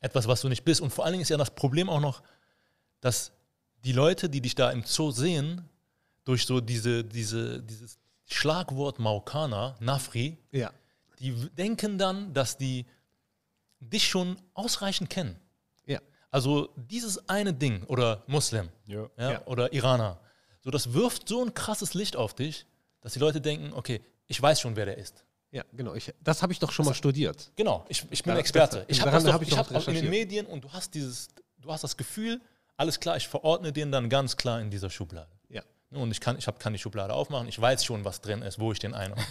[0.00, 0.80] Etwas, was du nicht bist.
[0.80, 2.22] Und vor allen Dingen ist ja das Problem auch noch,
[3.00, 3.32] dass
[3.84, 5.68] die Leute, die dich da im Zoo sehen,
[6.24, 10.70] durch so diese, diese, dieses Schlagwort Marokkaner, Nafri, Ja.
[11.18, 12.86] die denken dann, dass die
[13.80, 15.36] dich schon ausreichend kennen.
[16.32, 19.06] Also dieses eine Ding oder Muslim Ja.
[19.18, 19.46] ja, Ja.
[19.46, 20.18] oder Iraner,
[20.60, 22.66] so das wirft so ein krasses Licht auf dich,
[23.00, 25.24] dass die Leute denken, okay, ich weiß schon, wer der ist.
[25.50, 25.94] Ja, genau.
[25.94, 27.52] Ich, das habe ich doch schon mal studiert.
[27.56, 28.78] Genau, ich, ich bin Ja, Experte.
[28.78, 30.08] das- Ich habe das doch, hab ich ich doch hab auch in den.
[30.08, 31.28] Medien und du hast dieses,
[31.58, 32.40] du hast das Gefühl,
[32.78, 35.30] alles klar, ich verordne den dann ganz klar in dieser Schublade.
[35.50, 35.62] Ja.
[35.90, 38.58] Und ich kann, ich hab, kann die Schublade aufmachen, ich weiß schon, was drin ist,
[38.58, 39.26] wo ich den einordne.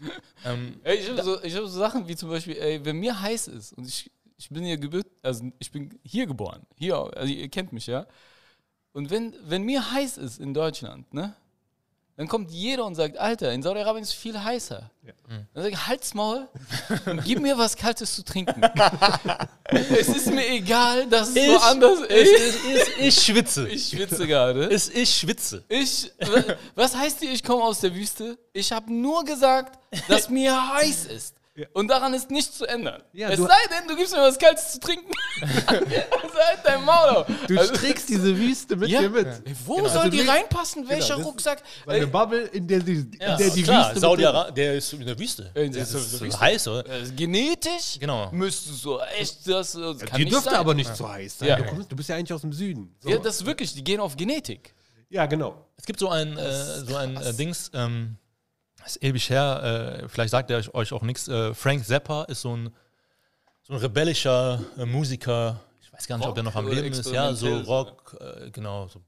[0.44, 3.18] ähm, Ey, ich habe so, ich hab so Sachen wie zum Beispiel, ey, wenn mir
[3.18, 7.32] heiß ist und ich, ich bin hier gebürt, also ich bin hier geboren, hier, also
[7.32, 8.06] ihr kennt mich, ja.
[8.92, 11.34] Und wenn, wenn mir heiß ist in Deutschland, ne,
[12.16, 14.90] dann kommt jeder und sagt, Alter, in Saudi-Arabien ist es viel heißer.
[15.28, 16.48] Dann sage ich, halt's Maul
[17.04, 18.62] und gib mir was Kaltes zu trinken.
[19.64, 22.58] es ist mir egal, dass es woanders ich, ist.
[22.98, 23.68] ich, ich schwitze.
[23.68, 24.72] Ich schwitze gerade.
[24.72, 25.62] Ich, ich schwitze.
[25.68, 28.38] Ich, wa- was heißt hier, ich komme aus der Wüste?
[28.54, 29.78] Ich habe nur gesagt,
[30.08, 31.35] dass mir heiß ist.
[31.72, 33.02] Und daran ist nichts zu ändern.
[33.12, 35.10] Ja, es sei denn, du gibst mir was Kaltes zu trinken.
[35.66, 37.26] also halt dein Maul auf.
[37.48, 39.26] Du also, trägst diese Wüste mit ja, dir mit.
[39.26, 39.88] ey, wo Genau.
[39.88, 40.88] soll Also die du- reinpassen?
[40.88, 41.62] Welcher das ist Rucksack?
[41.86, 44.92] Eine Ey, Bubble, in der die, in Ja, der die klar, Wüste Saudi-Arabien, der ist
[44.92, 45.50] in der Wüste.
[45.54, 46.86] Der ist ist so heiß, oder?
[46.90, 48.30] äh, genetisch Genau.
[48.32, 49.74] müsste so echt das.
[49.74, 50.58] äh, das kann Die nicht dürfte sein.
[50.58, 51.48] aber nicht so heiß sein.
[51.48, 51.56] Ja.
[51.56, 52.94] Du, kommst, du bist ja eigentlich aus dem Süden.
[53.00, 53.08] So.
[53.08, 54.74] Ja, das ist wirklich, die gehen auf Genetik.
[55.08, 55.62] ja, genau.
[55.78, 58.16] Es gibt so ein, äh, so ein äh, Dings, ähm,
[58.86, 61.28] ist ewig her, äh, vielleicht sagt er euch auch nichts.
[61.28, 62.74] Äh, Frank Zappa ist so ein,
[63.62, 65.60] so ein rebellischer äh, Musiker.
[65.80, 67.10] Ich weiß gar nicht, ob der noch am Rock Leben ist.
[67.10, 68.88] Ja, so Rock, äh, genau.
[68.88, 69.02] So.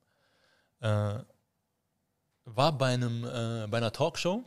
[0.81, 1.21] Äh,
[2.45, 3.23] war bei, einem,
[3.71, 4.43] bei einer Talkshow.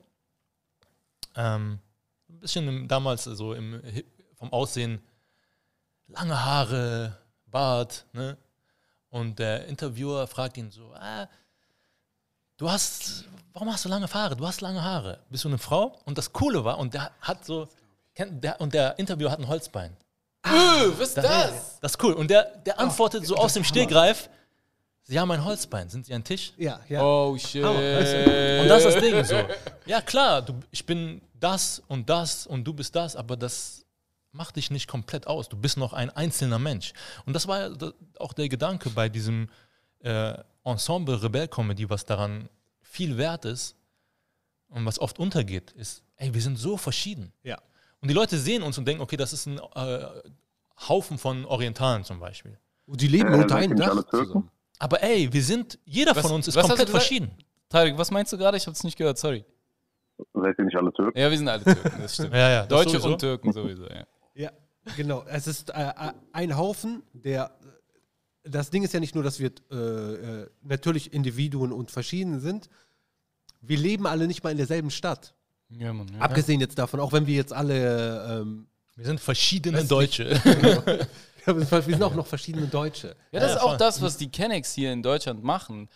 [1.36, 1.80] Ähm,
[2.28, 3.80] ein bisschen im, damals so im,
[4.34, 5.02] vom Aussehen
[6.08, 8.38] lange Haare, Bart, ne?
[9.10, 11.28] Und der Interviewer fragt ihn so, ah,
[12.62, 14.36] du hast, warum hast du lange Haare?
[14.36, 15.20] Du hast lange Haare.
[15.30, 15.98] Bist du eine Frau?
[16.06, 17.68] Und das Coole war, und der hat so,
[18.16, 19.98] kennt- der, und der Interviewer hat ein Holzbein.
[20.44, 20.50] Äh,
[20.98, 21.80] was ist das?
[21.82, 22.14] Das ist cool.
[22.14, 24.30] Und der, der antwortet so aus dem Stegreif,
[25.04, 26.54] Sie haben ein Holzbein, sind Sie ein Tisch?
[26.58, 27.02] Ja, ja.
[27.04, 27.64] Oh shit.
[27.66, 29.36] Und das ist das Ding so.
[29.88, 33.84] Ja klar, du, ich bin das und das und du bist das, aber das
[34.32, 35.50] macht dich nicht komplett aus.
[35.50, 36.94] Du bist noch ein einzelner Mensch.
[37.26, 37.72] Und das war
[38.20, 39.50] auch der Gedanke bei diesem
[40.04, 42.50] äh, Ensemble Rebell-Comedy, was daran
[42.82, 43.76] viel wert ist
[44.70, 47.34] und was oft untergeht, ist, ey, wir sind so verschieden.
[47.44, 47.58] ja.
[48.02, 50.06] Und die Leute sehen uns und denken, okay, das ist ein äh,
[50.90, 52.58] Haufen von Orientalen zum Beispiel.
[52.88, 54.26] Und die leben Äh, unter einem nicht Dach alle Türken?
[54.28, 54.52] zusammen.
[54.80, 57.30] Aber ey, wir sind, jeder Was- von uns ist komplett verschieden.
[57.70, 58.58] Tarek, was meinst du gerade?
[58.58, 59.46] Ich habe es nicht gehört, sorry.
[60.34, 61.16] Seid ihr nicht alle Türken?
[61.20, 62.34] Ja, wir sind alle Türken, das stimmt.
[62.34, 63.08] Ja, ja, das Deutsche sowieso.
[63.14, 64.06] und Türken sowieso, ja.
[64.34, 64.52] Ja,
[64.98, 65.24] genau.
[65.28, 65.94] Es ist äh,
[66.34, 67.52] ein Haufen, der.
[68.44, 72.70] Das Ding ist ja nicht nur, dass wir äh, äh, natürlich Individuen und verschieden sind.
[73.62, 75.34] Wir leben alle nicht mal in derselben Stadt.
[75.70, 76.20] Ja, Mann, ja.
[76.20, 78.42] Abgesehen jetzt davon, auch wenn wir jetzt alle.
[78.42, 80.30] Ähm, Wir sind verschiedene Deutsche.
[81.46, 83.16] ja, wir sind auch noch verschiedene Deutsche.
[83.32, 85.88] Ja, das Ja, ist auch das, was die Kennex hier in Deutschland machen.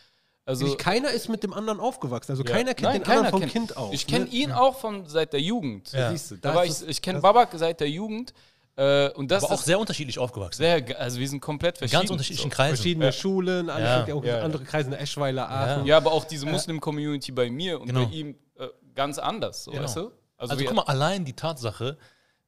[0.48, 2.32] Also, keiner ist mit dem anderen aufgewachsen.
[2.32, 2.52] Also ja.
[2.52, 3.91] keiner kennt Nein, den keiner anderen vom kennt- Kind auf.
[3.93, 4.32] Ich kenne ne?
[4.32, 5.91] ihn auch von seit der Jugend.
[5.91, 6.12] Ja.
[6.12, 8.32] Siehst du, Da war ich ich kenne Babak seit der Jugend.
[8.78, 10.57] Äh, und das Aber auch ist sehr unterschiedlich aufgewachsen.
[10.57, 11.99] sehr, also wir sind komplett In verschieden.
[12.01, 12.55] ganz unterschiedlichen so.
[12.55, 12.76] Kreisen.
[12.76, 14.13] verschiedene Schulen, alle Ja.
[14.15, 14.43] auch Ja, ja.
[14.43, 15.86] andere Kreise, in Eschweiler, Aachen.
[15.86, 18.05] Ja, aber auch diese Muslim-Community bei mir und Genau.
[18.05, 19.84] bei ihm äh, ganz anders, so, Genau.
[19.84, 20.11] weißt du?
[20.38, 21.97] Also, wir- guck mal, allein die Tatsache,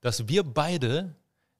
[0.01, 1.15] dass wir beide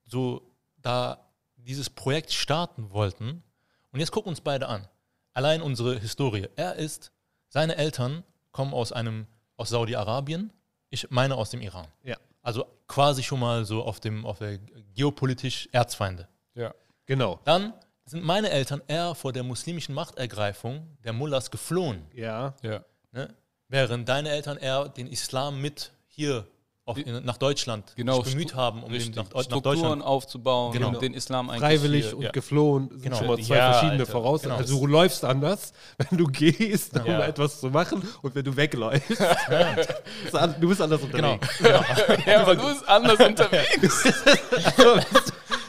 [0.06, 0.42] so
[0.82, 1.20] da
[1.56, 3.44] dieses Projekt starten wollten
[3.92, 4.88] und jetzt gucken uns beide an.
[5.34, 6.48] Allein unsere Historie.
[6.56, 7.12] Er ist,
[7.50, 10.52] seine Eltern kommen aus einem, aus Saudi-Arabien,
[10.90, 11.88] ich meine aus dem Iran.
[12.04, 12.18] Ja.
[12.48, 14.58] Also quasi schon mal so auf dem, auf der
[14.96, 16.30] geopolitisch Erzfeinde.
[16.56, 16.74] ja.
[17.06, 17.42] Genau.
[17.44, 17.74] Dann
[18.06, 22.06] sind meine Eltern eher vor der muslimischen Machtergreifung der Mullahs geflohen.
[22.14, 22.56] Ja.
[22.62, 22.86] Ja.
[23.12, 23.34] Ne?
[23.68, 26.48] Während deine Eltern eher den Islam mit hier
[26.88, 29.14] auf, in, nach Deutschland Genau, sich bemüht haben, um Richtig.
[29.14, 30.04] den nach, nach Strukturen Deutschland.
[30.04, 30.88] aufzubauen Genau.
[30.90, 32.32] und den Islam eigentlich Freiwillig hier, und ja.
[32.32, 33.18] geflohen sind Genau.
[33.18, 34.12] schon mal zwei Ja, verschiedene Alter.
[34.12, 34.58] Voraussetzungen.
[34.58, 34.68] Genau.
[34.74, 37.26] Also du läufst anders, wenn du gehst, um Ja.
[37.26, 39.10] etwas zu machen und wenn du wegläufst.
[40.60, 41.34] du bist anders Genau.
[41.34, 41.60] unterwegs.
[42.26, 44.14] Ja, aber du bist anders unterwegs.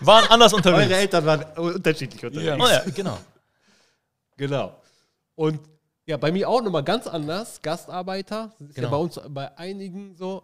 [0.01, 0.93] Waren anders Eure unterwegs.
[0.93, 2.57] Eltern waren unterschiedlich unterwegs.
[2.65, 3.19] Oh ja, genau.
[4.37, 4.73] Genau.
[5.35, 5.61] Und
[6.07, 7.61] ja, bei mir auch nochmal ganz anders.
[7.61, 8.53] Gastarbeiter.
[8.59, 8.91] Das ist ja Genau.
[8.97, 10.43] bei uns bei einigen so.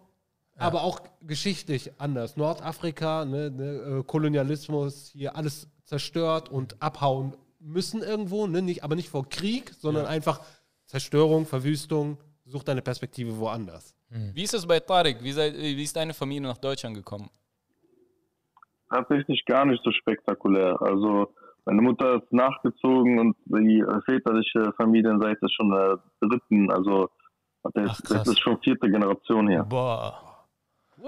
[0.56, 2.36] Aber auch geschichtlich anders.
[2.36, 8.46] Nordafrika, ne, ne, äh, Kolonialismus, hier alles zerstört und abhauen müssen irgendwo.
[8.46, 10.40] Ne, nicht, aber nicht vor Krieg, sondern einfach
[10.86, 12.18] Zerstörung, Verwüstung.
[12.46, 13.94] Such deine Perspektive woanders.
[14.32, 15.22] Wie ist es bei Tarek?
[15.22, 17.28] Wie, sei, wie ist deine Familie nach Deutschland gekommen?
[18.88, 20.80] Tatsächlich gar nicht so spektakulär.
[20.80, 21.34] Also
[21.64, 27.08] meine Mutter ist nachgezogen und die väterliche Familienseite ist schon der dritten, also
[27.72, 29.64] das, Ach, das ist schon vierte Generation hier.
[29.64, 30.23] Boah.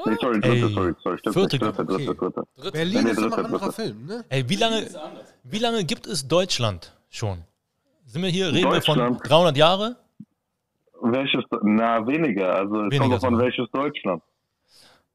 [0.05, 2.17] Nee, sorry, dritte, Ey, sorry, sorry, stimmt vierte dritte, dritte, okay.
[2.57, 2.73] dritte.
[2.73, 3.83] Berlin Nee, ist immer dritte, ein anderer dritte.
[3.83, 4.25] Film, ne?
[4.29, 4.87] Ey, wie lange,
[5.45, 7.39] wie lange gibt es Deutschland schon?
[8.05, 9.21] Sind wir hier, reden wir von Deutschland?
[9.29, 9.97] 300 Jahre?
[11.03, 13.45] Welches, na weniger, also es Weniger kommt davon, sogar.
[13.47, 14.23] welches Deutschland.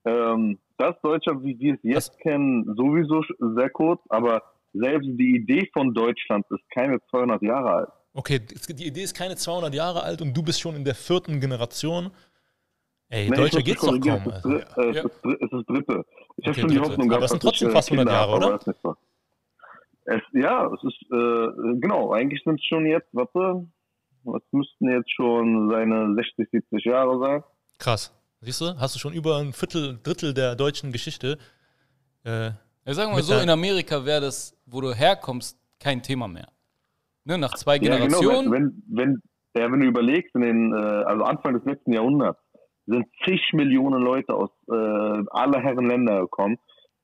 [0.06, 4.42] Ähm, das Deutschland, wie wir es jetzt kennen, sowieso sch- sehr kurz, aber
[4.74, 7.90] selbst die Idee von Deutschland ist keine 200 Jahre alt.
[8.14, 11.40] Okay, die Idee ist keine 200 Jahre alt und du bist schon in der vierten
[11.40, 12.12] Generation.
[13.12, 14.22] Ey, Nee, Deutsche geht's doch kaum.
[14.26, 14.50] Es ist, Also.
[14.50, 15.00] dr- äh, Ja.
[15.02, 16.06] es ist, dr- es ist dritte.
[16.38, 16.80] Ich habe Okay, schon die.
[16.80, 18.76] Hoffnung Aber gehabt, es sind dass trotzdem ich, fast 100 Kinder Jahre, habe, oder?
[18.84, 18.98] aber.
[20.06, 23.68] Es, ja, es ist, äh, genau, eigentlich sind es schon jetzt, warte,
[24.24, 27.44] was müssten jetzt schon seine 60, 70 Jahre sein.
[27.78, 28.12] Krass.
[28.42, 31.38] Siehst du, hast du schon über ein Viertel, Drittel der deutschen Geschichte.
[32.24, 32.52] Äh,
[32.86, 36.48] Ja, sagen wir mal so, in Amerika wäre das, wo du herkommst, kein Thema mehr.
[37.26, 38.52] Ne, nach zwei Ja, genau, Generationen.
[38.52, 39.22] wenn, wenn,
[39.54, 42.40] wenn, ja, wenn du überlegst, in den, äh, also Anfang des letzten Jahrhunderts
[42.92, 46.58] sind zig Millionen Leute aus äh, aller Herren Länder gekommen.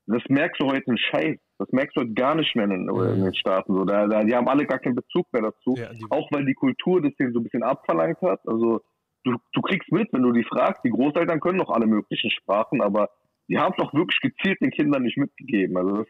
[0.05, 1.37] Das merkst du heute einen Scheiß.
[1.59, 3.73] Das merkst du heute gar nicht mehr in, den- in den Staaten.
[3.73, 3.83] So.
[3.83, 5.75] Da, da, die haben alle gar keinen Bezug mehr dazu.
[5.77, 8.39] Ja, Auch weil die Kultur das denen so ein bisschen abverlangt hat.
[8.47, 8.81] Also
[9.25, 12.81] du, du kriegst mit, wenn du die fragst, die Großeltern können noch alle möglichen Sprachen,
[12.81, 13.09] aber
[13.49, 15.75] die haben doch wirklich gezielt den Kindern nicht mitgegeben.
[15.77, 16.07] Also das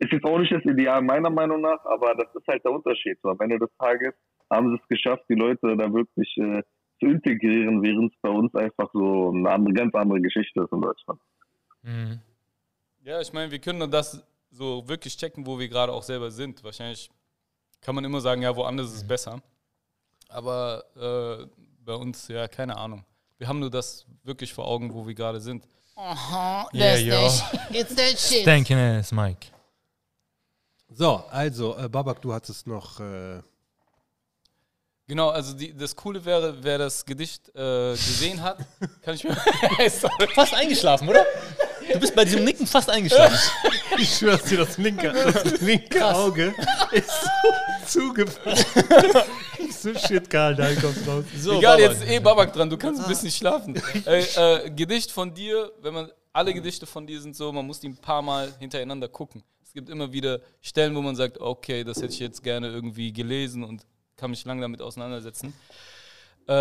[0.00, 3.18] ist jetzt auch nicht das Ideal meiner Meinung nach, aber das ist halt der Unterschied.
[3.22, 4.14] So, am Ende des Tages
[4.50, 6.62] haben sie es geschafft, die Leute da wirklich äh,
[7.00, 10.80] zu integrieren, während es bei uns einfach so eine andere, ganz andere Geschichte ist in
[10.80, 11.20] Deutschland.
[11.82, 12.18] mh.
[13.04, 16.30] Ja, ich meine, wir können nur das so wirklich checken, wo wir gerade auch selber
[16.30, 16.62] sind.
[16.62, 17.10] Wahrscheinlich
[17.80, 19.40] kann man immer sagen, ja, woanders ist es besser.
[20.28, 21.46] Aber äh,
[21.84, 23.04] bei uns, ja, keine Ahnung.
[23.38, 25.66] Wir haben nur das wirklich vor Augen, wo wir gerade sind.
[26.72, 27.26] Yeah, yo.
[27.72, 28.44] It's that shit.
[28.44, 29.46] Thank you, ass, Mike.
[30.90, 33.00] So, also, äh, Babak, du hattest noch.
[33.00, 33.40] Äh,
[35.08, 38.58] Genau, also die, das Coole wäre, wer das Gedicht äh, gesehen hat,
[39.02, 39.34] kann ich mir.
[39.90, 40.28] Sorry.
[40.34, 41.24] Fast eingeschlafen, oder?
[41.90, 43.38] Du bist bei diesem Nicken fast eingeschlafen.
[43.98, 46.54] ich schwör's dir, das linke, das linke Auge
[46.92, 47.10] ist
[47.86, 48.58] so zugefallen.
[49.58, 51.24] ich so shit, Karl, da kommt raus.
[51.38, 51.90] So, Egal, Baba.
[51.90, 53.80] jetzt ist eh Babak dran, du kannst ein bisschen schlafen.
[54.04, 57.80] äh, äh, Gedicht von dir, wenn man, alle Gedichte von dir sind so, man muss
[57.80, 59.42] die ein paar Mal hintereinander gucken.
[59.64, 63.10] Es gibt immer wieder Stellen, wo man sagt, okay, das hätte ich jetzt gerne irgendwie
[63.10, 63.86] gelesen und
[64.18, 65.54] kann mich lang damit auseinandersetzen.
[66.46, 66.52] Äh,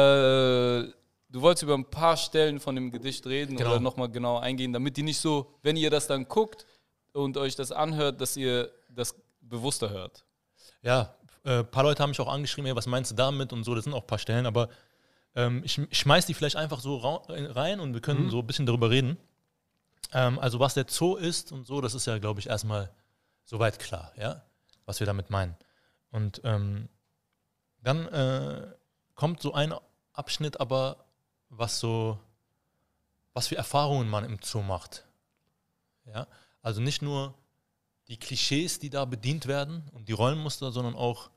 [1.30, 3.72] du wolltest über ein paar Stellen von dem Gedicht reden Genau.
[3.72, 6.66] oder nochmal genau eingehen, damit die nicht so, wenn ihr das dann guckt
[7.14, 10.24] und euch das anhört, dass ihr das bewusster hört.
[10.82, 13.64] Ja, ein äh, paar Leute haben mich auch angeschrieben, ey, was meinst du damit und
[13.64, 14.70] so, das sind auch ein paar Stellen, aber
[15.36, 16.98] Ähm, ich ich schmeiß die vielleicht einfach so
[17.28, 19.18] äh, rein und wir können so ein bisschen darüber reden.
[20.12, 22.90] Ähm, also was der Zoo ist und so, das ist ja, glaube ich, erstmal
[23.46, 24.42] soweit klar, ja,
[24.88, 25.56] was wir damit meinen.
[26.10, 26.90] Und ähm,
[27.88, 28.68] dann äh,
[29.16, 29.74] kommt so ein
[30.12, 31.06] Abschnitt aber,
[31.50, 32.20] was so,
[33.34, 35.06] was für Erfahrungen man im Zoo macht.
[36.06, 36.28] Ja,
[36.62, 37.34] also nicht nur
[38.08, 41.30] die Klischees, die da bedient werden und die Rollenmuster, sondern auch,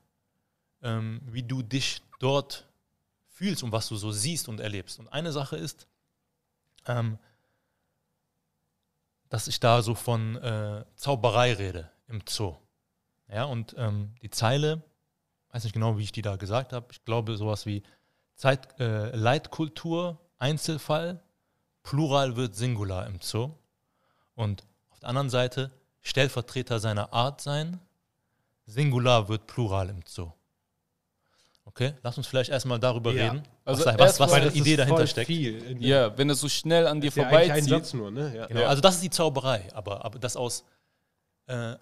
[0.81, 2.67] ähm, wie du dich dort
[3.29, 4.99] fühlst und was du so siehst und erlebst.
[4.99, 5.87] Und eine Sache ist,
[6.85, 7.17] ähm,
[9.29, 12.57] dass ich da so von äh, Zauberei rede im Zoo.
[13.29, 14.83] Ja, und ähm, die Zeile,
[15.51, 17.83] weiß nicht genau, wie ich die da gesagt habe, ich glaube sowas wie
[18.35, 21.21] Zeit, äh, Leitkultur, Einzelfall,
[21.83, 23.51] Plural wird Singular im Zoo.
[24.35, 25.71] Und auf der anderen Seite
[26.01, 27.79] Stellvertreter seiner Art sein,
[28.65, 30.31] Singular wird Plural im Zoo.
[31.65, 33.31] Okay, lass uns vielleicht erstmal darüber Ja.
[33.31, 35.27] reden, Also was, was, was eine das ist Idee dahinter steckt.
[35.27, 35.61] Viel.
[35.63, 37.69] In- Ja, wenn es so schnell an dir ist ja vorbeizieht.
[37.69, 38.35] Satz nur, ne?
[38.35, 38.47] Ja.
[38.47, 40.65] Genau, also das ist die Zauberei, aber, aber das aus
[41.47, 41.73] äh,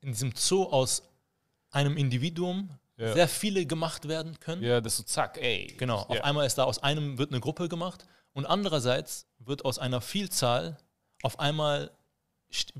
[0.00, 1.02] in diesem Zoo aus
[1.70, 2.68] einem Individuum
[2.98, 3.12] Ja.
[3.12, 4.62] sehr viele gemacht werden können.
[4.62, 5.74] Ja, das ist so zack, ey.
[5.78, 6.24] Genau, auf ja.
[6.24, 10.78] einmal ist da aus einem wird eine Gruppe gemacht und andererseits wird aus einer Vielzahl
[11.22, 11.90] auf einmal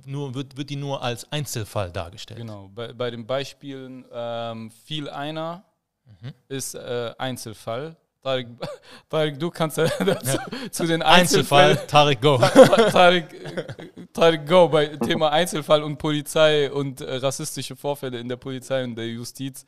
[0.05, 2.39] nur, wird, wird die nur als Einzelfall dargestellt.
[2.41, 5.65] Genau, bei, bei den Beispielen ähm, viel einer
[6.07, 6.33] Mhm.
[6.49, 7.97] ist äh, Einzelfall.
[8.23, 8.49] Tarek,
[9.09, 10.39] Tarek, du kannst ja dazu,
[10.71, 11.03] zu den.
[11.03, 12.39] Einzelfall, Tarek Go.
[12.39, 18.83] Tarek, Tarek, go bei Thema Einzelfall und Polizei und äh, rassistische Vorfälle in der Polizei
[18.85, 19.65] und der Justiz.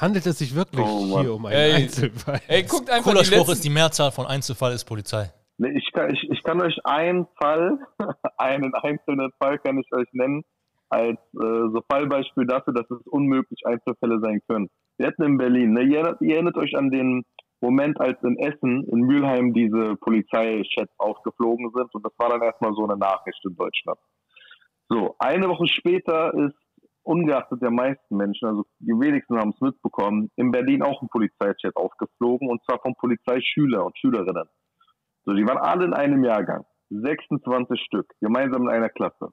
[0.00, 1.72] Handelt es sich wirklich Oh, hier um einen Ey.
[1.84, 2.40] Einzelfall?
[2.48, 5.30] Ey, guckt einfach Cooler die Spruch letzten, ist, die Mehrzahl von Einzelfall ist Polizei.
[5.58, 7.78] Nee, Ich kann, ich, ich kann euch einen Fall,
[8.38, 10.42] einen einzelnen Fall kann ich euch nennen,
[10.88, 14.68] als äh, so Fallbeispiel dafür, dass es unmöglich Einzelfälle sein können.
[14.98, 17.24] Wir hatten in Berlin, ne, ihr, erinnert, ihr erinnert euch an den
[17.60, 22.74] Moment, als in Essen, in Mülheim diese Polizeichats aufgeflogen sind und das war dann erstmal
[22.74, 23.98] so eine Nachricht in Deutschland.
[24.88, 26.54] So, eine Woche später ist,
[27.04, 31.76] ungeachtet der meisten Menschen, also die wenigsten haben es mitbekommen, in Berlin auch ein Polizeichat
[31.76, 34.48] aufgeflogen und zwar von Polizeischüler und Schülerinnen.
[35.24, 36.64] So, die waren alle in einem Jahrgang.
[36.90, 39.30] 26 Stück, gemeinsam in einer Klasse.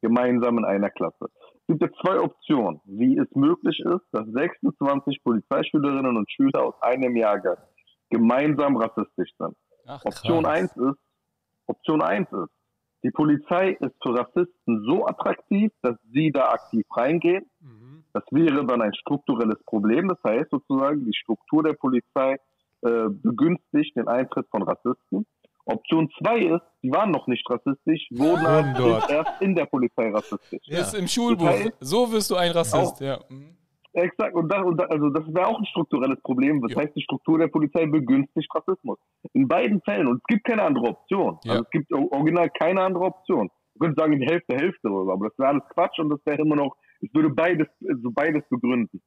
[0.00, 1.26] Gemeinsam in einer Klasse.
[1.60, 6.74] Es gibt jetzt zwei Optionen, wie es möglich ist, dass 26 Polizeischülerinnen und Schüler aus
[6.82, 7.56] einem Jahrgang
[8.10, 9.56] gemeinsam rassistisch sind.
[9.86, 10.76] Ach, Option krass.
[10.76, 10.98] 1 ist,
[11.66, 12.52] Option 1 ist,
[13.04, 17.44] die Polizei ist für Rassisten so attraktiv, dass sie da aktiv reingehen.
[18.12, 20.08] Das wäre dann ein strukturelles Problem.
[20.08, 22.38] Das heißt sozusagen, die Struktur der Polizei
[22.82, 25.26] äh, begünstigt den Eintritt von Rassisten.
[25.66, 30.60] Option 2 ist, die waren noch nicht rassistisch, wurden halt erst in der Polizei rassistisch.
[30.64, 30.78] Ja.
[30.80, 31.46] Das ist im Schulbuch.
[31.46, 33.18] Das heißt- so wirst du ein Rassist, ja.
[33.28, 33.56] Mhm.
[33.94, 36.60] Exakt, und, da, und da, also das wäre auch ein strukturelles Problem.
[36.62, 36.82] Das Ja.
[36.82, 38.98] heißt, die Struktur der Polizei begünstigt Rassismus.
[39.32, 41.38] In beiden Fällen, und es gibt keine andere Option.
[41.44, 41.52] Ja.
[41.52, 43.48] Also es gibt original keine andere Option.
[43.74, 46.20] Du könntest sagen, die Hälfte, Hälfte oder so, aber das wäre alles Quatsch und das
[46.26, 49.00] wäre immer noch, es würde beides, also beides begründen.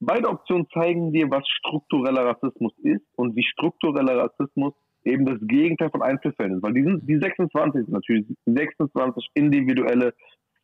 [0.00, 4.74] Beide Optionen zeigen dir, was struktureller Rassismus ist und wie struktureller Rassismus
[5.04, 6.62] eben das Gegenteil von Einzelfällen ist.
[6.62, 10.12] Weil die, sind, die 26 sind natürlich 26 individuelle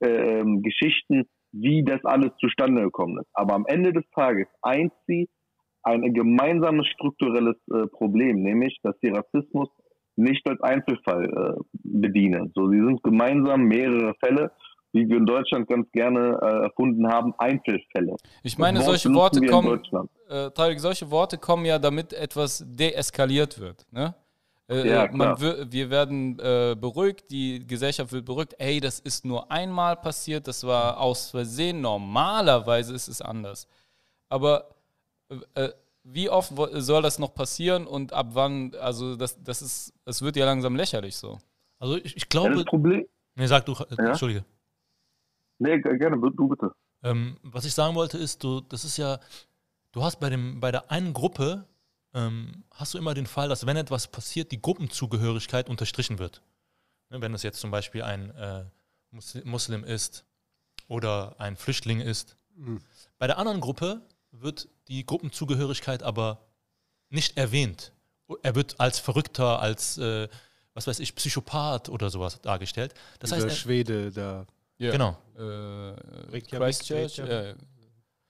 [0.00, 3.28] äh, Geschichten, wie das alles zustande gekommen ist.
[3.34, 5.28] Aber am Ende des Tages eint sie
[5.84, 9.68] ein gemeinsames strukturelles äh, Problem, nämlich, dass sie Rassismus
[10.16, 12.52] nicht als Einzelfall äh, bedienen.
[12.54, 14.52] So, sie sind gemeinsam mehrere Fälle,
[14.92, 18.16] wie wir in Deutschland ganz gerne äh, erfunden haben, Einzelfälle.
[18.42, 19.80] Ich meine, Das solche Worte kommen,
[20.28, 23.86] äh, solche Worte kommen ja, damit etwas deeskaliert wird.
[23.90, 24.14] Ne?
[24.72, 28.54] Äh, Ja, äh, man wir, werden äh, beruhigt, die Gesellschaft wird beruhigt.
[28.58, 31.80] Ey, das ist nur einmal passiert, das war aus Versehen.
[31.80, 33.66] Normalerweise ist es anders.
[34.28, 34.74] Aber
[35.30, 35.72] äh, äh,
[36.04, 38.74] wie oft soll das noch passieren und ab wann?
[38.80, 41.38] Also das, das ist, es wird ja langsam lächerlich so.
[41.78, 43.06] Also ich, ich Ja, glaube, das Problem,
[43.36, 44.08] nee, sag du, äh, Ja?
[44.10, 44.44] Entschuldige.
[45.58, 46.72] nee, gerne, du bitte.
[47.04, 49.18] Ähm, was ich sagen wollte ist, du, das ist ja,
[49.92, 51.66] du hast bei, dem, bei der einen Gruppe,
[52.14, 56.42] ähm, hast du immer den Fall, dass wenn etwas passiert, die Gruppenzugehörigkeit unterstrichen wird.
[57.10, 58.64] Ne, wenn es jetzt zum Beispiel ein äh,
[59.10, 60.24] Mus- Muslim ist
[60.88, 62.36] oder ein Flüchtling ist.
[63.18, 66.46] Bei der anderen Gruppe wird die Gruppenzugehörigkeit aber
[67.08, 67.92] nicht erwähnt.
[68.42, 70.28] Er wird als Verrückter, als, äh,
[70.74, 72.94] was weiß ich, Psychopath oder sowas dargestellt.
[73.18, 74.46] Das Dieser heißt, er, Schwede da.
[74.78, 74.90] Ja.
[74.92, 75.18] genau.
[75.36, 77.54] Äh, Christchurch, äh,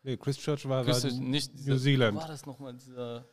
[0.04, 2.18] Nee, Christchurch war, war Christchurch, nicht New Zealand.
[2.18, 3.24] War das nochmal dieser.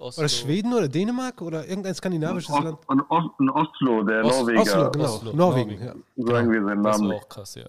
[0.00, 2.78] Oder Schweden oder Dänemark oder irgendein skandinavisches Land?
[2.86, 5.04] Ost, in, Ost, in Oslo, der Os- Norweger, Oslo, genau.
[5.04, 6.04] Oslo, Norwegen, Norwegen.
[6.16, 6.26] ja.
[6.32, 7.24] sagen wir seinen Das Namen war nicht.
[7.24, 7.64] auch krass, ja.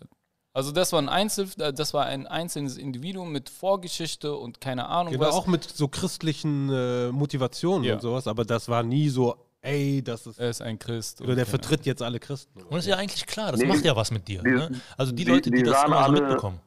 [0.53, 4.87] Also das war ein Einzel, äh, das war ein einzelnes Individuum mit Vorgeschichte und keine
[4.87, 5.35] Ahnung Genau, was.
[5.35, 7.95] auch mit so christlichen äh, Motivationen Ja.
[7.95, 10.39] und sowas, aber das war nie so, ey, das ist.
[10.39, 11.19] er ist ein Christ.
[11.21, 12.61] Oder und der vertritt jetzt alle Christen.
[12.61, 14.41] Und das ist ja eigentlich klar, das Nee, macht ja was mit dir.
[14.43, 14.69] die- ne?
[14.95, 16.59] Also die, die- Leute, die, die das sahen immer so alle- mitbekommen.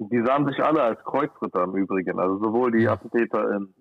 [0.00, 2.18] Die sahen sich alle als Kreuzritter im Übrigen.
[2.18, 2.92] Also sowohl die Ja.
[2.94, 3.74] Attentäter in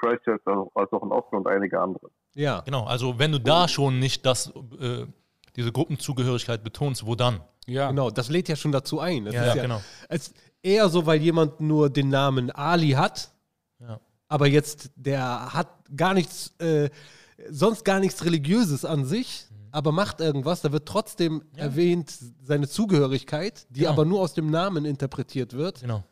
[0.00, 0.40] Christchurch
[0.74, 2.10] als auch- in Oslo und einige andere.
[2.34, 2.60] Ja.
[2.62, 5.06] Genau, also wenn du da schon nicht das, äh,
[5.56, 7.40] diese Gruppenzugehörigkeit betonst, wo dann?
[7.66, 9.26] Ja, Genau, das lädt ja schon dazu ein.
[9.26, 9.80] Das Ja, ist ja, genau.
[10.08, 10.32] Es
[10.62, 13.30] eher so, weil jemand nur den Namen Ali hat,
[13.78, 14.00] Ja.
[14.28, 16.88] aber jetzt der hat gar nichts, äh,
[17.48, 19.68] sonst gar nichts Religiöses an sich, Mhm.
[19.72, 23.92] aber macht irgendwas, da wird trotzdem erwähnt seine Zugehörigkeit, die Genau.
[23.92, 25.80] aber nur aus dem Namen interpretiert wird.
[25.80, 26.02] Genau.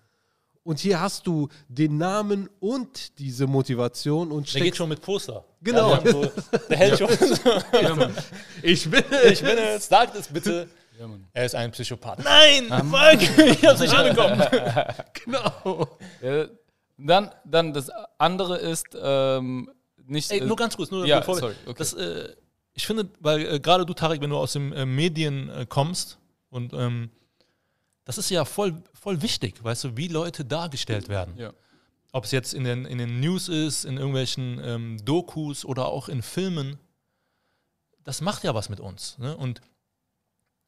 [0.69, 5.43] Und hier hast du den Namen und diese Motivation und Der geht schon mit Poster.
[5.63, 5.95] Genau.
[5.95, 6.31] Ja, so,
[6.69, 7.09] der hält schon.
[8.61, 10.69] Ich bin ich bin es, sagt es bitte.
[11.01, 11.27] Ja, Mann.
[11.33, 12.23] Er ist ein Psychopath.
[12.23, 14.43] Nein, fuck, ich hab's nicht angekommen.
[15.25, 15.89] genau.
[16.21, 16.49] Ja,
[16.99, 19.71] dann, dann das andere ist ähm,
[20.05, 20.31] nicht.
[20.31, 21.77] Ey, äh, nur ganz kurz, nur ja, bevor sorry, okay.
[21.79, 22.29] das, äh,
[22.75, 26.19] ich finde, weil äh, gerade du, Tarek, wenn du aus den äh, Medien äh, kommst
[26.51, 27.09] und ähm,
[28.09, 31.37] das ist ja voll, voll wichtig, weißt du, wie Leute dargestellt werden.
[31.37, 31.53] Ja.
[32.13, 36.09] Ob es jetzt in den, in den News ist, in irgendwelchen ähm, Dokus oder auch
[36.09, 36.79] in Filmen,
[38.05, 39.19] das macht ja was mit uns.
[39.19, 39.37] Ne?
[39.37, 39.61] Und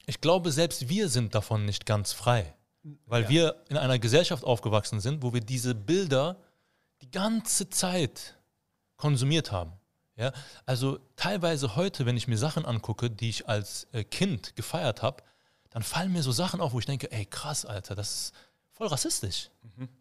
[0.05, 2.55] ich glaube, selbst wir sind davon nicht ganz frei,
[3.07, 6.37] weil wir in einer Gesellschaft aufgewachsen sind, wo wir diese Bilder
[7.01, 8.37] die ganze Zeit
[8.99, 9.73] konsumiert haben.
[10.15, 10.35] Ja?
[10.67, 15.23] Also teilweise heute, wenn ich mir Sachen angucke, die ich als äh, Kind gefeiert habe,
[15.71, 18.35] dann fallen mir so Sachen auf, wo ich denke, ey krass, Alter, das ist
[18.73, 19.51] voll rassistisch.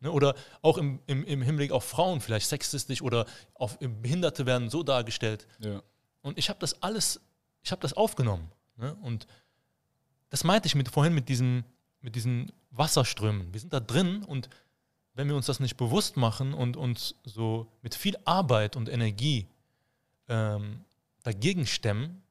[0.01, 0.11] Ne?
[0.11, 4.83] Oder auch im, im, im Hinblick auf Frauen vielleicht sexistisch oder auf Behinderte werden so
[4.83, 5.47] dargestellt.
[5.59, 5.81] ja.
[6.21, 7.21] Und ich habe das alles,
[7.63, 8.51] ich habe das aufgenommen.
[8.75, 8.93] Ne?
[9.01, 9.25] Und
[10.29, 11.63] das meinte ich mit, vorhin mit, diesem,
[12.01, 13.53] mit diesen Wasserströmen.
[13.53, 14.49] Wir sind da drin und
[15.13, 19.47] wenn wir uns das nicht bewusst machen und uns so mit viel Arbeit und Energie
[20.27, 20.85] ähm,
[21.23, 22.21] dagegen stemmen,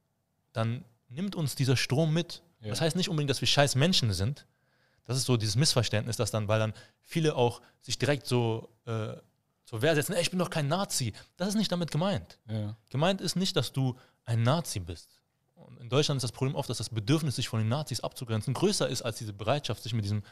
[0.52, 2.42] dann nimmt uns dieser Strom mit.
[2.60, 2.68] Ja.
[2.70, 4.46] Das heißt nicht unbedingt, dass wir scheiß Menschen sind.
[5.04, 9.14] Das ist so dieses Missverständnis, dass dann, weil dann viele auch sich direkt so äh,
[9.64, 11.12] zur Wehr setzen, ey, ich bin doch kein Nazi.
[11.36, 12.38] Das ist nicht damit gemeint.
[12.48, 12.76] Ja.
[12.90, 15.20] Gemeint ist nicht, dass du ein Nazi bist.
[15.54, 18.54] Und in Deutschland ist das Problem oft, dass das Bedürfnis, sich von den Nazis abzugrenzen,
[18.54, 20.22] größer ist als diese Bereitschaft, sich mit diesem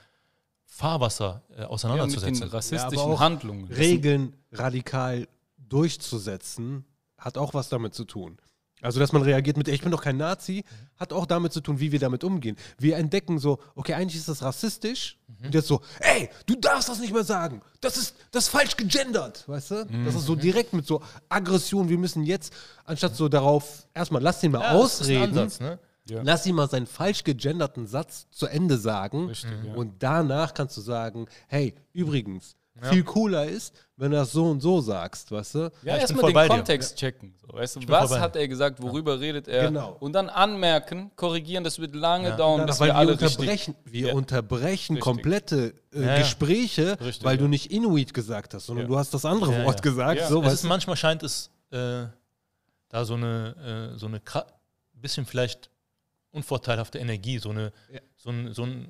[0.64, 2.48] Fahrwasser äh, Ja, mit den auseinanderzusetzen.
[2.48, 3.64] rassistischen Ja, aber auch Handlungen.
[3.72, 6.84] Regeln radikal durchzusetzen,
[7.18, 8.38] hat auch was damit zu tun.
[8.82, 10.62] Also, dass man reagiert mit, ich bin doch kein Nazi,
[10.96, 12.56] hat auch damit zu tun, wie wir damit umgehen.
[12.78, 15.18] Wir entdecken so, okay, eigentlich ist das rassistisch.
[15.42, 17.62] Und jetzt so, ey, du darfst das nicht mehr sagen.
[17.80, 19.86] Das ist, das ist falsch gegendert, weißt du?
[20.04, 21.88] Das ist so direkt mit so Aggression.
[21.88, 22.52] Wir müssen jetzt,
[22.84, 25.38] anstatt so darauf, erstmal, lass den mal Ja, das ist ein ausreden.
[25.38, 25.78] Ansatz, ne?
[26.08, 26.22] Ja.
[26.22, 29.26] Lass ihn mal seinen falsch gegenderten Satz zu Ende sagen.
[29.26, 29.74] Richtig, ja.
[29.74, 34.60] Und danach kannst du sagen, hey, übrigens, viel cooler ist, wenn du das so und
[34.60, 35.58] so sagst, weißt du?
[35.58, 36.54] Ja, bin erstmal den bei dir.
[36.54, 37.34] Kontext checken.
[37.40, 39.68] So, weißt du, was hat er gesagt, worüber redet er?
[39.68, 39.96] Genau.
[40.00, 42.36] Und dann anmerken, korrigieren, das wird lange Ja.
[42.36, 44.14] dauern, Ja, bis wir alle unterbrechen, wir Ja.
[44.14, 45.00] unterbrechen Richtig.
[45.00, 46.18] komplette äh, Ja, ja.
[46.18, 47.48] Gespräche, Richtig, weil du ja.
[47.48, 48.88] nicht Inuit gesagt hast, sondern Ja.
[48.88, 49.80] du hast das andere Ja, Wort ja.
[49.82, 50.20] gesagt.
[50.20, 50.28] Ja.
[50.28, 52.04] So, Es ist, manchmal scheint es äh,
[52.88, 54.20] da so eine, äh, so eine
[54.94, 55.70] bisschen vielleicht
[56.30, 58.00] unvorteilhafte Energie, so eine, Ja.
[58.16, 58.88] so, ein, so, ein,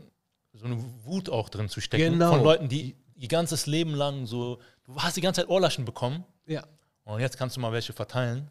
[0.52, 2.14] so eine Wut auch drin zu stecken.
[2.14, 2.32] Genau.
[2.32, 6.24] Von Leuten, die ihr ganzes Leben lang so, du hast die ganze Zeit Ohrlaschen bekommen
[6.46, 6.64] ja.
[7.04, 8.50] und jetzt kannst du mal welche verteilen.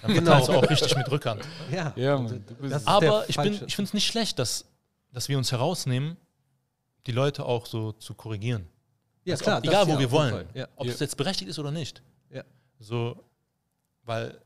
[0.00, 0.30] Dann Genau.
[0.32, 1.42] verteilst du auch richtig mit Rückhand.
[1.72, 1.92] Ja.
[1.96, 4.64] Ja, Mann, Das ist Aber ich, bin, ich finde es nicht schlecht, dass,
[5.12, 6.16] dass wir uns herausnehmen,
[7.06, 8.68] die Leute auch so zu korrigieren.
[9.24, 9.60] ja, Also klar.
[9.60, 10.48] das egal, ja, wo wir auf jeden wollen.
[10.54, 10.68] Ja.
[10.76, 10.92] Ob Ja.
[10.92, 12.00] es jetzt berechtigt ist oder nicht.
[12.30, 12.44] Ja.
[12.78, 13.24] So,
[14.04, 14.40] weil,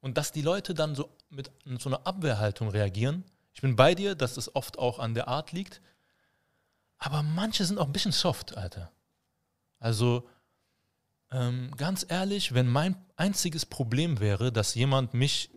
[0.00, 3.24] und dass die Leute dann so mit so einer Abwehrhaltung reagieren.
[3.54, 5.80] Ich bin bei dir, dass es oft auch an der Art liegt.
[7.04, 8.90] Aber manche sind auch ein bisschen soft, Alter.
[9.78, 10.26] Also,
[11.30, 15.50] ähm, ganz ehrlich, wenn mein einziges Problem wäre, dass jemand mich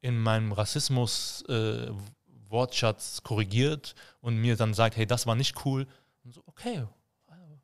[0.00, 1.90] in meinem Rassismus äh,
[2.48, 5.86] Wortschatz korrigiert und mir dann sagt, hey, das war nicht cool.
[6.24, 6.86] Und so, okay,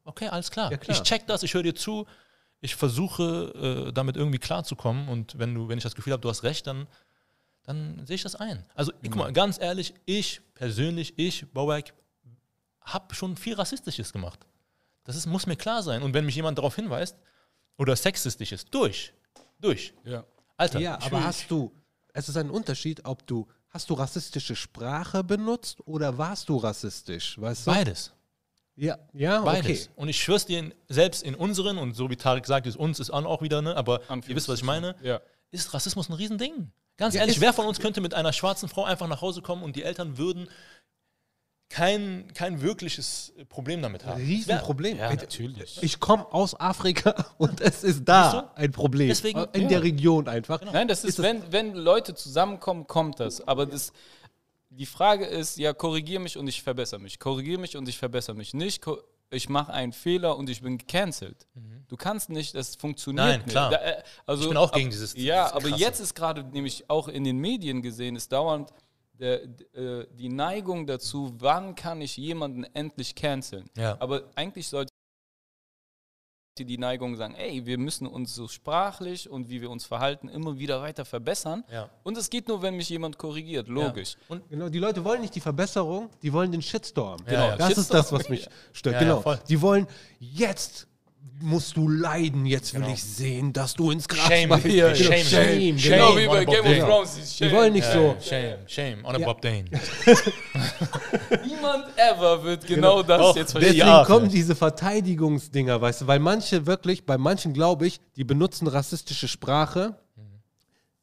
[0.04, 0.70] okay, alles klar.
[0.70, 0.94] Ja, klar.
[0.94, 2.06] Ich check das, ich höre dir zu,
[2.60, 6.28] ich versuche äh, damit irgendwie klarzukommen und wenn du, wenn ich das Gefühl habe, du
[6.28, 6.86] hast recht, dann,
[7.62, 8.62] dann sehe ich das ein.
[8.74, 11.94] Also guck mal, ganz ehrlich, ich persönlich, ich, Bauwerk,
[12.86, 14.46] habe schon viel Rassistisches gemacht.
[15.04, 16.02] Das ist, muss mir klar sein.
[16.02, 17.16] Und wenn mich jemand darauf hinweist,
[17.78, 19.12] oder Sexistisches, durch.
[19.60, 19.92] Durch.
[20.04, 20.24] Ja.
[20.56, 20.80] Alter.
[20.80, 21.72] Ja, aber hast du,
[22.14, 27.38] es ist ein Unterschied, ob du, hast du rassistische Sprache benutzt oder warst du rassistisch,
[27.40, 27.70] weißt du?
[27.70, 28.12] Beides.
[28.74, 29.64] Ja, ja, Beides.
[29.88, 29.90] okay.
[29.96, 33.10] Und ich schwör's dir, selbst in unseren, und so wie Tarek sagt, ist uns ist
[33.10, 35.20] auch wieder, ne, aber ihr wisst, was ich meine, Ja.
[35.50, 36.72] ist Rassismus ein Riesending.
[36.98, 39.62] Ganz Ja, ehrlich, wer von uns könnte mit einer schwarzen Frau einfach nach Hause kommen
[39.62, 40.48] und die Eltern würden
[41.68, 44.20] kein, kein wirkliches Problem damit haben.
[44.20, 44.98] Riesenproblem.
[44.98, 45.82] Ja, natürlich.
[45.82, 49.08] Ich komme aus Afrika und es ist da ein Problem.
[49.08, 49.68] Deswegen- in ja.
[49.68, 50.60] der Region einfach.
[50.62, 53.46] Nein, das ist, wenn, wenn Leute zusammenkommen, kommt das.
[53.46, 53.92] Aber das,
[54.70, 57.18] die Frage ist, ja, korrigiere mich und ich verbessere mich.
[57.18, 58.54] Korrigiere mich und ich verbessere mich.
[58.54, 58.84] Nicht,
[59.30, 61.46] ich mache einen Fehler und ich bin gecancelt.
[61.88, 63.50] Du kannst nicht, das funktioniert Nein, nicht.
[63.50, 63.70] klar.
[63.70, 66.44] Da, äh, also, Ich bin auch ab- gegen dieses- Ja, dieses aber jetzt ist gerade
[66.44, 68.70] nämlich auch in den Medien gesehen, ist dauernd
[69.18, 69.44] der,
[69.74, 73.68] äh, die Neigung dazu, wann kann ich jemanden endlich canceln.
[73.76, 73.96] Ja.
[74.00, 74.90] Aber eigentlich sollte
[76.58, 80.58] die Neigung sagen, ey, wir müssen uns so sprachlich und wie wir uns verhalten immer
[80.58, 81.64] wieder weiter verbessern.
[81.70, 81.90] Ja.
[82.02, 84.16] Und es geht nur, wenn mich jemand korrigiert, logisch.
[84.28, 87.18] Und Genau, die Leute wollen nicht die Verbesserung, die wollen den Shitstorm.
[87.26, 87.56] Genau, ja.
[87.56, 87.98] Das ist Shitstorm.
[88.00, 88.94] das, was mich stört.
[88.94, 89.20] Ja, ja, genau.
[89.20, 89.38] voll.
[89.48, 89.86] die wollen
[90.18, 90.88] jetzt
[91.40, 95.24] musst du leiden, jetzt will ich sehen, dass du ins Shame, ja, Genau, shame, shame,
[95.24, 95.76] shame.
[95.76, 96.14] genau.
[96.14, 96.88] Genau wie bei Game of.
[96.88, 97.36] Thrones.
[97.36, 97.52] shame.
[97.52, 98.16] wollen nicht so.
[98.20, 99.26] Shame, shame, on a Ja.
[99.26, 99.64] Bob Dane.
[101.44, 103.74] Niemand ever wird genau, das Doch, jetzt verstehen.
[103.74, 108.24] Deswegen Ja, kommen diese Verteidigungsdinger, weißt du, weil manche wirklich, bei manchen glaube ich, die
[108.24, 109.96] benutzen rassistische Sprache.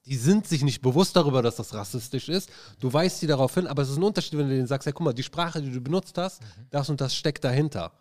[0.06, 2.50] Die sind sich nicht bewusst darüber, dass das rassistisch ist.
[2.82, 4.92] Du weist sie darauf hin, aber es ist ein Unterschied, wenn du denen sagst, ja,
[4.92, 7.94] guck mal, die Sprache, die du benutzt hast, das und das steckt dahinter.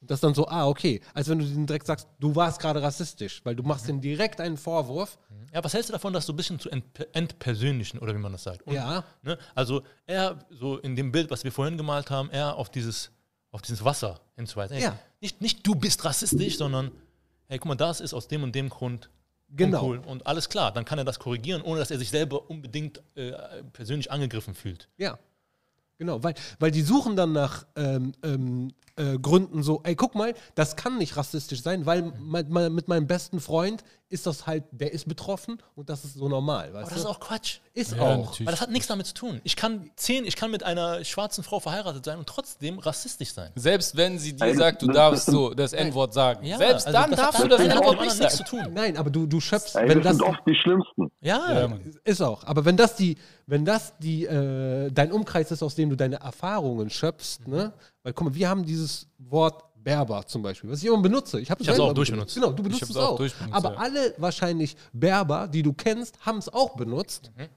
[0.00, 1.00] Und das ist dann so, ah, okay.
[1.14, 4.40] Als wenn du denen direkt sagst, du warst gerade rassistisch, weil du machst denen direkt
[4.40, 5.18] einen Vorwurf.
[5.52, 8.32] Ja, was hältst du davon, das so ein bisschen zu ent entpersönlichen, oder wie man
[8.32, 8.62] das sagt?
[8.62, 9.04] Und, Ja.
[9.22, 13.10] Ne, also er, so in dem Bild, was wir vorhin gemalt haben, er auf dieses,
[13.50, 14.74] auf dieses Wasser hinzuweisen.
[14.76, 14.98] Hey, Ja.
[15.20, 16.92] nicht, nicht du bist rassistisch, sondern
[17.48, 19.10] hey, guck mal, das ist aus dem und dem Grund
[19.52, 19.84] Genau.
[19.86, 19.98] uncool.
[20.08, 23.32] Und alles klar, dann kann er das korrigieren, ohne dass er sich selber unbedingt äh,
[23.72, 24.88] persönlich angegriffen fühlt.
[24.96, 25.18] Ja.
[25.98, 30.34] Genau, weil, weil die suchen dann nach ähm, ähm, äh, Gründen so, ey, guck mal,
[30.54, 33.82] das kann nicht rassistisch sein, weil mein, mit meinem besten Freund
[34.12, 37.06] ist das halt, der ist betroffen und das ist so normal, weißt Aber das ist
[37.06, 37.58] auch Quatsch.
[37.74, 38.16] Ist Ja, auch.
[38.30, 38.38] natürlich.
[38.40, 39.40] Weil das hat nichts damit zu tun.
[39.44, 43.52] Ich kann zehn, ich kann mit einer schwarzen Frau verheiratet sein und trotzdem rassistisch sein.
[43.54, 46.44] Selbst wenn sie dir sagt, du darfst das- so das N-Wort sagen.
[46.44, 48.66] Ja, Selbst also dann das darfst du das N-Wort nicht nichts zu tun.
[48.74, 51.12] Nein, aber du, du schöpfst, Ey, wenn das sind oft die Schlimmsten.
[51.20, 55.62] Ja, Ja, ist auch, aber wenn das die, wenn das die, äh, dein Umkreis ist,
[55.62, 57.72] aus dem du deine Erfahrungen schöpfst, ne?
[58.02, 61.40] Weil guck mal, wir haben dieses Wort Berber zum Beispiel, was ich immer benutze.
[61.40, 62.34] Ich habe es auch durchbenutzt.
[62.34, 63.78] Genau, du benutzt es auch durchbenutzt, aber ja.
[63.78, 67.30] alle wahrscheinlich Berber, die du kennst, haben es auch benutzt.
[67.36, 67.48] Mhm.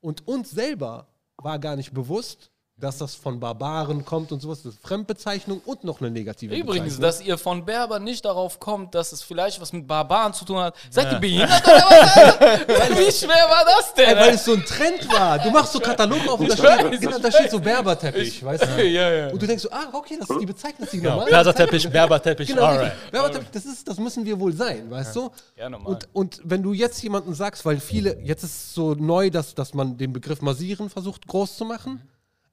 [0.00, 2.49] Und uns selber war gar nicht bewusst,
[2.80, 4.62] dass das von Barbaren kommt und sowas.
[4.62, 7.02] Das ist Fremdbezeichnung und noch eine negative Übrigens, Bezeichnung.
[7.02, 10.58] dass ihr von Berber nicht darauf kommt, dass es vielleicht was mit Barbaren zu tun
[10.58, 10.74] hat.
[10.90, 12.90] Seid ihr behindert oder was?
[12.98, 14.08] Wie schwer war das denn?
[14.08, 15.38] Ey, weil es so ein Trend war.
[15.38, 17.00] Du machst so Katalog auf und da Ich steht, weiß.
[17.00, 18.82] genau, da steht so Berberteppich, weißt du?
[18.88, 19.28] ja, ja.
[19.30, 21.24] Und du denkst so, ah, okay, das ist die Bezeichnung, Genau.
[21.24, 21.92] Plaza-Teppich, Bezeichnung.
[21.92, 22.92] Berber-Teppich, Genau, alright.
[23.10, 25.30] Berberteppich, das, ist, das müssen wir wohl sein, weißt du?
[25.56, 25.92] Ja, normal.
[25.92, 29.54] Und, und wenn du jetzt jemanden sagst, weil viele, jetzt ist es so neu, dass,
[29.54, 32.00] dass man den Begriff massieren versucht groß zu machen,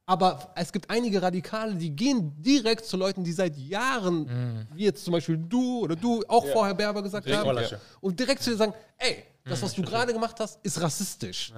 [0.09, 5.03] aber es gibt einige Radikale, die gehen direkt zu Leuten, die seit Jahren, wie jetzt
[5.03, 7.79] zum Beispiel du oder du auch vorher Berber gesagt haben, Wallersche.
[7.99, 11.53] und direkt zu dir sagen, ey, das, was du gerade gemacht hast, ist rassistisch.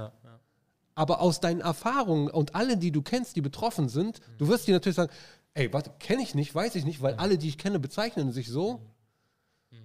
[0.95, 4.73] Aber aus deinen Erfahrungen und alle, die du kennst, die betroffen sind, du wirst dir
[4.73, 5.11] natürlich sagen,
[5.53, 8.49] ey, warte, kenne ich nicht, weiß ich nicht, weil alle, die ich kenne, bezeichnen sich
[8.49, 8.81] so.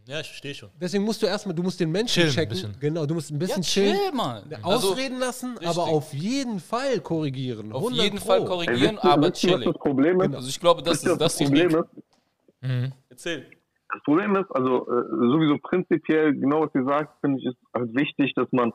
[0.07, 0.71] Ja, ich verstehe schon.
[0.81, 2.49] Deswegen musst du erstmal, du musst den Menschen Chillen checken.
[2.51, 2.77] bisschen.
[2.81, 4.15] Genau, du musst ein ja, bisschen chill chillen.
[4.17, 4.43] mal.
[4.63, 5.69] Also, Ausreden lassen, richtig.
[5.69, 7.73] aber auf jeden Fall korrigieren.
[7.73, 8.27] auf 100 jeden Pro.
[8.27, 9.65] Fall Ey, korrigieren, ihr, aber chillig.
[9.65, 10.35] das Problem ist?
[10.35, 12.93] Also ich glaube, das ist das das Problem ist?
[13.09, 13.47] Erzähl.
[13.93, 17.95] Das Problem ist, also äh, sowieso prinzipiell, genau was ihr sagt, finde ich, ist halt
[17.95, 18.73] wichtig, dass man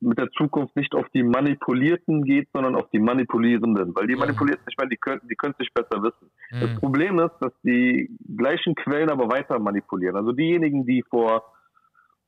[0.00, 3.94] mit der Zukunft nicht auf die Manipulierten geht, sondern auf die Manipulierenden.
[3.94, 6.30] Weil die Manipulierten, ich meine, die können die können es nicht besser wissen.
[6.50, 10.16] Das Problem ist, dass die gleichen Quellen aber weiter manipulieren.
[10.16, 11.44] Also diejenigen, die vor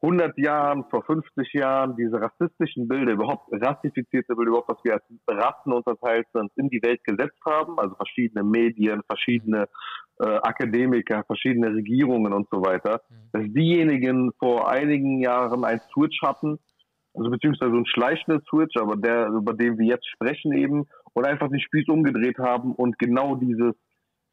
[0.02, 5.04] 100 Jahren, vor 50 Jahren diese rassistischen Bilder, überhaupt rassifizierte Bilder, überhaupt, was wir als
[5.26, 9.68] Rassen unterteilt sind, in die Welt gesetzt haben, also verschiedene Medien, verschiedene
[10.20, 13.00] äh, Akademiker, verschiedene Regierungen und so weiter,
[13.32, 16.58] dass diejenigen vor einigen Jahren ein Switch hatten,
[17.16, 21.26] also beziehungsweise so ein schleichender Switch, aber der, über den wir jetzt sprechen eben, und
[21.26, 23.74] einfach den Spieß umgedreht haben und genau dieses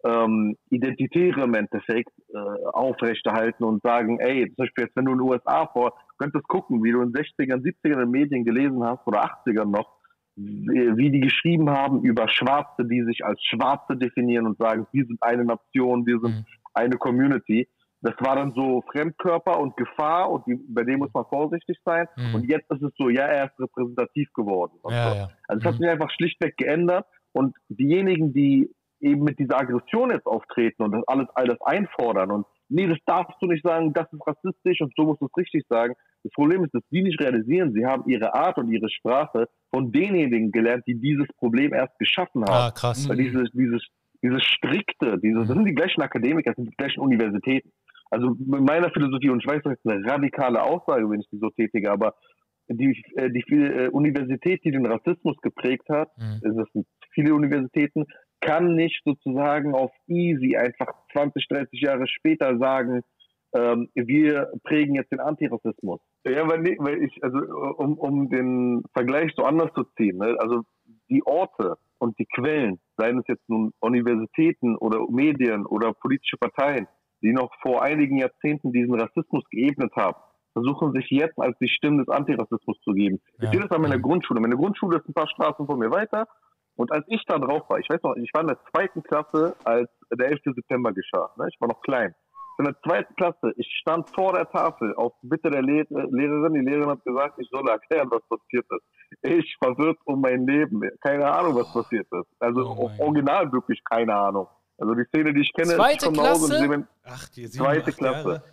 [0.05, 2.37] ähm, Identitäre im Endeffekt äh,
[2.73, 6.83] aufrechterhalten und sagen, ey, zum Beispiel jetzt, wenn du in den USA vor, könntest gucken,
[6.83, 9.89] wie du in den 60ern, 70ern in den Medien gelesen hast oder 80ern noch,
[10.35, 15.05] wie, wie die geschrieben haben über Schwarze, die sich als Schwarze definieren und sagen, wir
[15.05, 16.45] sind eine Nation, wir sind Mhm.
[16.73, 17.67] eine Community.
[18.03, 22.05] Das war dann so Fremdkörper und Gefahr und die, bei dem muss man vorsichtig sein.
[22.17, 22.35] Mhm.
[22.35, 24.73] Und jetzt ist es so, ja, er ist repräsentativ geworden.
[24.89, 25.15] Ja, so.
[25.15, 25.29] ja.
[25.47, 25.77] Also es hat Mhm.
[25.79, 31.03] sich einfach schlichtweg geändert und diejenigen, die eben mit dieser Aggression jetzt auftreten und das
[31.07, 34.93] alles all das einfordern und nee, das darfst du nicht sagen, das ist rassistisch und
[34.95, 35.93] so musst du es richtig sagen,
[36.23, 39.91] Das Problem ist, dass die nicht realisieren, sie haben ihre Art und ihre Sprache von
[39.91, 42.73] denjenigen gelernt, die dieses Problem erst geschaffen Ah, haben.
[42.75, 43.09] krass.
[43.09, 43.85] Weil dieses, dieses,
[44.21, 47.71] dieses strikte, diese, das sind die gleichen Akademiker, das sind die gleichen Universitäten.
[48.13, 51.39] Also mit meiner Philosophie, und ich weiß, das ist eine radikale Aussage, wenn ich die
[51.39, 52.13] so tätige, aber
[52.67, 56.39] die, äh, die äh, Universität, die den Rassismus geprägt hat, Mhm.
[56.43, 58.05] das sind viele Universitäten,
[58.39, 63.01] kann nicht sozusagen auf easy einfach 20, 30 Jahre später sagen,
[63.55, 65.99] ähm, wir prägen jetzt den Antirassismus.
[66.25, 67.37] Ja, weil, nee, weil ich, also
[67.77, 70.35] um, um den Vergleich so anders zu ziehen, ne?
[70.39, 70.61] also
[71.09, 76.87] die Orte und die Quellen, seien es jetzt nun Universitäten oder Medien oder politische Parteien,
[77.23, 80.17] die noch vor einigen Jahrzehnten diesen Rassismus geebnet haben,
[80.53, 83.19] versuchen sich jetzt als die Stimmen des Antirassismus zu geben.
[83.39, 83.51] Ich Ja.
[83.51, 83.97] sehe das an meiner.
[83.97, 84.39] Grundschule.
[84.39, 86.27] Meine Grundschule ist ein paar Straßen von mir weiter.
[86.75, 89.55] Und als ich da drauf war, ich weiß noch, ich war in der zweiten Klasse,
[89.63, 90.41] als der 11.
[90.55, 91.31] September geschah.
[91.37, 91.47] Ne?
[91.51, 92.13] Ich war noch klein.
[92.59, 96.53] In der zweiten Klasse, ich stand vor der Tafel auf Bitte der Lehr äh, Lehrerin.
[96.53, 98.85] Die Lehrerin hat gesagt, ich solle erklären, was passiert ist.
[99.23, 100.81] Ich verwirrt um mein Leben.
[101.01, 102.27] Keine Ahnung, was passiert ist.
[102.39, 104.47] Also Oh original wirklich keine Ahnung.
[104.77, 106.57] Also die Szene, die ich kenne, Zweite ist schon Hause Klasse?
[106.59, 108.43] sehe mein- Ach, die Zweite Klasse.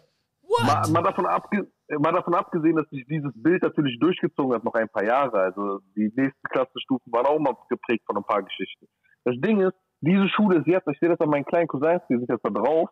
[0.67, 4.75] Mal, mal, davon abge mal davon abgesehen, dass sich dieses Bild natürlich durchgezogen hat, noch
[4.75, 5.39] ein paar Jahre.
[5.41, 8.87] Also die nächsten Klassenstufen waren auch mal geprägt von ein paar Geschichten.
[9.25, 12.17] Das Ding ist, diese Schule ist jetzt, ich sehe das an meinen kleinen Cousins, die
[12.17, 12.89] sind jetzt da drauf,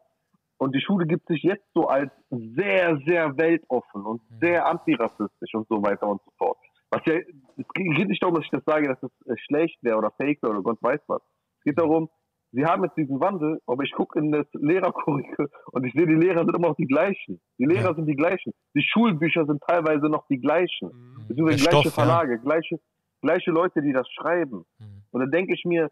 [0.58, 5.66] und die Schule gibt sich jetzt so als sehr, sehr weltoffen und sehr antirassistisch und
[5.68, 6.58] so weiter und so fort.
[6.90, 9.98] Was ja, es geht nicht darum, dass ich das sage, dass das äh, schlecht wäre
[9.98, 11.22] oder fake wäre oder Gott weiß was.
[11.58, 12.08] Es geht darum,
[12.52, 16.14] sie haben jetzt diesen Wandel, aber ich gucke in das Lehrerkurrikel und ich sehe, die
[16.14, 17.40] Lehrer sind immer noch die gleichen.
[17.58, 17.94] Die Lehrer Ja.
[17.94, 18.52] sind die gleichen.
[18.74, 20.90] Die Schulbücher sind teilweise noch die gleichen.
[20.92, 21.26] Mhm.
[21.28, 21.90] Der gleiche Stoff, ja.
[21.90, 22.80] Verlage, gleiche,
[23.22, 24.64] gleiche Leute, die das schreiben.
[24.78, 25.02] Mhm.
[25.10, 25.90] Und dann denke ich mir,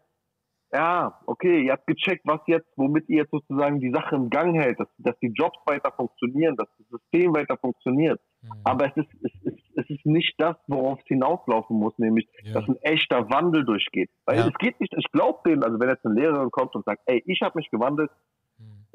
[0.73, 4.53] ja, okay, ihr habt gecheckt, was jetzt, womit ihr jetzt sozusagen die Sache im Gang
[4.55, 8.19] hält, dass, dass die Jobs weiter funktionieren, dass das System weiter funktioniert.
[8.41, 8.51] Mhm.
[8.63, 12.53] Aber es ist, es, ist, es ist nicht das, worauf es hinauslaufen muss, nämlich, Ja.
[12.53, 14.09] dass ein echter Wandel durchgeht.
[14.25, 14.47] Weil Ja.
[14.47, 17.23] es geht nicht, ich glaube denen, also wenn jetzt eine Lehrerin kommt und sagt, ey,
[17.25, 18.11] ich habe mich gewandelt,
[18.59, 18.87] Mhm.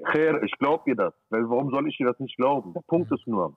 [0.44, 1.14] Ich glaube ihr das.
[1.30, 2.72] Weil warum soll ich ihr das nicht glauben?
[2.74, 3.56] Der Punkt ist nur,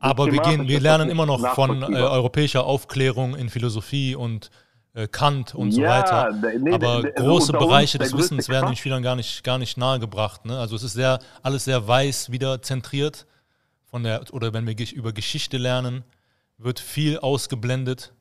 [0.00, 4.50] Aber wir, gehen, wir lernen immer noch von äh, europäischer Aufklärung in Philosophie und
[4.94, 6.32] äh, Kant und so Ja, weiter.
[6.42, 8.76] der- nee, Aber der- große uns Bereiche des Wissens werden den.
[8.76, 10.46] Spielern gar nicht, gar nicht nahegebracht.
[10.46, 10.58] Ne?
[10.58, 13.26] Also es ist sehr, alles sehr weiß wieder zentriert.
[13.96, 16.04] Von der, oder wenn wir über Geschichte lernen,
[16.58, 18.12] wird viel ausgeblendet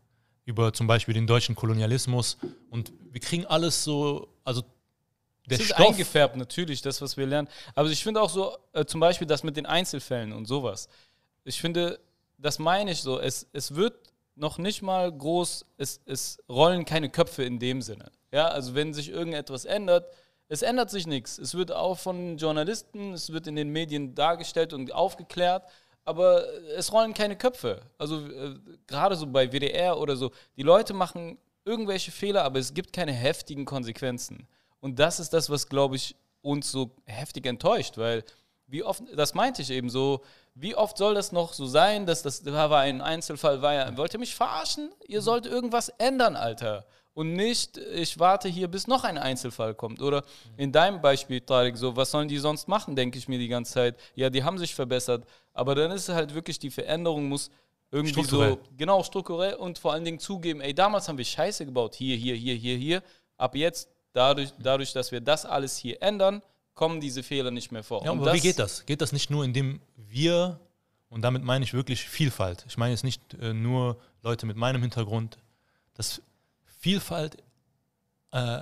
[0.45, 2.37] über zum Beispiel den deutschen Kolonialismus.
[2.69, 4.61] Und wir kriegen alles so, also
[5.49, 5.85] der Es ist Stoff.
[5.85, 7.49] eingefärbt, natürlich, das, was wir lernen.
[7.73, 10.87] Aber ich finde auch so, äh, zum Beispiel das mit den Einzelfällen und sowas.
[11.43, 11.99] Ich finde,
[12.37, 17.09] das meine ich so, es, es wird noch nicht mal groß, es, es rollen keine
[17.09, 18.13] Köpfe in dem Sinne.
[18.31, 20.09] Ja, also wenn sich irgendetwas ändert,
[20.47, 21.37] es ändert sich nichts.
[21.37, 25.63] Es wird auch von Journalisten, es wird in den Medien dargestellt und aufgeklärt,
[26.03, 27.81] aber es rollen keine Köpfe.
[27.97, 28.55] Also äh,
[28.87, 33.11] gerade so bei WDR oder so, die Leute machen irgendwelche Fehler, aber es gibt keine
[33.11, 34.47] heftigen Konsequenzen.
[34.79, 38.23] Und das ist das, was, glaube ich, uns so heftig enttäuscht, weil
[38.67, 40.21] wie oft, das meinte ich eben so,
[40.53, 43.97] wie oft soll das noch so sein, dass das da war ein Einzelfall, war ja,
[43.97, 44.91] wollt ihr mich verarschen?
[45.07, 46.85] Ihr sollt irgendwas ändern, Alter.
[47.15, 50.01] Und nicht, ich warte hier, bis noch ein Einzelfall kommt.
[50.01, 50.21] Oder
[50.57, 53.71] in deinem Beispiel, Tarek, so, was sollen die sonst machen, denke ich mir die ganze
[53.71, 53.95] Zeit.
[54.15, 55.25] Ja, die haben sich verbessert.
[55.53, 57.49] Aber dann ist halt wirklich, die Veränderung muss
[57.89, 58.51] irgendwie Strukturell.
[58.51, 62.17] so, genau, strukturell und vor allen Dingen zugeben, ey, damals haben wir Scheiße gebaut, hier,
[62.17, 63.03] hier, hier, hier, hier.
[63.37, 66.41] Ab jetzt, dadurch, dadurch dass wir das alles hier ändern,
[66.73, 68.03] kommen diese Fehler nicht mehr vor.
[68.03, 68.85] Ja, Und aber wie geht das?
[68.85, 70.59] Geht das nicht nur, indem wir,
[71.07, 74.81] und damit meine ich wirklich Vielfalt, ich meine jetzt nicht äh, nur Leute mit meinem
[74.81, 75.37] Hintergrund,
[75.93, 76.21] dass
[76.85, 77.37] Vielfalt
[78.29, 78.59] äh,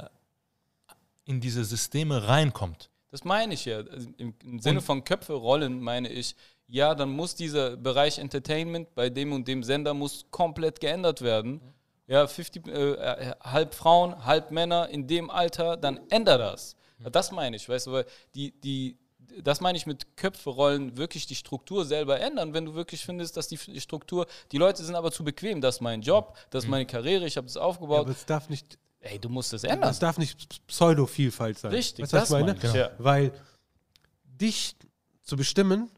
[1.26, 2.90] in diese Systeme reinkommt.
[3.12, 3.80] Das meine ich ja.
[3.80, 6.34] Also Im, Im Sinne von Köpfe rollen meine ich,
[6.68, 11.60] ja, dann muss dieser Bereich Entertainment bei dem und dem Sender muss komplett geändert werden.
[12.08, 16.78] Ja, 50, äh, äh, halb Frauen, halb Männer in dem Alter, dann änder das.
[17.12, 18.06] Das meine ich, weißt du, weil
[18.36, 18.98] die, die,
[19.42, 23.38] das meine ich mit Köpfe rollen, wirklich die Struktur selber ändern, wenn du wirklich findest,
[23.38, 26.70] dass die Struktur, die Leute sind aber zu bequem, das ist mein Job, das ist
[26.70, 28.02] meine Karriere, ich habe das Ja, aufgebaut.
[28.02, 29.90] aber es darf nicht, Ey, du musst das ändern.
[29.90, 31.72] es darf nicht Pseudo-Vielfalt sein.
[31.72, 32.54] Richtig, weißt das ich meine?
[32.54, 32.92] meine ich, ja.
[32.98, 33.32] Weil
[34.24, 34.76] dich
[35.24, 35.90] zu bestimmen,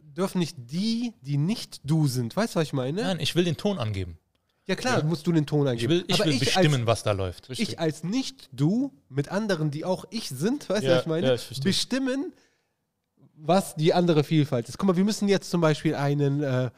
[0.00, 2.36] dürfen nicht die, die nicht du sind.
[2.36, 3.02] Weißt du, was ich meine?
[3.02, 4.18] Nein, ich will den Ton angeben.
[4.70, 5.90] Ja klar, musst du den Ton Ich eingeben.
[5.90, 7.50] will, ich Aber will ich bestimmen, als, was da läuft.
[7.50, 11.06] ich als nicht du mit anderen, die auch ich sind, weißt du, Ja, was ich
[11.08, 11.26] meine?
[11.26, 12.32] ja, ich bestimmen,
[13.34, 14.78] was die andere Vielfalt ist.
[14.78, 16.70] Guck mal, wir müssen jetzt zum Beispiel einen, äh,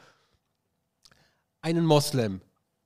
[1.61, 2.41] einen Moslem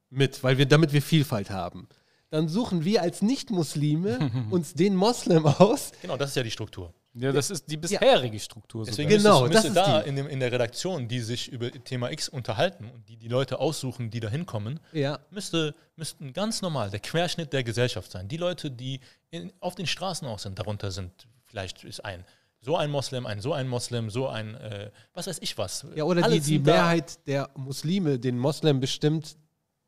[0.09, 1.87] mit, weil wir, damit wir Vielfalt haben.
[2.29, 6.93] Dann suchen wir als Nicht-Muslime uns den Moslem aus, Genau, das ist ja die Struktur.
[7.19, 8.81] Ja, das ist die bisherige Struktur.
[8.85, 8.91] sogar.
[8.91, 11.51] Deswegen Genau, müsste, das müsste ist da die- in, dem, in der Redaktion, die sich
[11.51, 15.19] über Thema X unterhalten und die die Leute aussuchen, die da hinkommen, Ja.
[15.31, 18.27] müsste, müssten ganz normal der Querschnitt der Gesellschaft sein.
[18.27, 18.99] Die Leute, die
[19.31, 21.11] in, auf den Straßen auch sind, darunter sind,
[21.45, 22.23] vielleicht ist ein
[22.59, 25.85] so ein Moslem, ein so ein Moslem, so ein, äh, was weiß ich was.
[25.95, 29.37] Ja, oder Alle die, die Mehrheit der Muslime den Moslem bestimmt,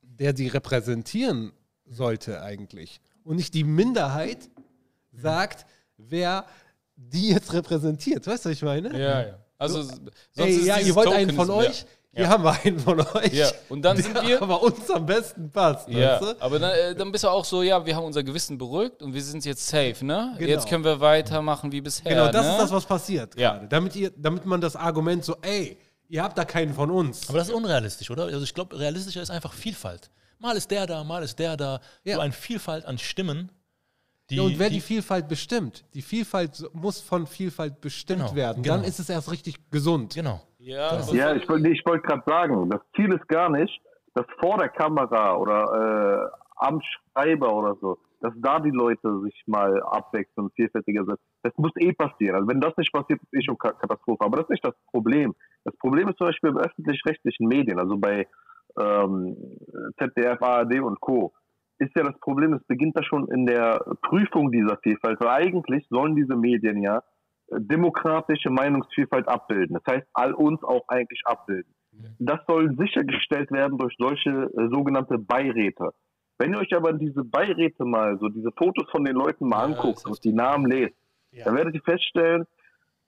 [0.02, 1.52] der sie repräsentieren
[1.86, 3.02] sollte eigentlich.
[3.24, 4.50] Und nicht die Minderheit
[5.12, 5.66] sagt,
[5.98, 6.46] wer
[7.02, 8.28] die jetzt repräsentiert.
[8.28, 8.92] Weißt du, was ich meine?
[9.00, 9.38] Ja, ja.
[9.58, 10.02] Also, sonst
[10.38, 11.86] Ey, ist ja, ihr wollt einen von Tokenism, euch?
[12.12, 13.34] Hier haben wir einen von euch.
[13.34, 15.88] Ja, und dann sind wir- aber uns am besten passt.
[15.90, 16.42] Ja, Weißt du?
[16.42, 19.14] aber dann, äh, dann bist du auch so, ja, wir haben unser Gewissen beruhigt und
[19.14, 20.34] wir sind jetzt safe, ne?
[20.38, 20.50] Genau.
[20.50, 22.10] Jetzt können wir weitermachen wie bisher.
[22.12, 22.52] Genau, das ne?
[22.54, 23.54] ist das, was passiert Ja.
[23.54, 23.68] gerade.
[23.68, 25.78] Damit, ihr, damit man das Argument so, ey,
[26.08, 27.30] ihr habt da keinen von uns.
[27.30, 28.24] Aber das ist unrealistisch, oder?
[28.24, 30.10] Also ich glaube, realistischer ist einfach Vielfalt.
[30.40, 31.80] Mal ist der da, mal ist der da.
[32.06, 32.16] Ja.
[32.16, 33.52] So eine Vielfalt an Stimmen.
[34.30, 38.36] Die, ja, und wer die, die, Vielfalt bestimmt, die Vielfalt muss von Vielfalt bestimmt Genau,
[38.36, 38.62] werden.
[38.64, 38.76] genau.
[38.76, 40.14] Dann ist es erst richtig gesund.
[40.16, 40.42] Genau.
[40.60, 43.82] Ja, Ja, ich wollte ich wollte gerade sagen, das Ziel ist gar nicht,
[44.14, 49.44] dass vor der Kamera oder äh, am Schreiber oder so, dass da die Leute sich
[49.48, 51.18] mal abwechseln und vielfältiger sind.
[51.44, 52.36] Das muss eh passieren.
[52.36, 54.26] Also wenn das nicht passiert, ist eh schon Ka- Katastrophe.
[54.26, 55.34] Aber das ist nicht das Problem.
[55.64, 58.28] Das Problem ist zum Beispiel bei öffentlich-rechtlichen Medien, also bei
[58.80, 59.38] ähm,
[59.98, 61.34] ZDF, ARD und Co.
[61.80, 65.88] Ist ja das Problem, es beginnt da schon in der Prüfung dieser Vielfalt, weil eigentlich
[65.90, 66.98] sollen diese Medien ja
[67.48, 69.80] äh, demokratische Meinungsvielfalt abbilden.
[69.84, 71.74] Das heißt, all uns auch eigentlich abbilden.
[72.20, 75.92] Das soll sichergestellt werden durch solche äh, sogenannte Beiräte.
[76.38, 79.76] Wenn ihr euch aber diese Beiräte mal, so diese Fotos von den Leuten mal Ja,
[79.76, 80.96] anguckt und die Namen lest,
[81.46, 82.46] dann werdet ihr feststellen,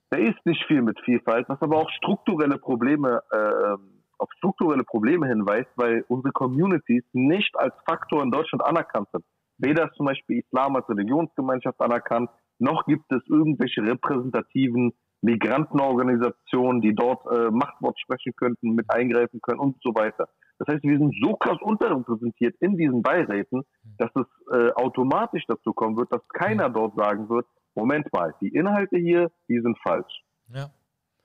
[0.09, 3.77] da ist nicht viel mit Vielfalt, was aber auch strukturelle Probleme, äh,
[4.21, 9.25] auf strukturelle Probleme hinweist, weil unsere Communities nicht als Faktor in Deutschland anerkannt sind.
[9.57, 16.95] Weder ist zum Beispiel Islam als Religionsgemeinschaft anerkannt, noch gibt es irgendwelche repräsentativen Migrantenorganisationen, die
[16.95, 20.29] dort äh, Machtwort sprechen könnten, mit eingreifen können und so weiter.
[20.57, 23.63] Das heißt, wir sind so krass unterrepräsentiert in diesen Beiräten,
[23.97, 27.45] dass es äh, automatisch dazu kommen wird, dass keiner dort sagen wird,
[27.75, 30.23] Moment mal, die Inhalte hier, die sind falsch.
[30.53, 30.69] Ja.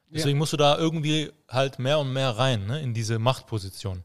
[0.08, 4.04] Deswegen musst du da irgendwie halt mehr und mehr rein, ne, in diese Machtposition.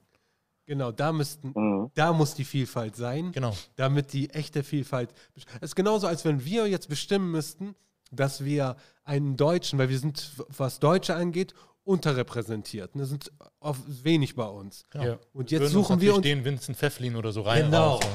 [0.66, 1.92] Genau, da müssten, Mhm.
[1.96, 3.56] da muss die Vielfalt sein, Genau.
[3.76, 5.14] damit die echte Vielfalt.
[5.36, 7.76] Es ist genauso, als wenn wir jetzt bestimmen müssten,
[8.12, 12.96] dass wir einen Deutschen, weil wir sind, was Deutsche angeht, unterrepräsentiert.
[12.96, 14.86] Ne, sind oft wenig bei uns.
[14.94, 15.18] Ja.
[15.34, 17.66] Und jetzt Würden suchen wir uns, den Vincent Pfefflin oder so rein.
[17.66, 17.94] Genau.
[17.96, 18.10] raus, so.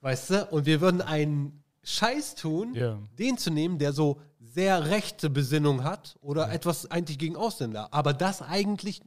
[0.00, 2.98] weißt du, und wir würden einen Scheiß tun, Ja.
[3.18, 4.20] den zu nehmen, der so
[4.52, 7.88] sehr rechte Besinnung hat oder etwas eigentlich gegen Ausländer.
[7.92, 9.02] Aber das eigentlich,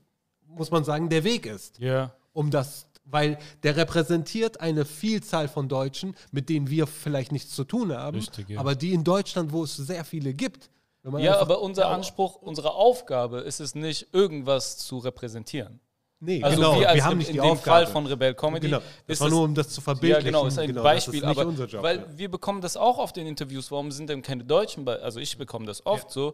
[0.48, 1.80] muss man sagen, der Weg ist.
[1.80, 2.14] ja.
[2.34, 7.64] um das, weil der repräsentiert eine Vielzahl von Deutschen, mit denen wir vielleicht nichts zu
[7.64, 8.60] tun haben, Richtig, ja.
[8.60, 10.70] aber die in Deutschland, wo es sehr viele gibt.
[11.02, 15.80] wenn man Ja, aber unser Anspruch, unsere Aufgabe ist es nicht, irgendwas zu repräsentieren.
[16.24, 17.86] Nee, Also genau, wir, als wir haben in, nicht in die dem Aufgabe.
[17.86, 20.26] Fall von Rebel Comedy genau, das ist war es, nur um das zu ja verbildlichen.
[20.26, 21.84] genau, ist ein Genau, Beispiel, das ist nicht aber unser Job.
[21.84, 22.06] weil ja.
[22.16, 25.38] wir bekommen das auch auf den Interviews, warum sind denn keine Deutschen bei, also ich
[25.38, 26.34] bekomme das oft so,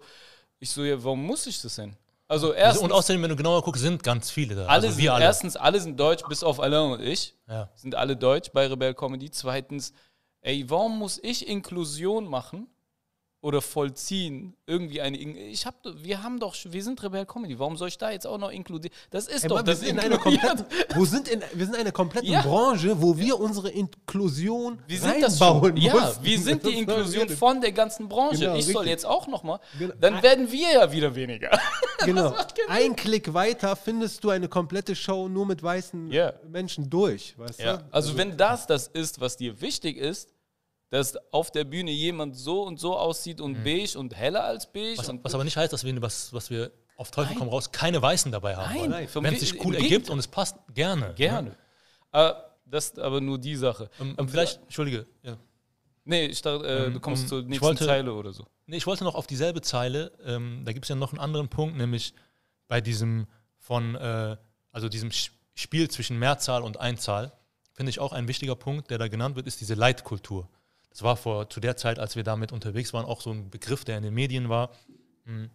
[0.60, 1.96] ich so, ja, warum muss ich das denn?
[2.28, 4.62] Also erstens, Und außerdem, wenn du genauer guckst, sind ganz viele da.
[4.66, 5.26] alle also sind, wir alle.
[5.26, 7.70] erstens, alle sind deutsch, bis auf Alain und ich, Ja.
[7.76, 9.32] sind alle deutsch bei Rebel Comedy.
[9.32, 9.94] Zweitens,
[10.42, 12.68] ey, warum muss ich Inklusion machen
[13.42, 14.56] oder vollziehen?
[14.66, 17.88] Irgendwie eine, In- ich hab, doch- wir haben doch, wir sind Rebel Comedy, warum soll
[17.88, 18.96] ich da jetzt auch noch inkludieren?
[19.12, 20.66] Das ist Ey, doch Mann, wir, das sind in kompletten,
[20.96, 22.42] wo sind in, wir sind in einer kompletten Ja.
[22.42, 25.76] Branche, wo wir unsere Inklusion Wir sind das schon.
[25.78, 26.24] Ja, mussten.
[26.26, 28.40] wir sind die Inklusion von der ganzen Branche.
[28.40, 28.90] Genau, ich soll richtig.
[28.92, 29.60] jetzt auch noch mal.
[29.78, 29.94] Genau.
[30.00, 31.50] Dann werden wir ja wieder weniger.
[32.06, 32.34] Genau.
[32.70, 36.32] Ein Klick weiter findest du eine komplette Show nur mit weißen Ja.
[36.50, 37.38] Menschen durch.
[37.38, 37.76] Weißt Ja.
[37.78, 37.84] du?
[37.92, 40.30] Also wenn das das ist, was dir wichtig ist,
[40.90, 44.98] dass auf der Bühne jemand so und so aussieht und beige und heller als beige.
[44.98, 48.02] Was, was aber nicht heißt, dass wir, was, was wir auf Teufel komm raus keine
[48.02, 48.90] Weißen dabei haben.
[48.90, 51.14] Nein, Wenn es sich cool ergibt und es passt, gerne.
[51.16, 51.56] Gerne.
[52.12, 52.34] Äh,
[52.66, 53.90] das ist aber nur die Sache.
[54.00, 55.06] Ähm, ähm, vielleicht, Entschuldige.
[55.24, 55.38] Ja.
[56.06, 58.46] Nee, ich dachte, äh, Ähm, du kommst zur nächsten wollte- Zeile oder so.
[58.66, 61.50] Nee, ich wollte noch auf dieselbe Zeile, ähm, da gibt es ja noch einen anderen
[61.50, 62.14] Punkt, nämlich
[62.68, 64.38] bei diesem von, äh,
[64.72, 65.12] also diesem
[65.56, 67.32] Spiel zwischen Mehrzahl und Einzahl,
[67.74, 70.48] finde ich auch ein wichtiger Punkt, der da genannt wird, ist diese Leitkultur.
[70.90, 73.86] Das war vor, zu der Zeit, als wir damit unterwegs waren, auch so ein Begriff,
[73.86, 74.72] der in den Medien war
[75.26, 75.46] mm,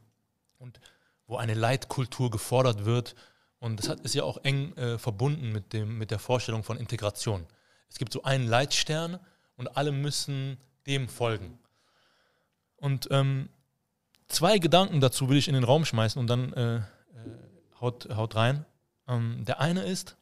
[0.59, 0.81] und
[1.27, 3.15] wo eine Leitkultur gefordert wird.
[3.59, 6.77] Und das hat, ist ja auch eng äh, verbunden mit, dem, mit der Vorstellung von
[6.77, 7.47] Integration.
[7.89, 9.19] Es gibt so einen Leitstern
[9.57, 11.59] und alle müssen dem folgen.
[12.77, 13.49] Und ähm,
[14.29, 16.83] zwei Gedanken dazu will ich in den Raum schmeißen und dann äh, äh,
[17.81, 18.67] haut, haut rein.
[19.09, 20.17] Ähm, der eine ist,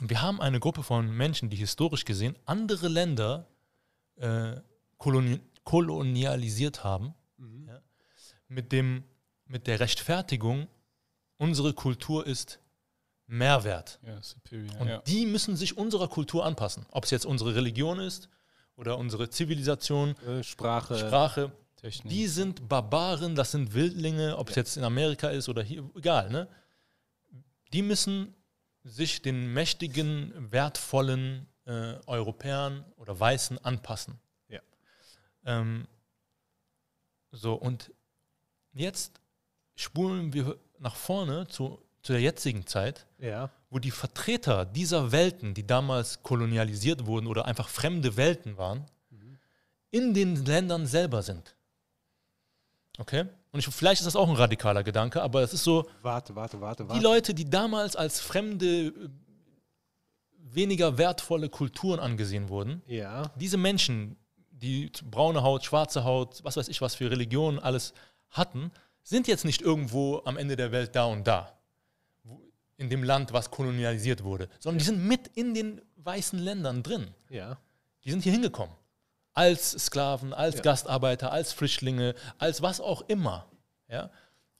[0.00, 3.46] wir haben eine Gruppe von Menschen, die historisch gesehen andere Länder
[4.20, 4.60] äh,
[4.96, 7.14] koloni kolonialisiert haben.
[7.66, 7.82] Ja?
[8.48, 9.04] mit, dem,
[9.46, 10.66] mit der Rechtfertigung,
[11.36, 12.58] unsere Kultur ist
[13.26, 14.00] Mehrwert.
[14.06, 14.80] Ja, superior.
[14.80, 14.98] Und ja.
[15.02, 16.86] die müssen sich unserer Kultur anpassen.
[16.90, 18.30] Ob es jetzt unsere Religion ist
[18.76, 20.98] oder unsere Zivilisation, Äh, Sprache.
[20.98, 21.52] Sprache.
[21.76, 22.10] Technik.
[22.10, 26.28] Die sind Barbaren, das sind Wildlinge, ob es jetzt in Amerika ist oder hier, egal.
[26.30, 26.48] Ne?
[27.72, 28.34] Die müssen
[28.82, 34.18] sich den mächtigen, wertvollen äh, Europäern oder Weißen anpassen.
[34.48, 34.60] Ja.
[35.44, 35.86] Ähm,
[37.30, 37.92] so, und
[38.72, 39.20] jetzt
[39.76, 43.50] spulen wir nach vorne zu, zu der jetzigen Zeit, Ja.
[43.70, 48.86] wo die Vertreter dieser Welten, die damals kolonialisiert wurden oder einfach fremde Welten waren,
[49.90, 51.54] in den Ländern selber sind.
[52.98, 53.24] Okay?
[53.52, 56.60] Und ich, vielleicht ist das auch ein radikaler Gedanke, aber es ist so, Warte, warte,
[56.60, 57.02] warte, die warte.
[57.02, 58.92] Leute, die damals als fremde, äh,
[60.54, 63.30] weniger wertvolle Kulturen angesehen wurden, Ja.
[63.36, 64.16] diese Menschen,
[64.50, 67.92] die braune Haut, schwarze Haut, was weiß ich, was für Religionen alles
[68.30, 68.70] hatten,
[69.02, 71.52] sind jetzt nicht irgendwo am Ende der Welt da und da,
[72.76, 77.08] in dem Land, was kolonialisiert wurde, sondern die sind mit in den weißen Ländern drin.
[77.28, 77.58] Ja.
[78.04, 78.74] Die sind hier hingekommen.
[79.34, 80.62] Als Sklaven, als Ja.
[80.62, 83.46] Gastarbeiter, als Flüchtlinge, als was auch immer.
[83.88, 84.10] Ja?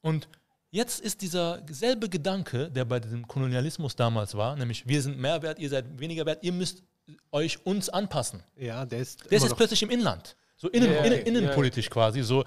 [0.00, 0.28] Und
[0.70, 5.40] jetzt ist dieser selbe Gedanke, der bei dem Kolonialismus damals war, nämlich wir sind mehr
[5.42, 6.82] wert, ihr seid weniger wert, ihr müsst
[7.32, 8.42] euch uns anpassen.
[8.56, 9.24] Ja, der ist.
[9.30, 10.36] Der ist jetzt plötzlich im Inland.
[10.56, 12.22] So innen, Ja, innen, ja, innenpolitisch quasi.
[12.22, 12.44] So,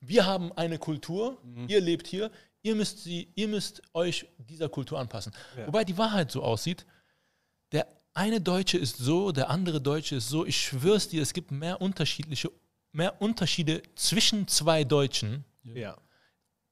[0.00, 1.68] wir haben eine Kultur, Mhm.
[1.68, 2.30] ihr lebt hier,
[2.62, 5.32] ihr müsst, sie, ihr müsst euch dieser Kultur anpassen.
[5.58, 5.66] Ja.
[5.66, 6.86] Wobei die Wahrheit so aussieht,
[7.72, 10.46] der eine Deutsche ist so, der andere Deutsche ist so.
[10.46, 12.50] Ich schwör's dir, es gibt mehr unterschiedliche,
[12.92, 15.44] mehr Unterschiede zwischen zwei Deutschen.
[15.64, 15.96] Ja.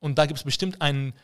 [0.01, 1.15] Und da gibt es bestimmt einen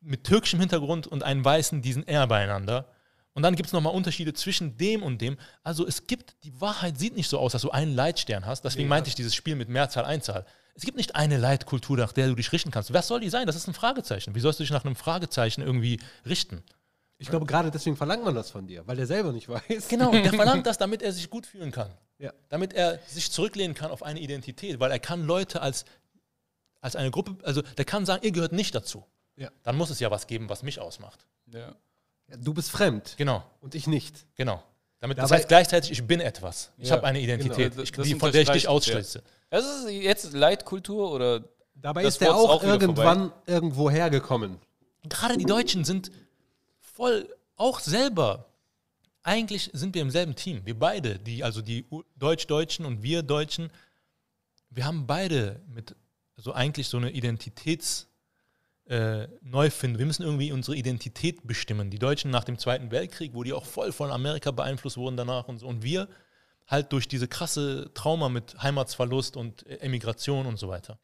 [0.00, 2.86] mit türkischem Hintergrund und einen Weißen, die sind eher beieinander.
[3.34, 5.36] Und dann gibt es nochmal Unterschiede zwischen dem und dem.
[5.62, 8.64] Also es gibt, die Wahrheit sieht nicht so aus, dass du einen Leitstern hast.
[8.64, 8.88] Deswegen Ja.
[8.88, 10.46] meinte ich dieses Spiel mit Mehrzahl, Einzahl.
[10.74, 12.92] Es gibt nicht eine Leitkultur, nach der du dich richten kannst.
[12.92, 13.46] Was soll die sein?
[13.46, 14.34] Das ist ein Fragezeichen.
[14.34, 16.62] Wie sollst du dich nach einem Fragezeichen irgendwie richten?
[17.18, 19.88] Ich glaube, gerade deswegen verlangt man das von dir, weil der selber nicht weiß.
[19.88, 21.90] Genau, der verlangt das, damit er sich gut fühlen kann.
[22.18, 22.32] Ja.
[22.48, 25.84] Damit er sich zurücklehnen kann auf eine Identität, weil er kann Leute als,
[26.80, 29.04] als eine Gruppe, also der kann sagen, ihr gehört nicht dazu.
[29.36, 29.50] Ja.
[29.62, 31.26] Dann muss es ja was geben, was mich ausmacht.
[31.52, 31.74] ja.
[32.28, 34.24] Ja, Du bist fremd Genau, und ich nicht.
[34.36, 34.62] genau.
[35.00, 36.70] Damit, das heißt gleichzeitig, ich bin etwas.
[36.76, 37.82] Ich habe eine Identität, genau.
[37.82, 39.22] ich, die, von der ich dich ausschließe.
[39.48, 41.42] Das ist jetzt Leitkultur oder
[41.74, 44.58] Dabei Das ist er ist auch, auch irgendwann irgendwo hergekommen.
[45.08, 46.10] Gerade die Deutschen sind
[46.80, 47.26] voll
[47.56, 48.46] auch selber.
[49.22, 50.60] Eigentlich sind wir im selben Team.
[50.64, 51.86] Wir beide, die, also die
[52.16, 53.70] Deutsch-Deutschen und wir Deutschen,
[54.68, 55.94] wir haben beide mit
[56.40, 58.08] so eigentlich so eine Identitäts
[58.86, 59.98] äh, Neufindung.
[59.98, 61.90] Wir müssen irgendwie unsere Identität bestimmen.
[61.90, 65.48] Die Deutschen nach dem Zweiten Weltkrieg, wo die auch voll von Amerika beeinflusst wurden danach
[65.48, 65.68] und so.
[65.68, 66.08] Und wir
[66.66, 70.98] halt durch diese krasse Trauma mit Heimatsverlust und äh, Emigration und so weiter.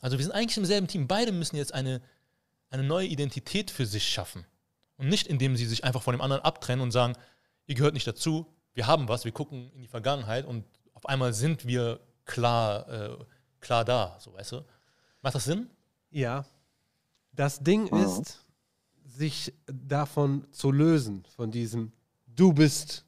[0.00, 1.06] Also wir sind eigentlich im selben Team.
[1.06, 2.02] Beide müssen jetzt eine,
[2.70, 4.44] eine neue Identität für sich schaffen.
[4.96, 7.14] Und nicht, indem sie sich einfach von dem anderen abtrennen und sagen,
[7.66, 11.32] ihr gehört nicht dazu, wir haben was, wir gucken in die Vergangenheit und auf einmal
[11.32, 13.16] sind wir klar, äh,
[13.66, 14.64] klar da, so weißt du.
[15.22, 15.68] Macht das Sinn?
[16.10, 16.46] Ja.
[17.32, 18.46] Das Ding ist,
[19.04, 21.92] sich davon zu lösen, von diesem,
[22.26, 23.04] du bist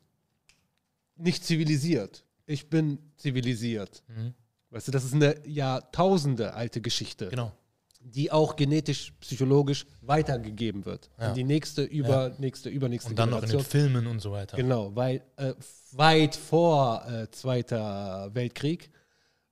[1.17, 4.03] nicht zivilisiert, ich bin zivilisiert.
[4.09, 4.35] Mhm.
[4.71, 7.53] Weißt du, das ist eine Jahrtausende alte Geschichte, Genau.
[8.01, 11.09] die auch genetisch, psychologisch weitergegeben wird.
[11.19, 11.29] Ja.
[11.29, 14.57] An die nächste, übernächste, übernächste Und dann noch in den Filmen und so weiter.
[14.57, 15.55] Genau, weil äh,
[15.93, 18.91] weit vor äh, Zweiter Weltkrieg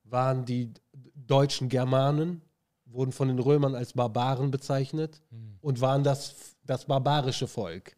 [0.03, 0.71] waren die
[1.15, 2.41] deutschen Germanen,
[2.85, 5.21] wurden von den Römern als Barbaren bezeichnet
[5.61, 7.95] und waren das, das barbarische Volk.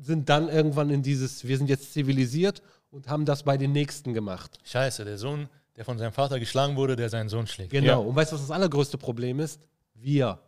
[0.00, 4.14] Sind dann irgendwann in dieses, wir sind jetzt zivilisiert und haben das bei den Nächsten
[4.14, 4.58] gemacht.
[4.62, 7.70] Scheiße, der Sohn, der von seinem Vater geschlagen wurde, der seinen Sohn schlägt.
[7.70, 7.86] Genau.
[7.86, 7.96] Ja.
[7.96, 9.60] Und weißt du, was das allergrößte Problem ist?
[9.94, 10.38] Wir.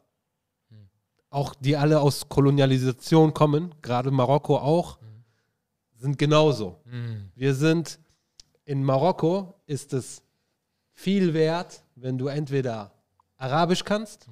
[1.31, 4.99] Auch die alle aus Kolonialisation kommen, gerade Marokko auch,
[5.95, 6.81] sind genauso.
[6.85, 7.31] Mhm.
[7.35, 8.01] Wir sind
[8.65, 10.23] in Marokko ist es
[11.01, 12.93] viel wert, wenn du entweder
[13.37, 14.29] Arabisch kannst,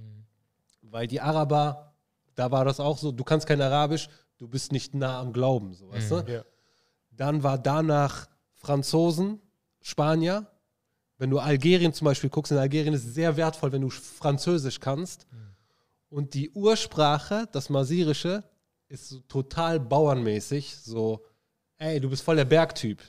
[0.83, 1.95] weil die Araber,
[2.35, 5.73] da war das auch so, du kannst kein Arabisch, du bist nicht nah am Glauben,
[5.73, 6.17] so weißt du?
[6.27, 6.45] Ja.
[7.11, 9.41] Dann war danach Franzosen,
[9.81, 10.47] Spanier.
[11.17, 14.79] Wenn du Algerien zum Beispiel guckst, in Algerien ist es sehr wertvoll, wenn du Französisch
[14.79, 15.27] kannst.
[16.11, 18.45] Und die Ursprache, das Masirische,
[18.89, 20.77] ist so total bauernmäßig.
[20.77, 21.25] So,
[21.79, 23.03] ey, du bist voll der Bergtyp.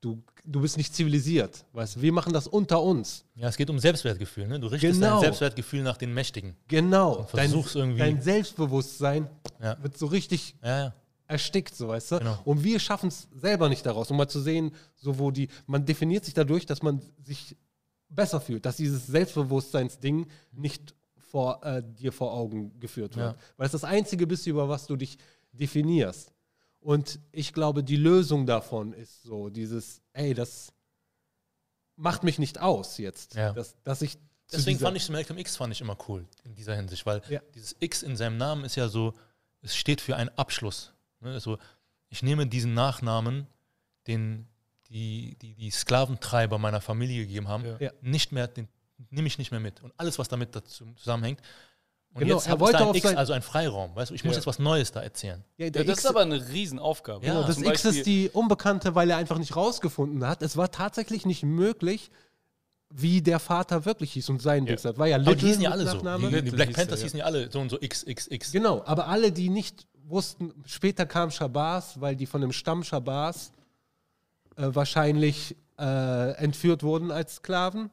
[0.00, 1.64] Du, du bist nicht zivilisiert.
[1.72, 3.24] Weißt wir machen das unter uns.
[3.34, 4.46] Ja, es geht um Selbstwertgefühl.
[4.48, 4.60] Ne?
[4.60, 5.14] Du richtest Genau.
[5.14, 6.56] dein Selbstwertgefühl nach den Mächtigen.
[6.68, 7.26] Genau.
[7.32, 9.28] Dein, versuchst irgendwie- dein Selbstbewusstsein
[9.62, 9.76] Ja.
[9.82, 10.94] wird so richtig ja.
[11.26, 12.18] erstickt, so weißt du.
[12.18, 12.38] Genau.
[12.44, 15.84] Und wir schaffen es selber nicht daraus, um mal zu sehen, so wo die, man
[15.84, 17.56] definiert sich dadurch, dass man sich
[18.08, 23.32] besser fühlt, dass dieses Selbstbewusstseinsding nicht vor äh, dir vor Augen geführt wird.
[23.32, 23.36] Ja.
[23.56, 25.18] Weil es das Einzige bist, über was du dich
[25.52, 26.32] definierst.
[26.86, 30.72] Und ich glaube, die Lösung davon ist so, dieses, ey, das
[31.96, 33.34] macht mich nicht aus jetzt.
[33.34, 33.52] Ja.
[33.52, 34.16] Dass, dass ich
[34.52, 37.40] Deswegen fand ich Malcolm X fand ich immer cool in dieser Hinsicht, weil Ja.
[37.56, 39.14] dieses X in seinem Namen ist ja so,
[39.62, 40.92] es steht für einen Abschluss.
[41.18, 41.32] Ne?
[41.32, 41.58] Also
[42.08, 43.48] ich nehme diesen Nachnamen,
[44.06, 44.46] den
[44.88, 47.64] die, die, die Sklaventreiber meiner Familie gegeben haben.
[47.80, 47.90] Ja.
[48.00, 48.68] nicht mehr, den
[49.10, 49.82] nehme ich nicht mehr mit.
[49.82, 51.40] Und alles, was damit dazu zusammenhängt.
[52.16, 53.94] Und Genau, jetzt er wollte da ein auf X, sein- also ein Freiraum.
[53.94, 54.38] Weißt du, ich muss Ja.
[54.38, 55.44] jetzt was Neues da erzählen.
[55.58, 57.26] Ja, Ja, das X, ist aber eine Riesenaufgabe.
[57.26, 60.40] Ja, Genau, das Zum X Beispiel- ist die Unbekannte, weil er einfach nicht rausgefunden hat.
[60.40, 62.10] Es war tatsächlich nicht möglich,
[62.88, 64.96] wie der Vater wirklich hieß und sein Dings hat.
[64.98, 65.94] War ja Aber die hießen ja alle so.
[65.96, 66.22] Nachname.
[66.22, 67.04] Die, die Little Black hieß Panthers er, ja.
[67.04, 68.50] hießen ja alle so und so XXX.
[68.52, 73.52] Genau, aber alle, die nicht wussten, später kam Shabazz, weil die von dem Stamm Shabazz
[74.56, 77.90] äh, wahrscheinlich äh, entführt wurden als Sklaven.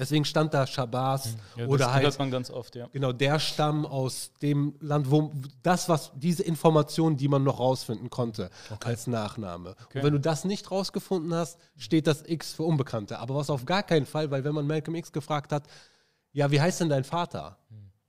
[0.00, 2.88] Deswegen stand da Shabazz Ja, oder das halt hört man ganz oft, ja.
[2.90, 5.30] genau der Stamm aus dem Land, wo
[5.62, 8.48] das, was diese Informationen, die man noch rausfinden konnte,
[8.82, 9.76] als Nachname.
[9.94, 13.18] Und wenn du das nicht rausgefunden hast, steht das X für Unbekannte.
[13.18, 15.64] Aber was auf gar keinen Fall, weil wenn man Malcolm X gefragt hat,
[16.32, 17.58] ja, wie heißt denn dein Vater?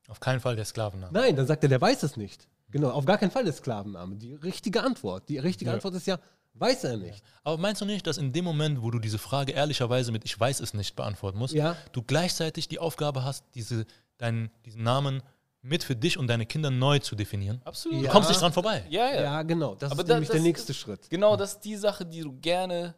[0.08, 1.12] Auf keinen Fall der Sklavenname.
[1.12, 2.48] Nein, dann sagt er, der weiß es nicht.
[2.70, 4.16] Genau, auf gar keinen Fall der Sklavenname.
[4.16, 5.28] Die richtige Antwort.
[5.28, 6.20] Die richtige Antwort ist ja,
[6.54, 7.24] weiß er nicht.
[7.44, 10.40] Aber meinst du nicht, dass in dem Moment, wo du diese Frage ehrlicherweise mit Ich
[10.40, 11.76] weiß es nicht beantworten musst, Ja.
[11.92, 13.86] du gleichzeitig die Aufgabe hast, diese,
[14.18, 15.24] deinen, diesen Namen
[15.64, 17.62] mit für dich und deine Kinder neu zu definieren?
[17.66, 18.00] Absolut.
[18.02, 18.12] Du Ja.
[18.12, 18.84] kommst nicht dran vorbei.
[18.90, 19.42] Ja, Ja, ja.
[19.44, 19.76] genau.
[19.76, 21.10] Das Aber ist da- nämlich das- der nächste Schritt.
[21.10, 22.96] Genau, das ist die Sache, die du gerne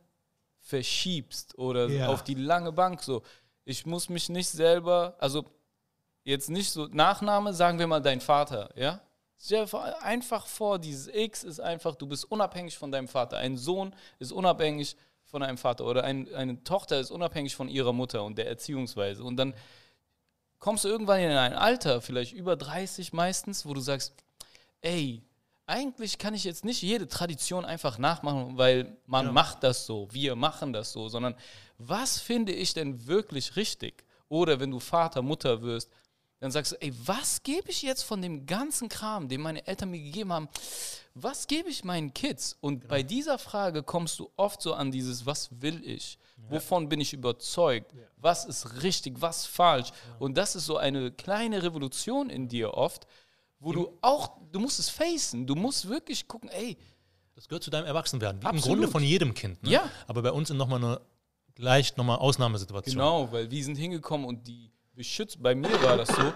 [0.60, 2.08] verschiebst oder Ja.
[2.08, 3.22] auf die lange Bank so.
[3.66, 5.46] Ich muss mich nicht selber, also
[6.24, 9.02] jetzt nicht so, Nachname, sagen wir mal dein Vater, ja?
[9.46, 13.38] Stell dir einfach vor, dieses X ist einfach, du bist unabhängig von deinem Vater.
[13.38, 14.96] Ein Sohn ist unabhängig
[15.26, 19.22] von einem Vater oder ein, eine Tochter ist unabhängig von ihrer Mutter und der Erziehungsweise.
[19.22, 19.54] Und dann
[20.60, 24.14] kommst du irgendwann in ein Alter, vielleicht über 30 meistens, wo du sagst,
[24.80, 25.22] ey,
[25.66, 30.38] eigentlich kann ich jetzt nicht jede Tradition einfach nachmachen, weil man macht das so, wir
[30.38, 31.36] machen das so, sondern
[31.78, 34.06] was finde ich denn wirklich richtig?
[34.30, 35.92] Oder wenn du Vater, Mutter wirst,
[36.44, 39.92] dann sagst du, ey, was gebe ich jetzt von dem ganzen Kram, den meine Eltern
[39.92, 40.50] mir gegeben haben,
[41.14, 42.58] was gebe ich meinen Kids?
[42.60, 46.20] Und bei dieser Frage kommst du oft so an dieses, was will ich?
[46.50, 47.94] Wovon bin ich überzeugt?
[48.18, 49.92] Was ist richtig, was falsch?
[50.20, 53.08] Und das ist so eine kleine Revolution in dir oft,
[53.60, 56.78] wo du auch, du musst es facen, du musst wirklich gucken, ey,
[57.36, 58.42] Das gehört zu deinem Erwachsenwerden.
[58.42, 58.80] Wie im Absolut.
[58.80, 59.64] Grunde von jedem Kind.
[59.64, 59.72] Ne?
[59.72, 59.90] Ja.
[60.08, 61.00] Aber bei uns sind nochmal eine
[61.56, 62.96] leicht nochmal Ausnahmesituation.
[62.96, 66.34] Genau, weil wir sind hingekommen und die beschützt, bei mir war das so,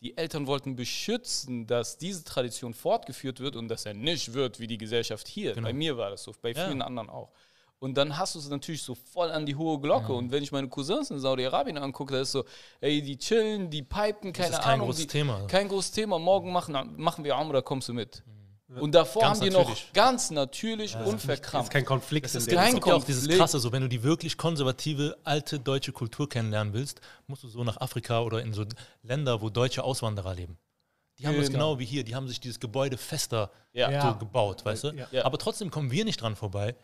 [0.00, 4.66] die Eltern wollten beschützen, dass diese Tradition fortgeführt wird und dass er nicht wird wie
[4.66, 5.54] die Gesellschaft hier.
[5.54, 5.66] Genau.
[5.68, 6.66] Bei mir war das so, bei Ja.
[6.66, 7.32] vielen anderen auch.
[7.78, 10.12] Und dann hast du es natürlich so voll an die hohe Glocke.
[10.12, 12.44] Und wenn ich meine Cousins in Saudi-Arabien angucke, da ist so,
[12.80, 14.86] ey, die chillen, die pipen, keine ist kein Ahnung.
[14.86, 15.46] großes die, Thema.
[15.46, 16.18] Kein großes Thema.
[16.18, 18.22] Morgen machen, machen wir Amra, kommst du mit.
[18.68, 19.92] Und davor Ganz haben die noch natürlich.
[19.92, 21.68] ganz natürlich, Das unverkrampft.
[21.68, 22.24] ist kein Konflikt.
[22.26, 23.38] Das ist, kein ja auch dieses Konflikt.
[23.38, 27.62] Krasse, so wenn du die wirklich konservative, alte deutsche Kultur kennenlernen willst, musst du so
[27.62, 28.64] nach Afrika oder in so
[29.02, 30.58] Länder, wo deutsche Auswanderer leben.
[31.18, 31.70] Die haben das Genau.
[31.74, 33.88] genau wie hier, die haben sich dieses Gebäude fester Ja.
[33.90, 34.12] Ja.
[34.12, 34.88] so gebaut, weißt du?
[34.90, 35.06] Ja.
[35.12, 35.24] Ja.
[35.24, 36.74] Aber trotzdem kommen wir nicht dran vorbei,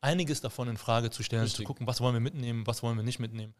[0.00, 1.58] einiges davon in Frage zu stellen, Richtig.
[1.58, 3.54] zu gucken, was wollen wir mitnehmen, was wollen wir nicht mitnehmen.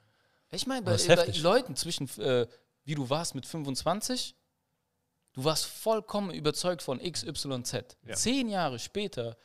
[0.50, 1.40] Ich meine, bei, Das bei heftig.
[1.42, 2.46] Leuten zwischen, äh,
[2.84, 4.34] wie du warst mit 25,
[5.32, 7.96] du warst vollkommen überzeugt von XYZ.
[8.06, 8.14] Ja.
[8.14, 9.36] Zehn Jahre später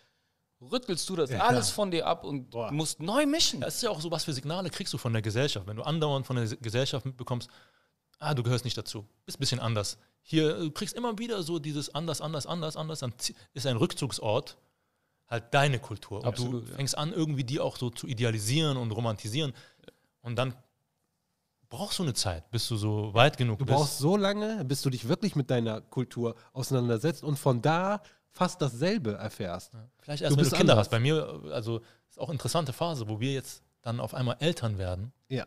[0.62, 1.76] rüttelst du das Ja, alles klar.
[1.76, 2.72] von dir ab und Boah.
[2.72, 3.62] musst neu mischen.
[3.62, 5.68] Das ist ja auch so, was für Signale kriegst du von der Gesellschaft.
[5.68, 7.50] Wenn du andauernd von der Gesellschaft mitbekommst,
[8.20, 9.98] ah, du gehörst nicht dazu, bist ein bisschen anders.
[10.24, 13.14] Hier, du kriegst immer wieder so dieses anders, anders, anders, anders, dann
[13.54, 14.58] ist ein Rückzugsort
[15.28, 16.20] halt deine Kultur.
[16.20, 16.76] Und Absolut, du ja.
[16.76, 19.54] fängst an, irgendwie die auch so zu idealisieren und romantisieren.
[20.22, 20.56] Und dann
[21.70, 23.78] brauchst du eine Zeit, bis du so weit genug Du bist.
[23.78, 28.62] brauchst so lange, bis du dich wirklich mit deiner Kultur auseinandersetzt und von da fast
[28.62, 29.72] dasselbe erfährst.
[30.00, 30.86] Vielleicht erst, Du wenn du bist Kinder anders.
[30.88, 30.92] hast.
[30.92, 34.78] Bei mir, also ist auch eine interessante Phase, wo wir jetzt dann auf einmal Eltern
[34.78, 35.46] werden Ja.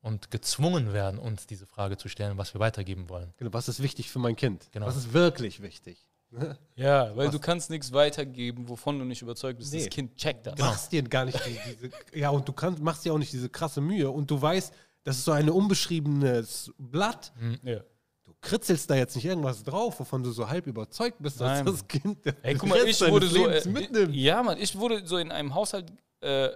[0.00, 3.32] und gezwungen werden, uns diese Frage zu stellen, was wir weitergeben wollen.
[3.36, 4.68] Genau, was ist wichtig für mein Kind?
[4.72, 4.86] Genau.
[4.86, 6.06] Was ist wirklich wichtig?
[6.76, 7.32] Ja, weil Was?
[7.32, 9.72] du kannst nichts weitergeben, wovon du nicht überzeugt bist.
[9.72, 9.80] Nee.
[9.80, 10.54] Das Kind checkt das.
[10.54, 13.32] Du machst dir gar nicht die, diese, ja, und du kannst, machst dir auch nicht
[13.32, 14.72] diese krasse Mühe und du weißt,
[15.02, 17.32] das ist so ein unbeschriebenes Blatt.
[17.62, 17.80] Ja.
[18.24, 21.66] Du kritzelst da jetzt nicht irgendwas drauf, wovon du so halb überzeugt bist, dass Nein.
[21.66, 23.46] das Kind der Ey, guck mal, ich wurde so.
[23.48, 24.14] Äh, mitnimmt.
[24.14, 26.50] ja, Mann, ich wurde so in einem Haushalt, äh,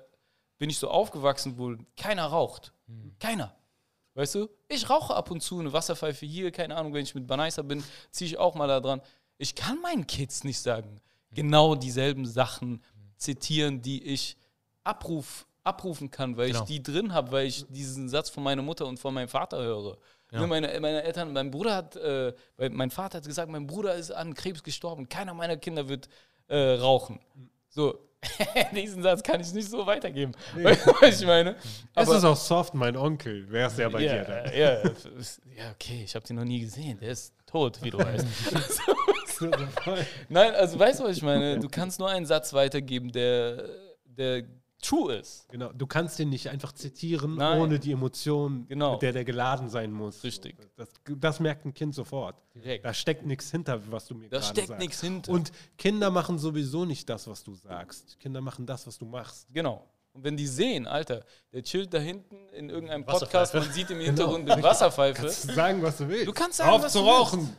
[0.58, 2.72] bin ich so aufgewachsen, wo keiner raucht.
[3.18, 3.54] Keiner.
[4.14, 4.48] Weißt du?
[4.68, 7.82] Ich rauche ab und zu eine Wasserpfeife hier, keine Ahnung, wenn ich mit Banaisa bin,
[8.10, 9.00] ziehe ich auch mal da dran.
[9.38, 11.00] Ich kann meinen Kids nicht sagen,
[11.32, 12.80] genau dieselben Sachen
[13.16, 14.36] zitieren, die ich
[14.84, 16.60] Abruf abrufen kann, weil Genau.
[16.60, 19.58] ich die drin habe, weil ich diesen Satz von meiner Mutter und von meinem Vater
[19.62, 19.96] höre.
[20.30, 22.32] Ne, Meine, meine Eltern, mein Bruder hat, äh,
[22.70, 26.08] mein Vater hat gesagt, mein Bruder ist an Krebs gestorben, keiner meiner Kinder wird
[26.48, 27.20] äh, rauchen.
[27.68, 27.98] So,
[28.74, 30.32] diesen Satz kann ich nicht so weitergeben.
[30.54, 31.56] Du, was ich meine?
[31.94, 33.46] Es ist auch soft, mein Onkel.
[33.48, 34.44] Wer ist der bei dir ja, dann?
[34.56, 36.98] ja, ja, okay, ich habe den noch nie gesehen.
[36.98, 38.26] Der ist tot, wie du weißt.
[40.28, 41.58] Nein, also weißt du, was ich meine?
[41.58, 43.68] Du kannst nur einen Satz weitergeben, der,
[44.04, 44.44] der
[44.84, 45.48] true ist.
[45.48, 47.60] Genau, du kannst den nicht einfach zitieren, Nein.
[47.60, 48.92] ohne die Emotion, Genau.
[48.92, 50.22] mit der der geladen sein muss.
[50.24, 50.56] Richtig.
[50.76, 50.88] Das,
[51.18, 52.36] das merkt ein Kind sofort.
[52.54, 52.84] Direkt.
[52.84, 54.80] Da steckt nichts hinter, was du mir Da gerade steckt sagst.
[54.80, 55.32] nichts hinter.
[55.32, 58.18] Und Kinder machen sowieso nicht das, was du sagst.
[58.20, 59.46] Kinder machen das, was du machst.
[59.52, 59.84] Genau.
[60.12, 63.04] Und wenn die sehen, Alter, der chillt da hinten in irgendeinem.
[63.04, 65.22] Podcast, man sieht im Hintergrund eine Wasserpfeife.
[65.22, 66.28] Kannst du sagen, was du willst.
[66.28, 67.18] Du kannst sagen, Auf was zu du willst.
[67.18, 67.56] rauchen.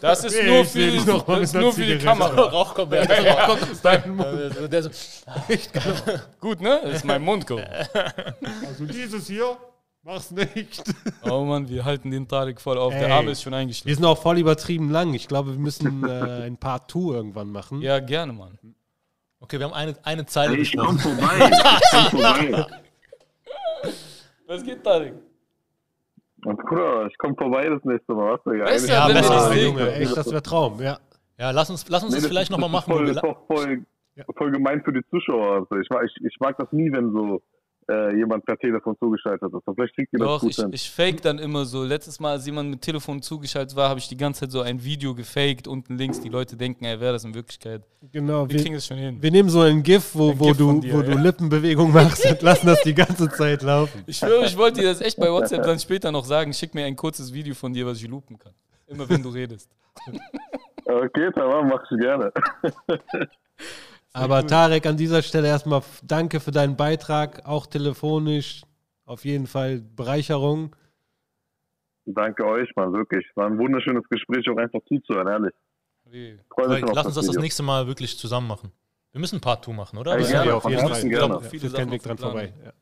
[0.00, 1.98] Das ist Nee, nur für, mal das nur für die.
[1.98, 2.28] Kamera.
[2.50, 4.72] Rauch kommt, Rauch kommt aus deinem Mund.
[4.72, 4.90] Der so,
[6.40, 6.80] Gut, ne?
[6.82, 7.62] Das ist mein Mundgeruch.
[8.66, 9.56] Also dieses hier,
[10.02, 10.82] mach's nicht.
[11.28, 12.92] Oh Mann, wir halten den Tarek voll auf.
[12.94, 13.12] Der Ey.
[13.12, 13.94] Arme ist schon Wir eingeschlafen.
[13.94, 15.12] sind auch voll übertrieben lang.
[15.14, 17.82] Ich glaube, wir müssen äh, ein Part 2 irgendwann machen.
[17.82, 18.58] Ja, gerne, Mann.
[19.40, 21.50] okay, wir haben eine, eine Zeile Ich komm vorbei.
[21.50, 22.66] Ich komm vorbei.
[24.46, 25.14] Was geht, Tarek?
[26.44, 28.32] Und Bruder, ich komm vorbei das nächste Mal.
[28.34, 28.44] Was?
[28.44, 30.80] Besser, Eigentlich- wenn wir besser, Junge, echt, das wäre Traum.
[30.80, 30.98] Ja.
[31.38, 32.92] Ja, lass uns, lass uns Nee, das vielleicht nochmal machen.
[32.92, 33.84] Voll, wir ist doch voll,
[34.36, 35.66] voll gemein für die Zuschauer.
[35.70, 37.42] Also ich, ich, ich mag das nie, wenn so
[37.88, 39.62] äh, jemand per Telefon zugeschaltet ist.
[39.66, 40.70] Aber vielleicht kriegt ihr das Doch, gut ich, hin.
[40.72, 41.84] ich fake dann immer so.
[41.84, 44.82] Letztes Mal, als jemand mit Telefon zugeschaltet war, habe ich die ganze Zeit so ein
[44.84, 46.20] Video gefaked, unten links.
[46.20, 47.82] Die Leute denken, er wäre das in Wirklichkeit.
[48.12, 49.18] Genau, Wir wir, kriegen es schon hin.
[49.20, 51.20] wir nehmen so ein GIF, wo, Ein wo, GIF du, dir, wo du ja.
[51.20, 54.02] Lippenbewegungen machst und lassen das die ganze Zeit laufen.
[54.06, 56.52] Ich schwöre, ich wollte dir das echt bei WhatsApp dann später noch sagen.
[56.52, 58.52] Schick mir ein kurzes Video von dir, was ich loopen kann.
[58.86, 59.70] Immer wenn du redest.
[60.84, 62.32] Okay, tamam, mach ich gerne.
[64.14, 68.62] Aber Tarek, an dieser Stelle erstmal danke für deinen Beitrag, auch telefonisch.
[69.04, 70.76] Auf jeden Fall Bereicherung.
[72.04, 73.24] Danke euch, Mann, wirklich.
[73.36, 75.54] War ein wunderschönes Gespräch, auch einfach zuzuhören, ehrlich.
[76.06, 76.38] Wie?
[76.54, 77.42] Freu mich schon auf Lass uns das das Video.
[77.42, 78.72] nächste Mal wirklich zusammen machen.
[79.12, 80.18] Wir müssen Part 2 machen, oder?
[80.18, 81.08] Was- gerne, wir auf jeden Fall.
[81.08, 81.34] gerne.
[81.34, 82.52] Ja, Viele führt Sachen kein Weg auf dran vorbei.
[82.64, 82.72] Ja.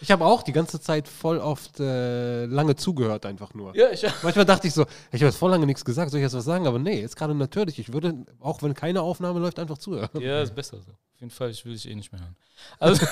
[0.00, 3.76] Ich habe auch die ganze Zeit voll oft äh, lange zugehört, einfach nur.
[3.76, 4.82] Ja, ich, Manchmal dachte ich so,
[5.12, 6.66] ich habe jetzt voll lange nichts gesagt, soll ich jetzt was sagen?
[6.66, 7.78] Aber nee, ist gerade natürlich.
[7.78, 10.08] Ich würde, auch wenn keine Aufnahme läuft, einfach zuhören.
[10.20, 10.90] ja, ist besser so.
[10.90, 12.36] Auf jeden Fall, ich will dich eh nicht mehr hören.
[12.78, 13.06] Also,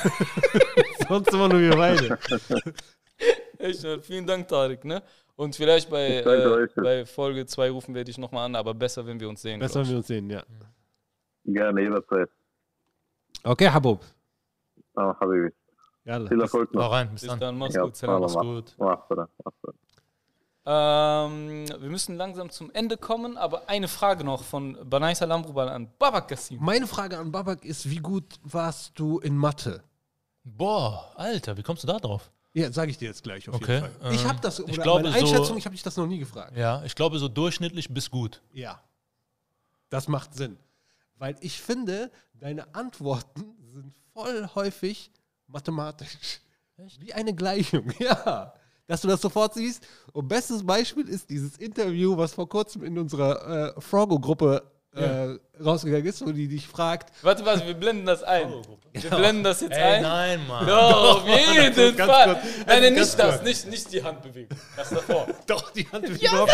[1.09, 2.19] Sonst immer nur wir beide.
[3.59, 5.02] echt, vielen Dank, Tarek, ne?
[5.36, 9.20] Und vielleicht bei, äh, bei Folge 2 rufen wir dich nochmal an, aber besser, wenn
[9.20, 9.60] wir uns sehen.
[9.60, 10.43] Besser, wenn wir uns sehen, ja.
[11.44, 12.28] Gerne, jederzeit.
[13.44, 14.05] Okay, Habub.
[14.97, 15.52] Ah, Habibi.
[16.09, 16.29] Yalla.
[16.29, 16.91] Viel Erfolg Hau noch.
[16.93, 17.39] rein, bis Bis dann.
[17.41, 17.97] dann, mach's Ja, gut.
[17.97, 18.23] Salam.
[18.23, 18.75] mach Mach's gut.
[18.79, 19.29] Mach's bitte.
[20.71, 25.91] Ähm, wir müssen langsam zum Ende kommen, aber eine Frage noch von Banaisa Lambrubal an
[25.99, 26.59] Babak Gassim.
[26.61, 29.83] Meine Frage an Babak ist, wie gut warst du in Mathe?
[30.45, 32.31] Boah, Alter, wie kommst du da drauf?
[32.53, 34.13] Ja, sage ich dir jetzt gleich auf Okay, jeden Fall.
[34.13, 36.07] ich ähm, habe das, ich oder glaube, meine so- Einschätzung, ich habe dich das noch
[36.07, 36.57] nie gefragt.
[36.57, 38.43] Ja, ich glaube so durchschnittlich bis gut.
[38.53, 38.81] Ja.
[39.91, 40.59] Das macht Sinn.
[41.17, 45.11] Weil ich finde, deine Antworten sind voll häufig
[45.49, 46.41] mathematisch.
[47.01, 48.53] Wie eine Gleichung, ja.
[48.87, 49.87] Dass du das sofort siehst.
[50.12, 54.62] Und bestes Beispiel ist dieses Interview, was vor kurzem in unserer äh, Frogo-Gruppe
[54.95, 57.12] äh, rausgegangen ist, wo die dich fragt.
[57.23, 58.51] Warte, warte, wir blenden das ein.
[58.93, 60.03] Wir blenden das jetzt Ey, ein.
[60.03, 60.66] nein, Mann.
[60.66, 62.25] Doch, auf jeden Fall.
[62.35, 62.45] kurz.
[62.66, 64.49] Nein, nein, nicht das, nicht, nicht die Hand bewegen.
[64.77, 65.27] Das davor.
[65.47, 66.51] Doch, die Hand wird überhaupt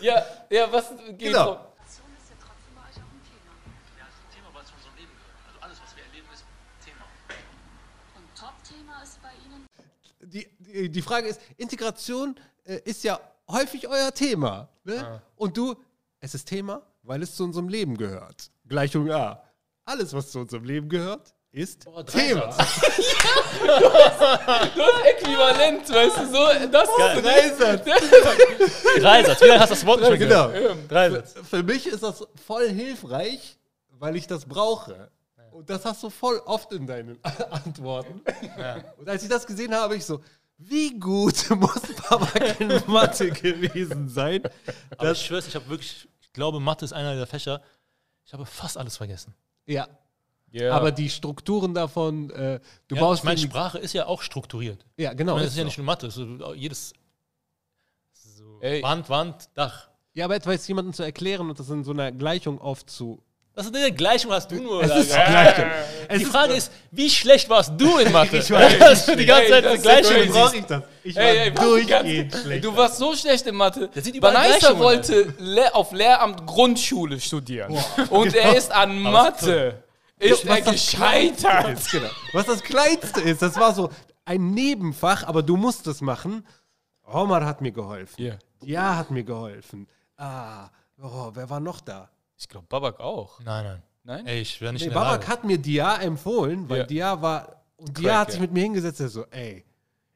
[0.00, 1.44] Ja, ja, was geht Genau.
[1.44, 1.58] drauf?
[10.74, 12.34] Die, die, Frage ist, Integration
[12.64, 14.68] äh, ist ja häufig euer Thema.
[14.84, 15.22] Ne?
[15.36, 15.74] Und du,
[16.20, 18.50] es ist Thema, weil es zu unserem Leben gehört.
[18.66, 19.42] Gleichung A.
[19.84, 22.56] Alles, was zu unserem Leben gehört, ist Thema.
[23.64, 26.88] Du hast äquivalent, weißt du, so, das
[27.22, 27.84] Dreisatz.
[29.00, 29.40] Dreisatz.
[29.40, 30.48] Wie lange hast du das Wort mehr Genau.
[30.48, 30.90] gehört?
[30.90, 31.34] Dreisatz.
[31.48, 33.58] Für mich ist das voll hilfreich,
[33.90, 35.10] weil ich das brauche.
[35.52, 37.18] Und das hast du voll oft in deinen
[37.50, 38.20] Antworten.
[38.98, 40.20] Und als ich das gesehen habe, habe ich so,
[40.58, 44.42] wie gut muss Papa in Mathe gewesen sein?
[44.96, 47.60] Aber ich schwör's, ich habe wirklich, ich glaube, Mathe ist einer der Fächer.
[48.24, 49.34] Ich habe fast alles vergessen.
[49.66, 49.86] Ja,
[50.50, 50.72] Ja.
[50.72, 54.84] aber die Strukturen davon, äh, du Ja, baust ich meine, Sprache ist ja auch strukturiert.
[54.96, 55.34] Ja, Ich genau.
[55.34, 55.66] meine, ist das ist ja so.
[55.68, 56.92] nicht nur Mathe, es ist so jedes
[58.12, 58.60] so.
[58.82, 59.88] Wand, Wand, Dach.
[60.14, 63.20] Ja, aber etwas jemandem zu erklären und das in so einer Gleichung aufzu.
[63.54, 64.82] Das ist eine Gleichung, hast du nur.
[64.82, 65.14] Es ist.
[65.14, 65.64] Gleichung.
[66.18, 68.38] Die Frage ist, wie schlecht warst du in Mathe?
[68.38, 70.82] Ich weiß, Dass du die ganze Zeit das eine Gleichung brauche ich das.
[71.04, 72.64] Ich Ey, war durchgehend schlecht.
[72.64, 73.88] Du warst so schlecht in Mathe.
[73.94, 77.76] Der sieht Gleichungen, wollte Le auf Lehramt Grundschule studieren.
[78.10, 79.84] Und er ist an Mathe
[80.18, 81.38] ist was er das gescheitert.
[81.38, 82.10] Kleinste ist, genau.
[82.32, 83.90] Was das Kleinste ist, das war so
[84.24, 86.46] ein Nebenfach, aber du musst es machen.
[87.06, 88.22] Omar hat mir geholfen.
[88.22, 88.34] Ja.
[88.62, 89.86] Ja, hat mir geholfen.
[90.16, 90.70] Ah,
[91.02, 92.08] oh, wer war noch da?
[92.44, 93.40] Ich glaube, Babak auch.
[93.40, 93.82] Nein, nein.
[94.02, 94.26] Nein?
[94.26, 95.28] Ey, ich wäre nicht Nee, in der Babak Lage.
[95.32, 96.84] hat mir Dia empfohlen, weil Ja.
[96.84, 97.64] Dia war.
[97.76, 98.42] Und Dia Crack, hat sich ja.
[98.42, 99.64] mit mir hingesetzt, der so, ey,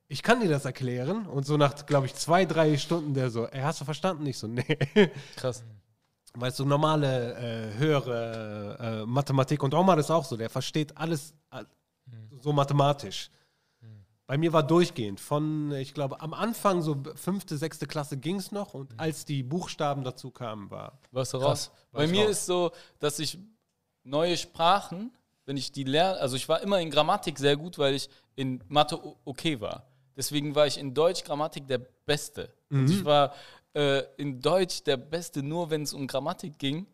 [0.08, 1.24] ich kann dir das erklären.
[1.26, 4.26] Und so nach, glaube ich, zwei, drei Stunden, der so, ey, hast du verstanden?
[4.26, 4.76] Ich so, nee.
[5.36, 5.64] Krass.
[6.34, 9.62] Weißt du, normale, äh, höhere äh, Mathematik.
[9.62, 11.64] Und Omar ist auch so, der versteht alles äh,
[12.42, 13.30] so mathematisch.
[14.28, 15.20] Bei mir war durchgehend.
[15.20, 18.74] Von, ich glaube, am Anfang, so fünfte, sechste Klasse ging es noch.
[18.74, 21.00] Und als die Buchstaben dazu kamen, war.
[21.12, 21.70] Warst du raus?
[21.92, 22.32] Bei mir raus.
[22.32, 23.38] ist so, dass ich
[24.04, 25.12] neue Sprachen,
[25.46, 28.62] wenn ich die lerne, also ich war immer in Grammatik sehr gut, weil ich in
[28.68, 29.86] Mathe okay war.
[30.14, 32.52] Deswegen war ich in Deutsch Grammatik der Beste.
[32.70, 32.90] Und Mhm.
[32.90, 33.32] ich war
[33.72, 36.86] äh, in Deutsch der Beste nur, wenn es um Grammatik ging.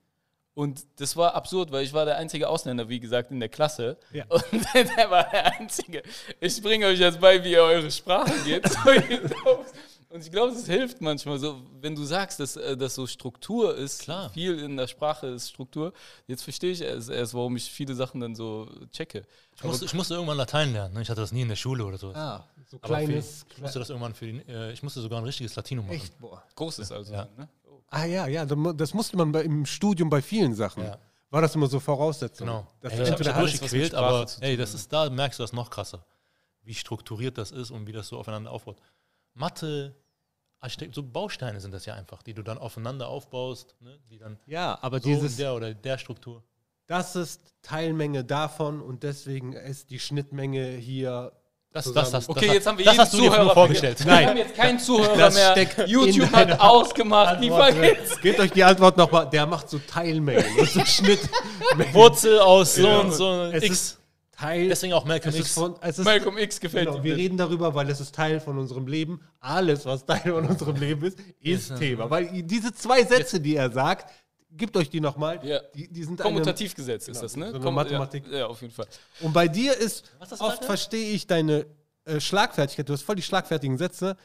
[0.55, 3.97] Und das war absurd, weil ich war der einzige Ausländer, wie gesagt, in der Klasse.
[4.13, 4.25] Ja.
[4.29, 4.65] Und
[4.97, 6.03] der war der einzige.
[6.41, 8.65] Ich bringe euch jetzt bei, wie ihr eure Sprache geht.
[10.15, 13.75] Und ich glaube, es hilft manchmal so, wenn du sagst, dass äh, das so Struktur
[13.75, 14.31] ist, Klar.
[14.31, 15.93] viel in der Sprache ist Struktur.
[16.29, 19.25] Jetzt verstehe ich erst, erst, warum ich viele Sachen dann so checke.
[19.57, 20.95] Ich musste, ich musste irgendwann Latein lernen.
[20.95, 21.03] Ne?
[21.03, 22.13] Ich hatte das nie in der Schule oder so.
[22.15, 25.25] Ah, so Aber für, ich musste das irgendwann für die, äh, ich musste sogar ein
[25.25, 25.97] richtiges Latinum machen.
[25.97, 26.45] Echt, boah.
[26.55, 27.13] Großes also.
[27.13, 27.27] Ja.
[27.37, 27.49] Ne?
[27.95, 30.83] Ah ja, ja, das musste man bei, im Studium bei vielen Sachen.
[30.83, 30.99] Ja.
[31.31, 32.49] War das immer so Voraussetzung?
[32.49, 32.66] Genau.
[32.81, 35.71] Ey, du ich habe mich durchgequält, aber ey, das ist, da merkst du das noch
[35.71, 36.05] krasser,
[36.62, 38.81] wie strukturiert das ist und wie das so aufeinander aufbaut.
[39.35, 39.95] Mathe,
[40.59, 43.97] Architekt, so Bausteine sind das ja einfach, die du dann aufeinander aufbaust, ne?
[44.11, 46.43] die dann ja, aber so dieses, der oder der Struktur.
[46.87, 51.33] das ist Teilmenge davon und deswegen ist die Schnittmenge hier.
[51.75, 54.07] Das, das, das, Okay, das, jetzt haben wir das jeden hast du Zuhörer nur vorgestellt.
[54.07, 55.51] Wir haben jetzt keinen Zuhörer Das mehr.
[55.51, 57.43] steckt YouTube hat ausgemacht.
[57.43, 57.97] Die Antwort, ne?
[58.23, 59.29] Gebt euch die Antwort nochmal.
[59.29, 59.81] Der macht so
[60.61, 61.93] und so Schnittmengen.
[61.93, 63.01] Wurzel aus so Genau.
[63.01, 63.73] und so Es X.
[63.75, 63.99] ist
[64.39, 64.69] Teil.
[64.69, 65.55] Deswegen auch Malcolm es ist X.
[65.55, 68.57] von, es ist, Malcolm X gefällt genau, wir reden darüber, weil es ist Teil von
[68.57, 69.21] unserem Leben.
[69.41, 72.09] Alles, was Teil von unserem Leben ist Ist, Thema.
[72.09, 74.13] Weil diese zwei Sätze, die er sagt,
[74.57, 75.41] gebt euch die nochmal.
[75.45, 75.61] Ja.
[75.75, 77.51] Die, die sind eine, Kommutativgesetz ist Genau, das, ne?
[77.51, 78.25] so eine Kom- Mathematik.
[78.31, 78.87] Ja, ja, auf jeden Fall.
[79.21, 81.67] Und bei dir ist, Was ist das oft verstehe ich deine
[82.05, 84.17] äh, Schlagfertigkeit, du hast voll die schlagfertigen Sätze,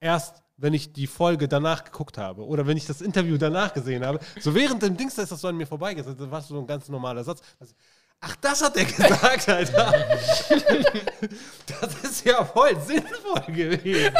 [0.00, 4.04] erst wenn ich die Folge danach geguckt habe oder wenn ich das Interview danach gesehen
[4.06, 4.18] habe.
[4.40, 6.88] So während dem Dings ist das so an mir vorbeigesetzt, das war so ein ganz
[6.88, 7.40] normaler Satz.
[7.60, 7.74] Also,
[8.20, 9.92] Ach, das hat er gesagt, Alter.
[11.66, 14.14] das ist ja voll sinnvoll gewesen.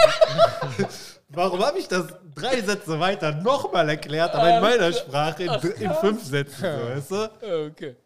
[1.28, 5.50] Warum habe ich das drei Sätze weiter nochmal erklärt, aber in meiner Sprache in,
[5.82, 7.16] in fünf Sätzen, so, weißt du?
[7.46, 7.96] Ja, Okay.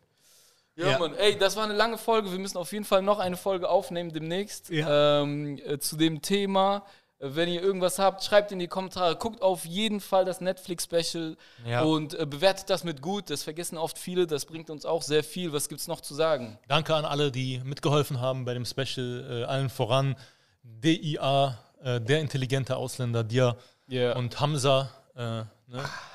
[0.77, 0.99] Ja, Ja.
[0.99, 1.15] Mann.
[1.17, 2.31] Ey, das war eine lange Folge.
[2.33, 5.21] Wir müssen auf jeden Fall noch eine Folge aufnehmen demnächst Ja.
[5.23, 6.85] ähm, äh, zu dem Thema.
[7.19, 9.17] Äh, Wenn ihr irgendwas habt, schreibt in die Kommentare.
[9.17, 11.37] Guckt auf jeden Fall das Netflix-Special
[11.67, 11.83] Ja.
[11.83, 13.29] und äh, bewertet das mit gut.
[13.29, 14.27] Das vergessen oft viele.
[14.27, 15.53] Das bringt uns auch sehr viel.
[15.53, 16.59] Was gibt's noch zu sagen?
[16.69, 20.17] Danke an alle, die mitgeholfen haben bei dem Special, äh, allen voran
[20.63, 23.57] DIA, äh, der intelligente Ausländer, dir
[23.89, 24.17] Ja.
[24.17, 24.91] und Hamza.
[25.15, 25.47] Äh, ne?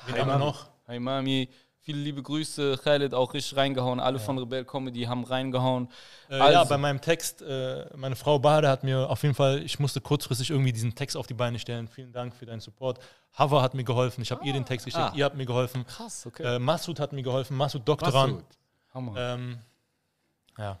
[0.06, 0.66] Wen haben wir noch?
[0.88, 1.48] Hi Mami.
[1.80, 2.78] Viele liebe Grüße.
[2.82, 4.00] Khaled auch richtig reingehauen.
[4.00, 5.88] Alle von Rebel Comedy haben reingehauen.
[6.28, 9.62] Äh, Also- Ja, bei meinem Text, äh, meine Frau Bade hat mir auf jeden Fall,
[9.62, 11.86] ich musste kurzfristig irgendwie diesen Text auf die Beine stellen.
[11.86, 12.98] Vielen Dank für deinen Support.
[13.34, 15.12] Hava hat mir geholfen, ich habe ihr den Text geschickt, Ah.
[15.14, 15.86] ihr habt mir geholfen.
[15.86, 16.56] Krass, okay.
[16.56, 18.30] Äh, Masud hat mir geholfen, Masud Doktoran.
[18.32, 18.44] Masud.
[18.92, 19.14] Hammer.
[19.16, 19.58] Ähm,
[20.58, 20.78] ja.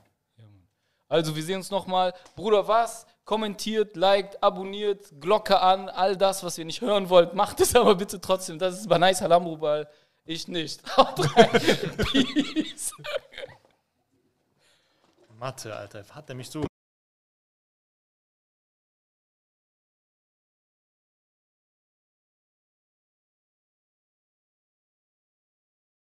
[1.08, 2.12] Also, wir sehen uns nochmal.
[2.34, 3.06] Bruder, was?
[3.26, 7.96] Kommentiert, liked, abonniert, Glocke an, all das, was ihr nicht hören wollt, macht es aber
[7.96, 8.58] bitte trotzdem.
[8.58, 9.88] Das ist Banai Salam Rubal.
[10.24, 10.80] Ich nicht.
[10.96, 11.50] Haut rein.
[12.12, 12.92] Peace.
[15.38, 16.64] Mathe, Alter, hat er mich so